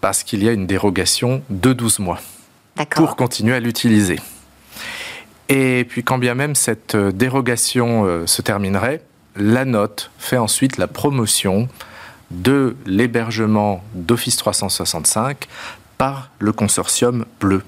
Parce 0.00 0.24
qu'il 0.24 0.42
y 0.42 0.48
a 0.48 0.52
une 0.52 0.66
dérogation 0.66 1.42
de 1.50 1.72
12 1.72 2.00
mois. 2.00 2.18
Pour 2.90 3.16
continuer 3.16 3.54
à 3.54 3.60
l'utiliser. 3.60 4.18
Et 5.54 5.84
puis 5.84 6.02
quand 6.02 6.16
bien 6.16 6.34
même 6.34 6.54
cette 6.54 6.94
euh, 6.94 7.12
dérogation 7.12 8.06
euh, 8.06 8.26
se 8.26 8.40
terminerait, 8.40 9.02
la 9.36 9.66
note 9.66 10.10
fait 10.18 10.38
ensuite 10.38 10.78
la 10.78 10.86
promotion 10.86 11.68
de 12.30 12.74
l'hébergement 12.86 13.84
d'Office 13.92 14.38
365 14.38 15.46
par 15.98 16.30
le 16.38 16.52
consortium 16.52 17.26
bleu. 17.38 17.62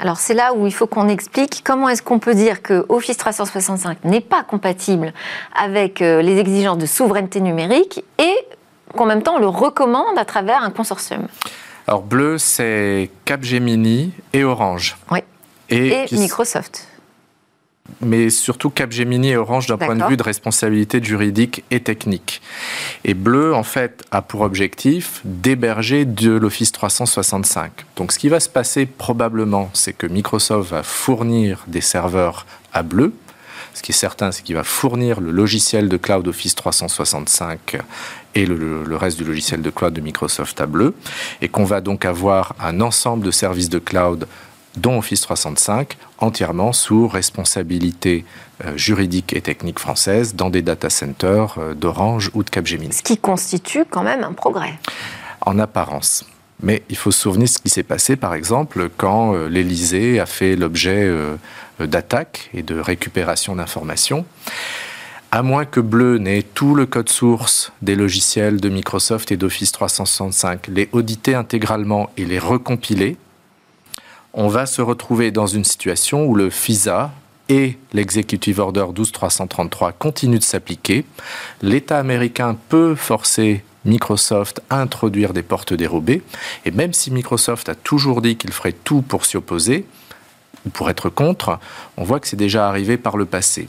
Alors 0.00 0.18
c'est 0.18 0.34
là 0.34 0.54
où 0.54 0.66
il 0.66 0.74
faut 0.74 0.88
qu'on 0.88 1.08
explique 1.08 1.62
comment 1.64 1.88
est-ce 1.88 2.02
qu'on 2.02 2.18
peut 2.18 2.34
dire 2.34 2.62
que 2.62 2.84
Office 2.88 3.16
365 3.16 4.04
n'est 4.04 4.20
pas 4.20 4.42
compatible 4.42 5.12
avec 5.54 6.02
euh, 6.02 6.20
les 6.20 6.38
exigences 6.38 6.78
de 6.78 6.86
souveraineté 6.86 7.40
numérique 7.40 8.04
et 8.18 8.34
qu'en 8.96 9.06
même 9.06 9.22
temps 9.22 9.36
on 9.36 9.40
le 9.40 9.46
recommande 9.46 10.18
à 10.18 10.24
travers 10.24 10.64
un 10.64 10.70
consortium. 10.70 11.28
Alors 11.86 12.02
bleu, 12.02 12.38
c'est 12.38 13.08
Capgemini 13.24 14.12
et 14.32 14.42
Orange. 14.42 14.96
Oui. 15.12 15.20
Et, 15.70 16.06
Et 16.12 16.16
Microsoft. 16.16 16.88
Mais 18.00 18.30
surtout 18.30 18.70
Capgemini 18.70 19.30
et 19.30 19.36
Orange 19.36 19.66
d'un 19.66 19.76
point 19.76 19.94
de 19.94 20.04
vue 20.08 20.16
de 20.16 20.22
responsabilité 20.22 21.02
juridique 21.02 21.64
et 21.70 21.80
technique. 21.80 22.40
Et 23.04 23.14
Bleu, 23.14 23.54
en 23.54 23.62
fait, 23.62 24.04
a 24.10 24.22
pour 24.22 24.40
objectif 24.40 25.20
d'héberger 25.24 26.04
de 26.04 26.32
l'Office 26.32 26.72
365. 26.72 27.70
Donc 27.96 28.12
ce 28.12 28.18
qui 28.18 28.28
va 28.28 28.40
se 28.40 28.48
passer 28.48 28.86
probablement, 28.86 29.70
c'est 29.74 29.92
que 29.92 30.06
Microsoft 30.06 30.70
va 30.70 30.82
fournir 30.82 31.64
des 31.66 31.80
serveurs 31.82 32.46
à 32.72 32.82
Bleu. 32.82 33.12
Ce 33.74 33.82
qui 33.82 33.90
est 33.92 33.94
certain, 33.94 34.30
c'est 34.32 34.42
qu'il 34.42 34.54
va 34.54 34.64
fournir 34.64 35.20
le 35.20 35.30
logiciel 35.32 35.88
de 35.88 35.96
cloud 35.96 36.26
Office 36.28 36.54
365 36.54 37.78
et 38.36 38.46
le- 38.46 38.84
le 38.84 38.96
reste 38.96 39.18
du 39.18 39.24
logiciel 39.24 39.62
de 39.62 39.70
cloud 39.70 39.92
de 39.92 40.00
Microsoft 40.00 40.60
à 40.60 40.66
Bleu, 40.66 40.94
et 41.42 41.48
qu'on 41.48 41.64
va 41.64 41.80
donc 41.80 42.04
avoir 42.04 42.54
un 42.60 42.80
ensemble 42.80 43.26
de 43.26 43.30
services 43.30 43.68
de 43.68 43.78
cloud 43.80 44.26
dont 44.76 44.98
Office 44.98 45.20
365, 45.22 45.96
entièrement 46.18 46.72
sous 46.72 47.08
responsabilité 47.08 48.24
euh, 48.64 48.76
juridique 48.76 49.32
et 49.34 49.40
technique 49.40 49.78
française 49.78 50.34
dans 50.34 50.50
des 50.50 50.62
data 50.62 50.90
centers 50.90 51.56
euh, 51.58 51.74
d'Orange 51.74 52.30
ou 52.34 52.42
de 52.42 52.50
Capgemini, 52.50 52.92
Ce 52.92 53.02
qui 53.02 53.18
constitue 53.18 53.84
quand 53.88 54.02
même 54.02 54.24
un 54.24 54.32
progrès. 54.32 54.74
en 55.40 55.58
apparence. 55.58 56.24
Mais 56.62 56.82
il 56.88 56.96
faut 56.96 57.10
se 57.10 57.20
souvenir 57.20 57.48
ce 57.48 57.58
qui 57.58 57.68
s'est 57.68 57.82
passé, 57.82 58.16
par 58.16 58.34
exemple, 58.34 58.88
quand 58.96 59.34
euh, 59.34 59.48
l'Élysée 59.48 60.20
a 60.20 60.26
fait 60.26 60.56
l'objet 60.56 61.04
euh, 61.04 61.36
d'attaques 61.80 62.48
et 62.54 62.62
de 62.62 62.78
récupération 62.78 63.56
d'informations. 63.56 64.24
À 65.30 65.42
moins 65.42 65.64
que 65.64 65.80
Bleu 65.80 66.18
n'ait 66.18 66.42
tout 66.44 66.76
le 66.76 66.86
code 66.86 67.08
source 67.08 67.72
des 67.82 67.96
logiciels 67.96 68.60
de 68.60 68.68
Microsoft 68.68 69.32
et 69.32 69.36
d'Office 69.36 69.72
365, 69.72 70.68
les 70.68 70.88
auditer 70.92 71.34
intégralement 71.34 72.08
et 72.16 72.24
les 72.24 72.38
recompiler, 72.38 73.16
on 74.34 74.48
va 74.48 74.66
se 74.66 74.82
retrouver 74.82 75.30
dans 75.30 75.46
une 75.46 75.64
situation 75.64 76.26
où 76.26 76.34
le 76.34 76.50
FISA 76.50 77.12
et 77.48 77.78
l'Executive 77.92 78.58
Order 78.58 78.86
12333 78.92 79.92
continuent 79.92 80.38
de 80.38 80.42
s'appliquer. 80.42 81.04
L'État 81.62 81.98
américain 81.98 82.56
peut 82.68 82.94
forcer 82.94 83.62
Microsoft 83.84 84.60
à 84.70 84.80
introduire 84.80 85.32
des 85.32 85.42
portes 85.42 85.72
dérobées. 85.72 86.22
Et 86.64 86.70
même 86.70 86.92
si 86.92 87.10
Microsoft 87.10 87.68
a 87.68 87.74
toujours 87.74 88.22
dit 88.22 88.36
qu'il 88.36 88.52
ferait 88.52 88.72
tout 88.72 89.02
pour 89.02 89.24
s'y 89.24 89.36
opposer, 89.36 89.86
ou 90.66 90.70
pour 90.70 90.88
être 90.90 91.10
contre, 91.10 91.58
on 91.96 92.04
voit 92.04 92.18
que 92.18 92.26
c'est 92.26 92.36
déjà 92.36 92.68
arrivé 92.68 92.96
par 92.96 93.16
le 93.16 93.26
passé. 93.26 93.68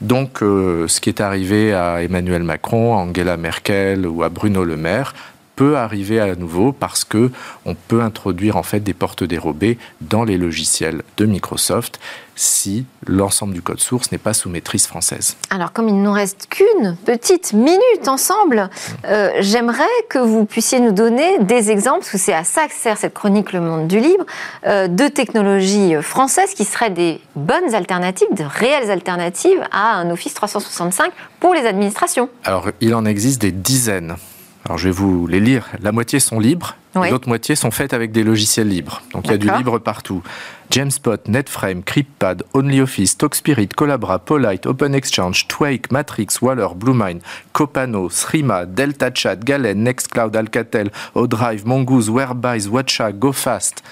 Donc, 0.00 0.42
euh, 0.42 0.86
ce 0.86 1.00
qui 1.00 1.08
est 1.08 1.20
arrivé 1.20 1.72
à 1.72 2.02
Emmanuel 2.02 2.44
Macron, 2.44 2.96
à 2.96 3.00
Angela 3.00 3.36
Merkel 3.36 4.06
ou 4.06 4.22
à 4.22 4.28
Bruno 4.28 4.62
Le 4.62 4.76
Maire 4.76 5.14
peut 5.56 5.76
arriver 5.76 6.20
à 6.20 6.36
nouveau 6.36 6.72
parce 6.72 7.04
que 7.04 7.30
on 7.64 7.74
peut 7.74 8.02
introduire 8.02 8.56
en 8.56 8.62
fait 8.62 8.80
des 8.80 8.94
portes 8.94 9.24
dérobées 9.24 9.78
dans 10.02 10.22
les 10.22 10.36
logiciels 10.36 11.02
de 11.16 11.24
Microsoft 11.24 11.98
si 12.36 12.84
l'ensemble 13.06 13.54
du 13.54 13.62
code 13.62 13.80
source 13.80 14.12
n'est 14.12 14.18
pas 14.18 14.34
sous 14.34 14.50
maîtrise 14.50 14.86
française. 14.86 15.36
Alors, 15.48 15.72
comme 15.72 15.88
il 15.88 15.96
ne 15.96 16.04
nous 16.04 16.12
reste 16.12 16.48
qu'une 16.50 16.96
petite 17.06 17.54
minute 17.54 18.08
ensemble, 18.08 18.68
euh, 19.06 19.30
j'aimerais 19.40 19.84
que 20.10 20.18
vous 20.18 20.44
puissiez 20.44 20.78
nous 20.78 20.92
donner 20.92 21.38
des 21.38 21.70
exemples, 21.70 22.00
parce 22.00 22.10
que 22.10 22.18
c'est 22.18 22.34
à 22.34 22.44
ça 22.44 22.68
que 22.68 22.74
sert 22.74 22.98
cette 22.98 23.14
chronique 23.14 23.54
Le 23.54 23.62
Monde 23.62 23.88
du 23.88 23.98
Libre, 23.98 24.26
euh, 24.66 24.86
de 24.86 25.08
technologies 25.08 25.94
françaises 26.02 26.52
qui 26.52 26.66
seraient 26.66 26.90
des 26.90 27.20
bonnes 27.34 27.74
alternatives, 27.74 28.28
de 28.32 28.44
réelles 28.44 28.90
alternatives 28.90 29.66
à 29.72 29.94
un 29.94 30.10
Office 30.10 30.34
365 30.34 31.12
pour 31.40 31.54
les 31.54 31.64
administrations. 31.64 32.28
Alors, 32.44 32.68
il 32.82 32.94
en 32.94 33.06
existe 33.06 33.40
des 33.40 33.52
dizaines. 33.52 34.16
Alors, 34.66 34.78
je 34.78 34.88
vais 34.88 34.92
vous 34.94 35.28
les 35.28 35.38
lire. 35.38 35.68
La 35.80 35.92
moitié 35.92 36.18
sont 36.18 36.40
libres, 36.40 36.74
Oui. 36.96 37.08
l'autre 37.10 37.28
moitié 37.28 37.54
sont 37.54 37.70
faites 37.70 37.94
avec 37.94 38.10
des 38.10 38.24
logiciels 38.24 38.68
libres. 38.68 39.00
Donc, 39.12 39.26
il 39.26 39.30
y 39.30 39.34
a 39.34 39.38
du 39.38 39.48
libre 39.48 39.78
partout. 39.78 40.24
Jamspot, 40.72 41.28
Netframe, 41.28 41.84
CryptPad, 41.84 42.42
OnlyOffice, 42.52 43.16
TalkSpirit, 43.16 43.68
Collabra, 43.68 44.18
Polite, 44.18 44.66
OpenExchange, 44.66 45.46
Twake, 45.46 45.92
Matrix, 45.92 46.40
Waller, 46.42 46.66
Bluemine, 46.74 47.20
Copano, 47.52 48.08
Threema, 48.08 48.66
Delta 48.66 49.10
Chat, 49.14 49.36
Galen, 49.36 49.84
Nextcloud, 49.84 50.34
Alcatel, 50.34 50.90
ODrive, 51.14 51.64
Mongoose, 51.64 52.10
Whereby, 52.10 52.66
Watcha, 52.68 53.12
GoFast. 53.12 53.84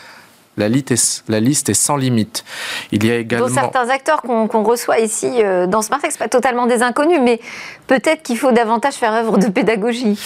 La 0.56 0.68
liste, 0.68 0.92
est, 0.92 1.24
la 1.28 1.40
liste 1.40 1.68
est 1.68 1.74
sans 1.74 1.96
limite. 1.96 2.44
Il 2.92 3.04
y 3.04 3.10
a 3.10 3.16
également. 3.16 3.48
Dont 3.48 3.54
certains 3.54 3.88
acteurs 3.88 4.22
qu'on 4.22 4.62
reçoit 4.62 5.00
ici 5.00 5.42
euh, 5.42 5.66
dans 5.66 5.82
Smartex, 5.82 6.16
pas 6.16 6.28
totalement 6.28 6.66
des 6.66 6.82
inconnus, 6.82 7.18
mais 7.22 7.40
peut-être 7.86 8.22
qu'il 8.22 8.38
faut 8.38 8.52
davantage 8.52 8.94
faire 8.94 9.12
œuvre 9.12 9.38
de 9.38 9.48
pédagogie. 9.48 10.18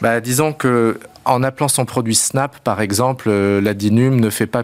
Bah, 0.00 0.20
disons 0.20 0.52
que 0.52 1.00
en 1.24 1.42
appelant 1.42 1.68
son 1.68 1.84
produit 1.84 2.14
Snap, 2.14 2.58
par 2.60 2.80
exemple, 2.80 3.28
euh, 3.28 3.60
la 3.60 3.74
Dinum 3.74 4.20
ne 4.20 4.30
fait 4.30 4.46
pas 4.46 4.62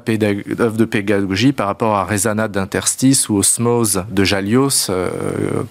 œuvre 0.61 0.77
de 0.77 0.85
pédagogie 0.85 1.53
par 1.53 1.67
rapport 1.67 1.95
à 1.97 2.05
Resana 2.05 2.49
d'Interstice 2.49 3.29
ou 3.29 3.37
Osmose 3.37 4.05
de 4.11 4.25
Jalios, 4.25 4.91
euh, 4.91 5.11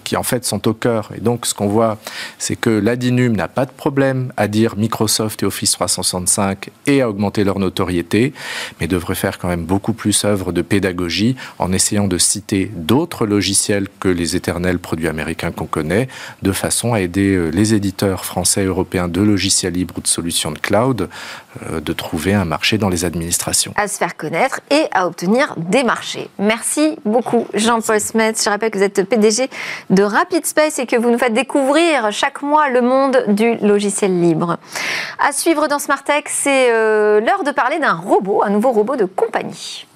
qui 0.04 0.16
en 0.16 0.22
fait 0.22 0.44
sont 0.44 0.66
au 0.68 0.74
cœur. 0.74 1.10
Et 1.16 1.20
donc, 1.20 1.46
ce 1.46 1.54
qu'on 1.54 1.68
voit, 1.68 1.98
c'est 2.38 2.56
que 2.56 2.70
la 2.70 2.96
Dinum 2.96 3.36
n'a 3.36 3.48
pas 3.48 3.66
de 3.66 3.70
problème 3.70 4.32
à 4.36 4.48
dire 4.48 4.76
Microsoft 4.76 5.42
et 5.42 5.46
Office 5.46 5.72
365 5.72 6.70
et 6.86 7.02
à 7.02 7.08
augmenter 7.08 7.44
leur 7.44 7.58
notoriété, 7.58 8.32
mais 8.80 8.88
devrait 8.88 9.14
faire 9.14 9.38
quand 9.38 9.48
même 9.48 9.64
beaucoup 9.64 9.92
plus 9.92 10.24
œuvre 10.24 10.52
de 10.52 10.62
pédagogie 10.62 11.36
en 11.58 11.72
essayant 11.72 12.08
de 12.08 12.18
citer 12.18 12.70
d'autres 12.74 13.26
logiciels 13.26 13.88
que 14.00 14.08
les 14.08 14.36
éternels 14.36 14.78
produits 14.78 15.08
américains 15.08 15.52
qu'on 15.52 15.66
connaît, 15.66 16.08
de 16.42 16.52
façon 16.52 16.94
à 16.94 17.00
aider 17.00 17.34
euh, 17.34 17.50
les 17.50 17.74
éditeurs 17.74 18.24
français 18.24 18.62
et 18.62 18.66
européens 18.66 19.08
de 19.08 19.20
logiciels 19.20 19.74
libres 19.74 19.94
ou 19.98 20.00
de 20.00 20.08
solutions 20.08 20.50
de 20.50 20.58
cloud 20.58 20.79
euh, 20.80 21.80
de 21.80 21.92
trouver 21.92 22.34
un 22.34 22.44
marché 22.44 22.78
dans 22.78 22.88
les 22.88 23.04
administrations. 23.04 23.72
À 23.76 23.88
se 23.88 23.98
faire 23.98 24.16
connaître 24.16 24.60
et 24.70 24.86
à 24.92 25.06
obtenir 25.06 25.54
des 25.56 25.84
marchés. 25.84 26.28
Merci 26.38 26.96
beaucoup 27.04 27.46
Jean-Paul 27.54 28.00
Smet. 28.00 28.34
Je 28.42 28.48
rappelle 28.48 28.70
que 28.70 28.78
vous 28.78 28.84
êtes 28.84 29.02
PDG 29.04 29.50
de 29.90 30.02
Rapid 30.02 30.46
Space 30.46 30.78
et 30.78 30.86
que 30.86 30.96
vous 30.96 31.10
nous 31.10 31.18
faites 31.18 31.34
découvrir 31.34 32.10
chaque 32.12 32.42
mois 32.42 32.68
le 32.68 32.82
monde 32.82 33.24
du 33.28 33.56
logiciel 33.56 34.20
libre. 34.20 34.58
À 35.18 35.32
suivre 35.32 35.68
dans 35.68 35.78
Smart 35.78 36.02
Tech, 36.02 36.24
c'est 36.26 36.70
euh, 36.72 37.20
l'heure 37.20 37.44
de 37.44 37.50
parler 37.50 37.78
d'un 37.78 37.94
robot, 37.94 38.42
un 38.44 38.50
nouveau 38.50 38.70
robot 38.72 38.96
de 38.96 39.04
compagnie. 39.04 39.86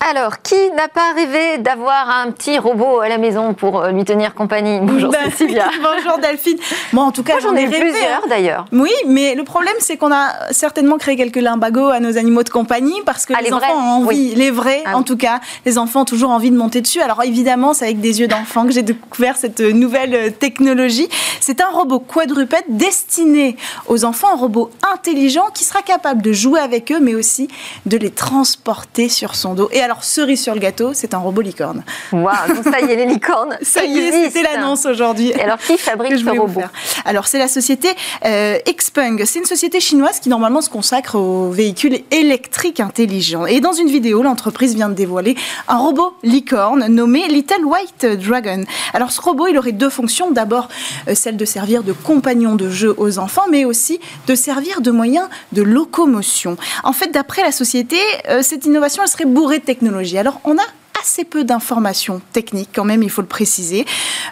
Alors, 0.00 0.42
qui 0.42 0.54
n'a 0.76 0.88
pas 0.88 1.12
rêvé 1.14 1.58
d'avoir 1.58 2.10
un 2.10 2.30
petit 2.30 2.58
robot 2.58 3.00
à 3.00 3.08
la 3.08 3.16
maison 3.16 3.54
pour 3.54 3.80
euh, 3.80 3.90
lui 3.92 4.04
tenir 4.04 4.34
compagnie? 4.34 4.78
Bonjour 4.82 5.10
ben, 5.10 5.30
Cécilia. 5.30 5.70
Bonjour 5.82 6.18
Delphine. 6.18 6.58
Moi, 6.92 7.02
en 7.02 7.12
tout 7.12 7.22
cas, 7.22 7.40
j'en 7.40 7.56
ai, 7.56 7.62
ai 7.62 7.66
plusieurs 7.66 8.22
hein. 8.22 8.26
d'ailleurs. 8.28 8.66
Oui, 8.72 8.92
mais 9.06 9.34
le 9.34 9.42
problème, 9.42 9.74
c'est 9.78 9.96
qu'on 9.96 10.12
a 10.12 10.52
certainement 10.52 10.98
créé 10.98 11.16
quelques 11.16 11.36
limbagos 11.36 11.88
à 11.88 11.98
nos 11.98 12.18
animaux 12.18 12.42
de 12.42 12.50
compagnie 12.50 13.00
parce 13.06 13.24
que 13.24 13.32
ah, 13.34 13.40
les, 13.42 13.52
enfants 13.52 13.74
ont 13.74 14.04
envie, 14.04 14.34
les 14.34 14.50
vrais 14.50 14.82
ah 14.84 14.98
en 14.98 15.02
tout 15.02 15.16
cas, 15.16 15.40
les 15.64 15.78
enfants 15.78 16.02
ont 16.02 16.04
toujours 16.04 16.30
envie 16.30 16.50
de 16.50 16.56
monter 16.56 16.82
dessus. 16.82 17.00
Alors 17.00 17.22
évidemment, 17.24 17.72
c'est 17.72 17.86
avec 17.86 18.00
des 18.00 18.20
yeux 18.20 18.28
d'enfant 18.28 18.66
que 18.66 18.72
j'ai 18.72 18.82
découvert 18.82 19.36
cette 19.36 19.60
nouvelle 19.60 20.14
euh, 20.14 20.30
technologie. 20.30 21.08
C'est 21.40 21.62
un 21.62 21.68
robot 21.68 22.00
quadrupède 22.00 22.64
destiné 22.68 23.56
aux 23.86 24.04
enfants, 24.04 24.28
un 24.32 24.36
robot 24.36 24.70
intelligent 24.92 25.46
qui 25.54 25.64
sera 25.64 25.80
capable 25.80 26.20
de 26.20 26.32
jouer 26.32 26.60
avec 26.60 26.92
eux, 26.92 27.00
mais 27.00 27.14
aussi 27.14 27.48
de 27.86 27.96
les 27.96 28.10
transporter 28.10 29.08
sur 29.08 29.34
son 29.34 29.54
dos. 29.54 29.70
Et 29.72 29.85
alors, 29.86 30.02
cerise 30.02 30.42
sur 30.42 30.52
le 30.52 30.58
gâteau, 30.58 30.90
c'est 30.94 31.14
un 31.14 31.18
robot 31.18 31.42
licorne. 31.42 31.84
Waouh, 32.10 32.62
ça 32.64 32.80
y 32.80 32.90
est, 32.90 32.96
les 32.96 33.06
licornes. 33.14 33.56
ça 33.62 33.84
y 33.84 33.98
est, 34.00 34.10
c'était 34.10 34.42
l'annonce 34.42 34.84
aujourd'hui. 34.84 35.28
Et 35.28 35.40
alors, 35.40 35.58
qui 35.58 35.78
fabrique 35.78 36.18
ce 36.18 36.28
robot 36.28 36.62
Alors, 37.04 37.28
c'est 37.28 37.38
la 37.38 37.46
société 37.46 37.90
euh, 38.24 38.58
Xpeng. 38.66 39.24
C'est 39.24 39.38
une 39.38 39.44
société 39.44 39.78
chinoise 39.78 40.18
qui, 40.18 40.28
normalement, 40.28 40.60
se 40.60 40.70
consacre 40.70 41.14
aux 41.14 41.50
véhicules 41.50 42.00
électriques 42.10 42.80
intelligents. 42.80 43.46
Et 43.46 43.60
dans 43.60 43.74
une 43.74 43.86
vidéo, 43.86 44.24
l'entreprise 44.24 44.74
vient 44.74 44.88
de 44.88 44.94
dévoiler 44.94 45.36
un 45.68 45.76
robot 45.76 46.14
licorne 46.24 46.88
nommé 46.88 47.28
Little 47.28 47.64
White 47.64 48.06
Dragon. 48.06 48.64
Alors, 48.92 49.12
ce 49.12 49.20
robot, 49.20 49.46
il 49.46 49.56
aurait 49.56 49.70
deux 49.70 49.90
fonctions. 49.90 50.32
D'abord, 50.32 50.66
euh, 51.06 51.14
celle 51.14 51.36
de 51.36 51.44
servir 51.44 51.84
de 51.84 51.92
compagnon 51.92 52.56
de 52.56 52.68
jeu 52.70 52.92
aux 52.98 53.20
enfants, 53.20 53.44
mais 53.52 53.64
aussi 53.64 54.00
de 54.26 54.34
servir 54.34 54.80
de 54.80 54.90
moyen 54.90 55.28
de 55.52 55.62
locomotion. 55.62 56.56
En 56.82 56.92
fait, 56.92 57.12
d'après 57.12 57.42
la 57.42 57.52
société, 57.52 57.98
euh, 58.28 58.42
cette 58.42 58.64
innovation, 58.64 59.04
elle 59.04 59.08
serait 59.08 59.26
bourrée 59.26 59.60
de 59.60 59.75
technologies 59.76 60.18
alors 60.18 60.40
on 60.44 60.56
a 60.56 60.66
assez 61.00 61.24
peu 61.24 61.44
d'informations 61.44 62.20
techniques 62.32 62.70
quand 62.74 62.84
même, 62.84 63.02
il 63.02 63.10
faut 63.10 63.22
le 63.22 63.26
préciser. 63.26 63.84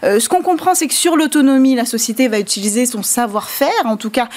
Euh, 0.02 0.20
ce 0.20 0.28
qu'on 0.28 0.42
comprend, 0.42 0.74
c'est 0.74 0.86
que 0.86 0.94
sur 0.94 1.16
l'autonomie, 1.16 1.74
la 1.74 1.84
société 1.84 2.28
va 2.28 2.38
utiliser 2.38 2.86
son 2.86 3.02
savoir-faire, 3.02 3.68
en 3.84 3.96
tout 3.96 4.10
cas 4.10 4.28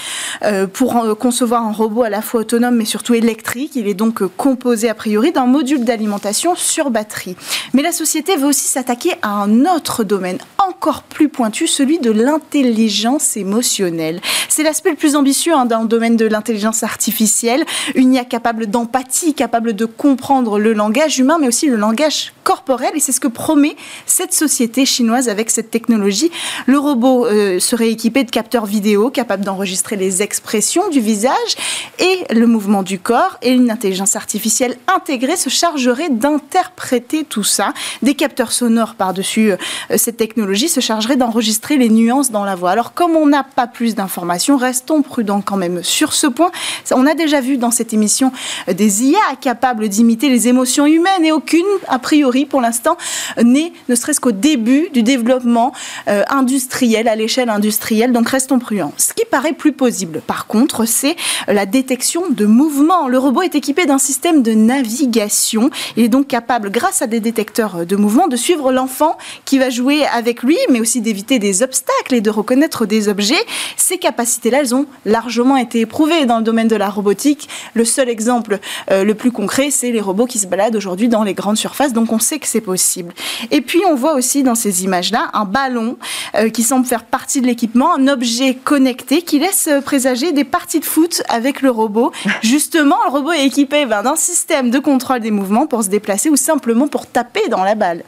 euh, 0.44 0.68
pour 0.68 0.98
euh, 0.98 1.16
concevoir 1.16 1.64
un 1.64 1.72
robot 1.72 2.04
à 2.04 2.10
la 2.10 2.22
fois 2.22 2.42
autonome 2.42 2.76
mais 2.76 2.86
surtout 2.86 3.14
électrique. 3.14 3.72
Il 3.76 3.88
est 3.88 3.94
donc 3.94 4.24
composé 4.36 4.90
a 4.90 4.94
priori 4.94 5.32
d'un 5.32 5.46
module 5.46 5.84
d'alimentation 5.84 6.56
sur 6.56 6.90
batterie. 6.90 7.36
Mais 7.74 7.82
la 7.82 7.92
société 7.92 8.36
veut 8.36 8.48
aussi 8.48 8.68
s'attaquer 8.68 9.14
à 9.22 9.30
un 9.30 9.66
autre 9.66 10.04
domaine 10.04 10.38
encore 10.68 11.04
plus 11.04 11.30
pointu, 11.30 11.68
celui 11.68 12.00
de 12.00 12.12
l'intelligence 12.12 13.38
émotionnelle. 13.38 14.22
C'est 14.50 14.64
l'aspect 14.64 14.90
le 14.90 14.96
plus 14.96 15.16
ambitieux 15.16 15.54
hein, 15.54 15.66
dans 15.66 15.82
le 15.82 15.88
domaine 15.88 16.18
de 16.18 16.26
l'intelligence 16.26 16.84
artificielle, 16.84 17.64
une 17.96 18.14
IA 18.14 18.26
capable 18.26 18.68
d'empathie, 18.68 19.34
capable 19.34 19.74
de 19.74 19.86
comprendre 19.86 20.60
le 20.60 20.74
langage 20.74 21.20
humain, 21.20 21.38
mais 21.40 21.48
aussi 21.48 21.68
le 21.68 21.76
langage 21.76 22.17
corporel 22.44 22.92
et 22.96 23.00
c'est 23.00 23.12
ce 23.12 23.20
que 23.20 23.28
promet 23.28 23.76
cette 24.06 24.34
société 24.34 24.86
chinoise 24.86 25.28
avec 25.28 25.50
cette 25.50 25.70
technologie. 25.70 26.32
Le 26.66 26.80
robot 26.80 27.26
euh, 27.26 27.60
serait 27.60 27.90
équipé 27.90 28.24
de 28.24 28.32
capteurs 28.32 28.66
vidéo 28.66 29.10
capables 29.10 29.44
d'enregistrer 29.44 29.96
les 29.96 30.22
expressions 30.22 30.90
du 30.90 31.02
visage 31.02 31.56
et 32.00 32.34
le 32.34 32.48
mouvement 32.48 32.84
du 32.84 33.00
corps 33.00 33.38
et 33.42 33.52
une 33.52 33.70
intelligence 33.70 34.16
artificielle 34.16 34.78
intégrée 34.88 35.36
se 35.36 35.50
chargerait 35.50 36.10
d'interpréter 36.10 37.26
tout 37.26 37.44
ça. 37.44 37.74
Des 38.02 38.14
capteurs 38.14 38.54
sonores 38.54 38.96
par-dessus 38.96 39.52
euh, 39.52 39.58
cette 39.98 40.18
technologie 40.18 40.70
se 40.70 40.80
chargeraient 40.80 41.18
d'enregistrer 41.18 41.78
les 41.78 41.90
nuances 41.90 42.32
dans 42.32 42.46
la 42.46 42.56
voix. 42.56 42.72
Alors 42.72 42.94
comme 42.94 43.16
on 43.16 43.26
n'a 43.26 43.44
pas 43.44 43.68
plus 43.68 43.94
d'informations, 43.94 44.56
restons 44.56 45.02
prudents 45.02 45.42
quand 45.42 45.58
même 45.58 45.84
sur 45.84 46.14
ce 46.14 46.28
point. 46.28 46.52
On 46.92 47.06
a 47.06 47.14
déjà 47.14 47.42
vu 47.42 47.58
dans 47.58 47.72
cette 47.72 47.94
émission 47.94 48.32
euh, 48.70 48.74
des 48.74 49.04
IA 49.04 49.36
capables 49.42 49.90
d'imiter 49.90 50.30
les 50.30 50.48
émotions 50.48 50.86
humaines 50.86 51.26
et 51.26 51.34
aucune, 51.34 51.66
après 51.88 52.07
priori, 52.08 52.46
pour 52.46 52.62
l'instant, 52.62 52.96
n'est 53.44 53.74
ne 53.90 53.96
serait-ce 53.96 54.22
qu'au 54.22 54.32
début 54.32 54.88
du 54.94 55.04
développement 55.04 55.74
euh, 56.08 56.24
industriel, 56.30 57.10
à 57.10 57.18
l'échelle 57.18 57.50
industrielle. 57.50 58.14
Donc 58.14 58.30
restons 58.30 58.60
prudents. 58.60 58.94
Ce 58.96 59.14
qui 59.14 59.26
paraît 59.26 59.52
plus 59.52 59.74
possible, 59.74 60.22
par 60.26 60.48
contre, 60.48 60.86
c'est 60.86 61.18
la 61.50 61.66
détection 61.66 62.30
de 62.30 62.46
mouvement. 62.46 63.10
Le 63.10 63.18
robot 63.18 63.42
est 63.42 63.56
équipé 63.56 63.86
d'un 63.86 63.98
système 63.98 64.42
de 64.42 64.54
navigation. 64.54 65.70
Il 65.98 66.04
est 66.06 66.08
donc 66.08 66.28
capable, 66.28 66.72
grâce 66.72 67.02
à 67.02 67.08
des 67.08 67.20
détecteurs 67.20 67.86
de 67.86 67.96
mouvement, 67.98 68.30
de 68.30 68.38
suivre 68.38 68.72
l'enfant 68.72 69.18
qui 69.44 69.60
va 69.60 69.70
jouer 69.70 70.06
avec 70.06 70.44
lui, 70.44 70.58
mais 70.72 70.80
aussi 70.80 71.02
d'éviter 71.02 71.40
des 71.40 71.62
obstacles 71.62 72.16
et 72.16 72.22
de 72.22 72.30
reconnaître 72.30 72.86
des 72.86 73.10
objets. 73.10 73.44
Ces 73.76 73.98
capacités-là, 73.98 74.60
elles 74.62 74.74
ont 74.74 74.86
largement 75.04 75.58
été 75.58 75.82
éprouvées 75.82 76.26
dans 76.26 76.38
le 76.38 76.44
domaine 76.46 76.70
de 76.70 76.78
la 76.78 76.90
robotique. 76.90 77.50
Le 77.74 77.84
seul 77.84 78.08
exemple 78.08 78.60
euh, 78.92 79.04
le 79.04 79.14
plus 79.14 79.34
concret, 79.34 79.72
c'est 79.72 79.92
les 79.92 80.00
robots 80.00 80.26
qui 80.26 80.40
se 80.40 80.48
baladent 80.48 80.78
aujourd'hui 80.78 81.10
dans 81.10 81.24
les 81.24 81.34
grandes 81.34 81.58
surfaces 81.58 81.92
donc 81.98 82.14
on 82.14 82.20
sait 82.20 82.38
que 82.38 82.46
c'est 82.46 82.62
possible. 82.62 83.12
Et 83.50 83.62
puis 83.62 83.82
on 83.90 83.96
voit 83.96 84.14
aussi 84.14 84.44
dans 84.44 84.54
ces 84.54 84.84
images-là 84.84 85.32
un 85.34 85.46
ballon 85.46 85.98
euh, 86.36 86.50
qui 86.50 86.62
semble 86.62 86.86
faire 86.86 87.04
partie 87.04 87.42
de 87.42 87.48
l'équipement, 87.48 87.96
un 87.96 88.08
objet 88.08 88.54
connecté 88.54 89.24
qui 89.24 89.40
laisse 89.40 89.68
présager 89.84 90.32
des 90.32 90.44
parties 90.44 90.80
de 90.80 90.86
foot 90.86 91.24
avec 91.28 91.64
le 91.64 91.72
robot. 91.72 92.12
Justement, 92.44 92.98
le 93.08 93.12
robot 93.12 93.32
est 93.32 93.46
équipé 93.46 93.88
ben, 93.88 94.04
d'un 94.04 94.16
système 94.16 94.70
de 94.70 94.78
contrôle 94.78 95.22
des 95.22 95.32
mouvements 95.32 95.66
pour 95.66 95.84
se 95.84 95.90
déplacer 95.90 96.30
ou 96.30 96.36
simplement 96.36 96.88
pour 96.88 97.08
taper 97.08 97.50
dans 97.50 97.64
la 97.64 97.74
balle. 97.74 98.04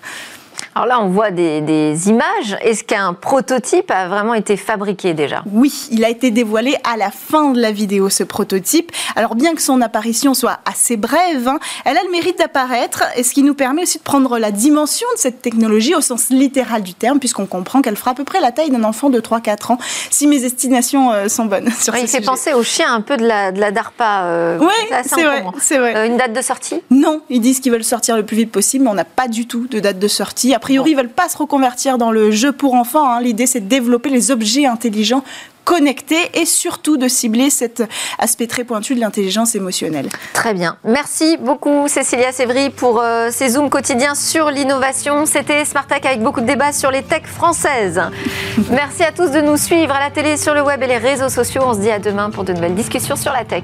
Alors 0.75 0.87
là, 0.87 1.01
on 1.01 1.09
voit 1.09 1.31
des, 1.31 2.09
images. 2.09 2.57
Est-ce 2.61 2.83
qu'un 2.83 3.13
prototype 3.13 3.91
a 3.91 4.07
vraiment 4.07 4.33
été 4.33 4.55
fabriqué 4.55 5.13
déjà? 5.13 5.43
Oui, 5.51 5.87
il 5.91 6.05
a 6.05 6.09
été 6.09 6.31
dévoilé 6.31 6.75
à 6.83 6.95
la 6.95 7.11
fin 7.11 7.51
de 7.51 7.59
la 7.59 7.71
vidéo, 7.71 8.09
ce 8.09 8.23
prototype. 8.23 8.91
Alors 9.15 9.35
bien 9.35 9.55
que 9.55 9.61
son 9.61 9.81
apparition 9.81 10.33
soit 10.33 10.59
assez 10.65 10.95
brève, 10.95 11.47
hein, 11.47 11.59
elle 11.85 11.97
a 11.97 12.03
le 12.03 12.11
mérite 12.11 12.37
d'apparaître, 12.37 13.03
et 13.15 13.23
ce 13.23 13.33
qui 13.33 13.43
nous 13.43 13.55
permet 13.55 13.83
aussi 13.83 13.97
de 13.97 14.03
prendre 14.03 14.37
la 14.37 14.51
dimension 14.51 15.07
de 15.15 15.19
cette 15.19 15.41
technologie 15.41 15.95
au 15.95 16.01
sens 16.01 16.29
littéral 16.29 16.83
du 16.83 16.93
terme, 16.93 17.19
puisqu'on 17.19 17.45
comprend 17.45 17.81
qu'elle 17.81 17.95
fera 17.95 18.11
à 18.11 18.15
peu 18.15 18.23
près 18.23 18.39
la 18.39 18.51
taille 18.51 18.69
d'un 18.69 18.83
enfant 18.83 19.09
de 19.09 19.19
3-4 19.19 19.73
ans, 19.73 19.77
si 20.09 20.27
mes 20.27 20.45
estimations 20.45 21.11
euh, 21.11 21.27
sont 21.27 21.45
bonnes. 21.45 21.69
Sur 21.71 21.95
il 21.97 22.07
fait 22.07 22.21
penser 22.21 22.53
au 22.53 22.63
chien 22.63 22.93
un 22.93 23.01
peu 23.01 23.17
de 23.17 23.25
la, 23.25 23.51
de 23.51 23.59
la 23.59 23.71
DARPA. 23.71 24.23
Euh, 24.25 24.59
oui, 24.61 24.67
c'est 25.03 25.23
vrai. 25.23 25.41
vrai. 25.41 25.95
Euh, 25.95 26.05
une 26.05 26.17
date 26.17 26.33
de 26.33 26.41
sortie? 26.41 26.81
Non, 26.89 27.21
ils 27.29 27.41
disent 27.41 27.59
qu'ils 27.59 27.71
veulent 27.71 27.83
sortir 27.83 28.15
le 28.15 28.23
plus 28.23 28.37
vite 28.37 28.51
possible, 28.51 28.85
mais 28.85 28.91
on 28.91 28.95
n'a 28.95 29.05
pas 29.05 29.27
du 29.27 29.47
tout 29.47 29.67
de 29.67 29.79
date 29.79 29.99
de 29.99 30.07
sortie. 30.07 30.48
A 30.53 30.59
priori, 30.59 30.91
ils 30.91 30.97
veulent 30.97 31.09
pas 31.09 31.29
se 31.29 31.37
reconvertir 31.37 31.97
dans 31.97 32.11
le 32.11 32.31
jeu 32.31 32.51
pour 32.51 32.73
enfants. 32.73 33.09
Hein. 33.09 33.21
L'idée, 33.21 33.45
c'est 33.45 33.61
de 33.61 33.67
développer 33.67 34.09
les 34.09 34.31
objets 34.31 34.65
intelligents 34.65 35.23
connectés 35.69 36.31
et 36.33 36.45
surtout 36.45 36.97
de 36.97 37.07
cibler 37.07 37.51
cet 37.51 37.83
aspect 38.17 38.47
très 38.47 38.63
pointu 38.63 38.95
de 38.95 38.99
l'intelligence 38.99 39.53
émotionnelle. 39.53 40.09
Très 40.33 40.55
bien. 40.55 40.77
Merci 40.83 41.37
beaucoup 41.37 41.87
Cécilia 41.87 42.31
Sévry 42.31 42.71
pour 42.71 42.99
euh, 42.99 43.29
ces 43.31 43.49
zooms 43.49 43.69
quotidiens 43.69 44.15
sur 44.15 44.49
l'innovation. 44.49 45.27
C'était 45.27 45.65
Smartech 45.65 46.07
avec 46.07 46.23
beaucoup 46.23 46.41
de 46.41 46.47
débats 46.47 46.71
sur 46.71 46.89
les 46.89 47.03
techs 47.03 47.27
françaises. 47.27 48.01
Merci 48.71 49.03
à 49.03 49.11
tous 49.11 49.29
de 49.29 49.41
nous 49.41 49.57
suivre 49.57 49.93
à 49.93 49.99
la 49.99 50.09
télé, 50.09 50.37
sur 50.37 50.55
le 50.55 50.63
web 50.63 50.81
et 50.81 50.87
les 50.87 50.97
réseaux 50.97 51.29
sociaux. 51.29 51.61
On 51.63 51.75
se 51.75 51.81
dit 51.81 51.91
à 51.91 51.99
demain 51.99 52.31
pour 52.31 52.45
de 52.45 52.53
nouvelles 52.53 52.73
discussions 52.73 53.15
sur 53.15 53.31
la 53.31 53.45
tech. 53.45 53.63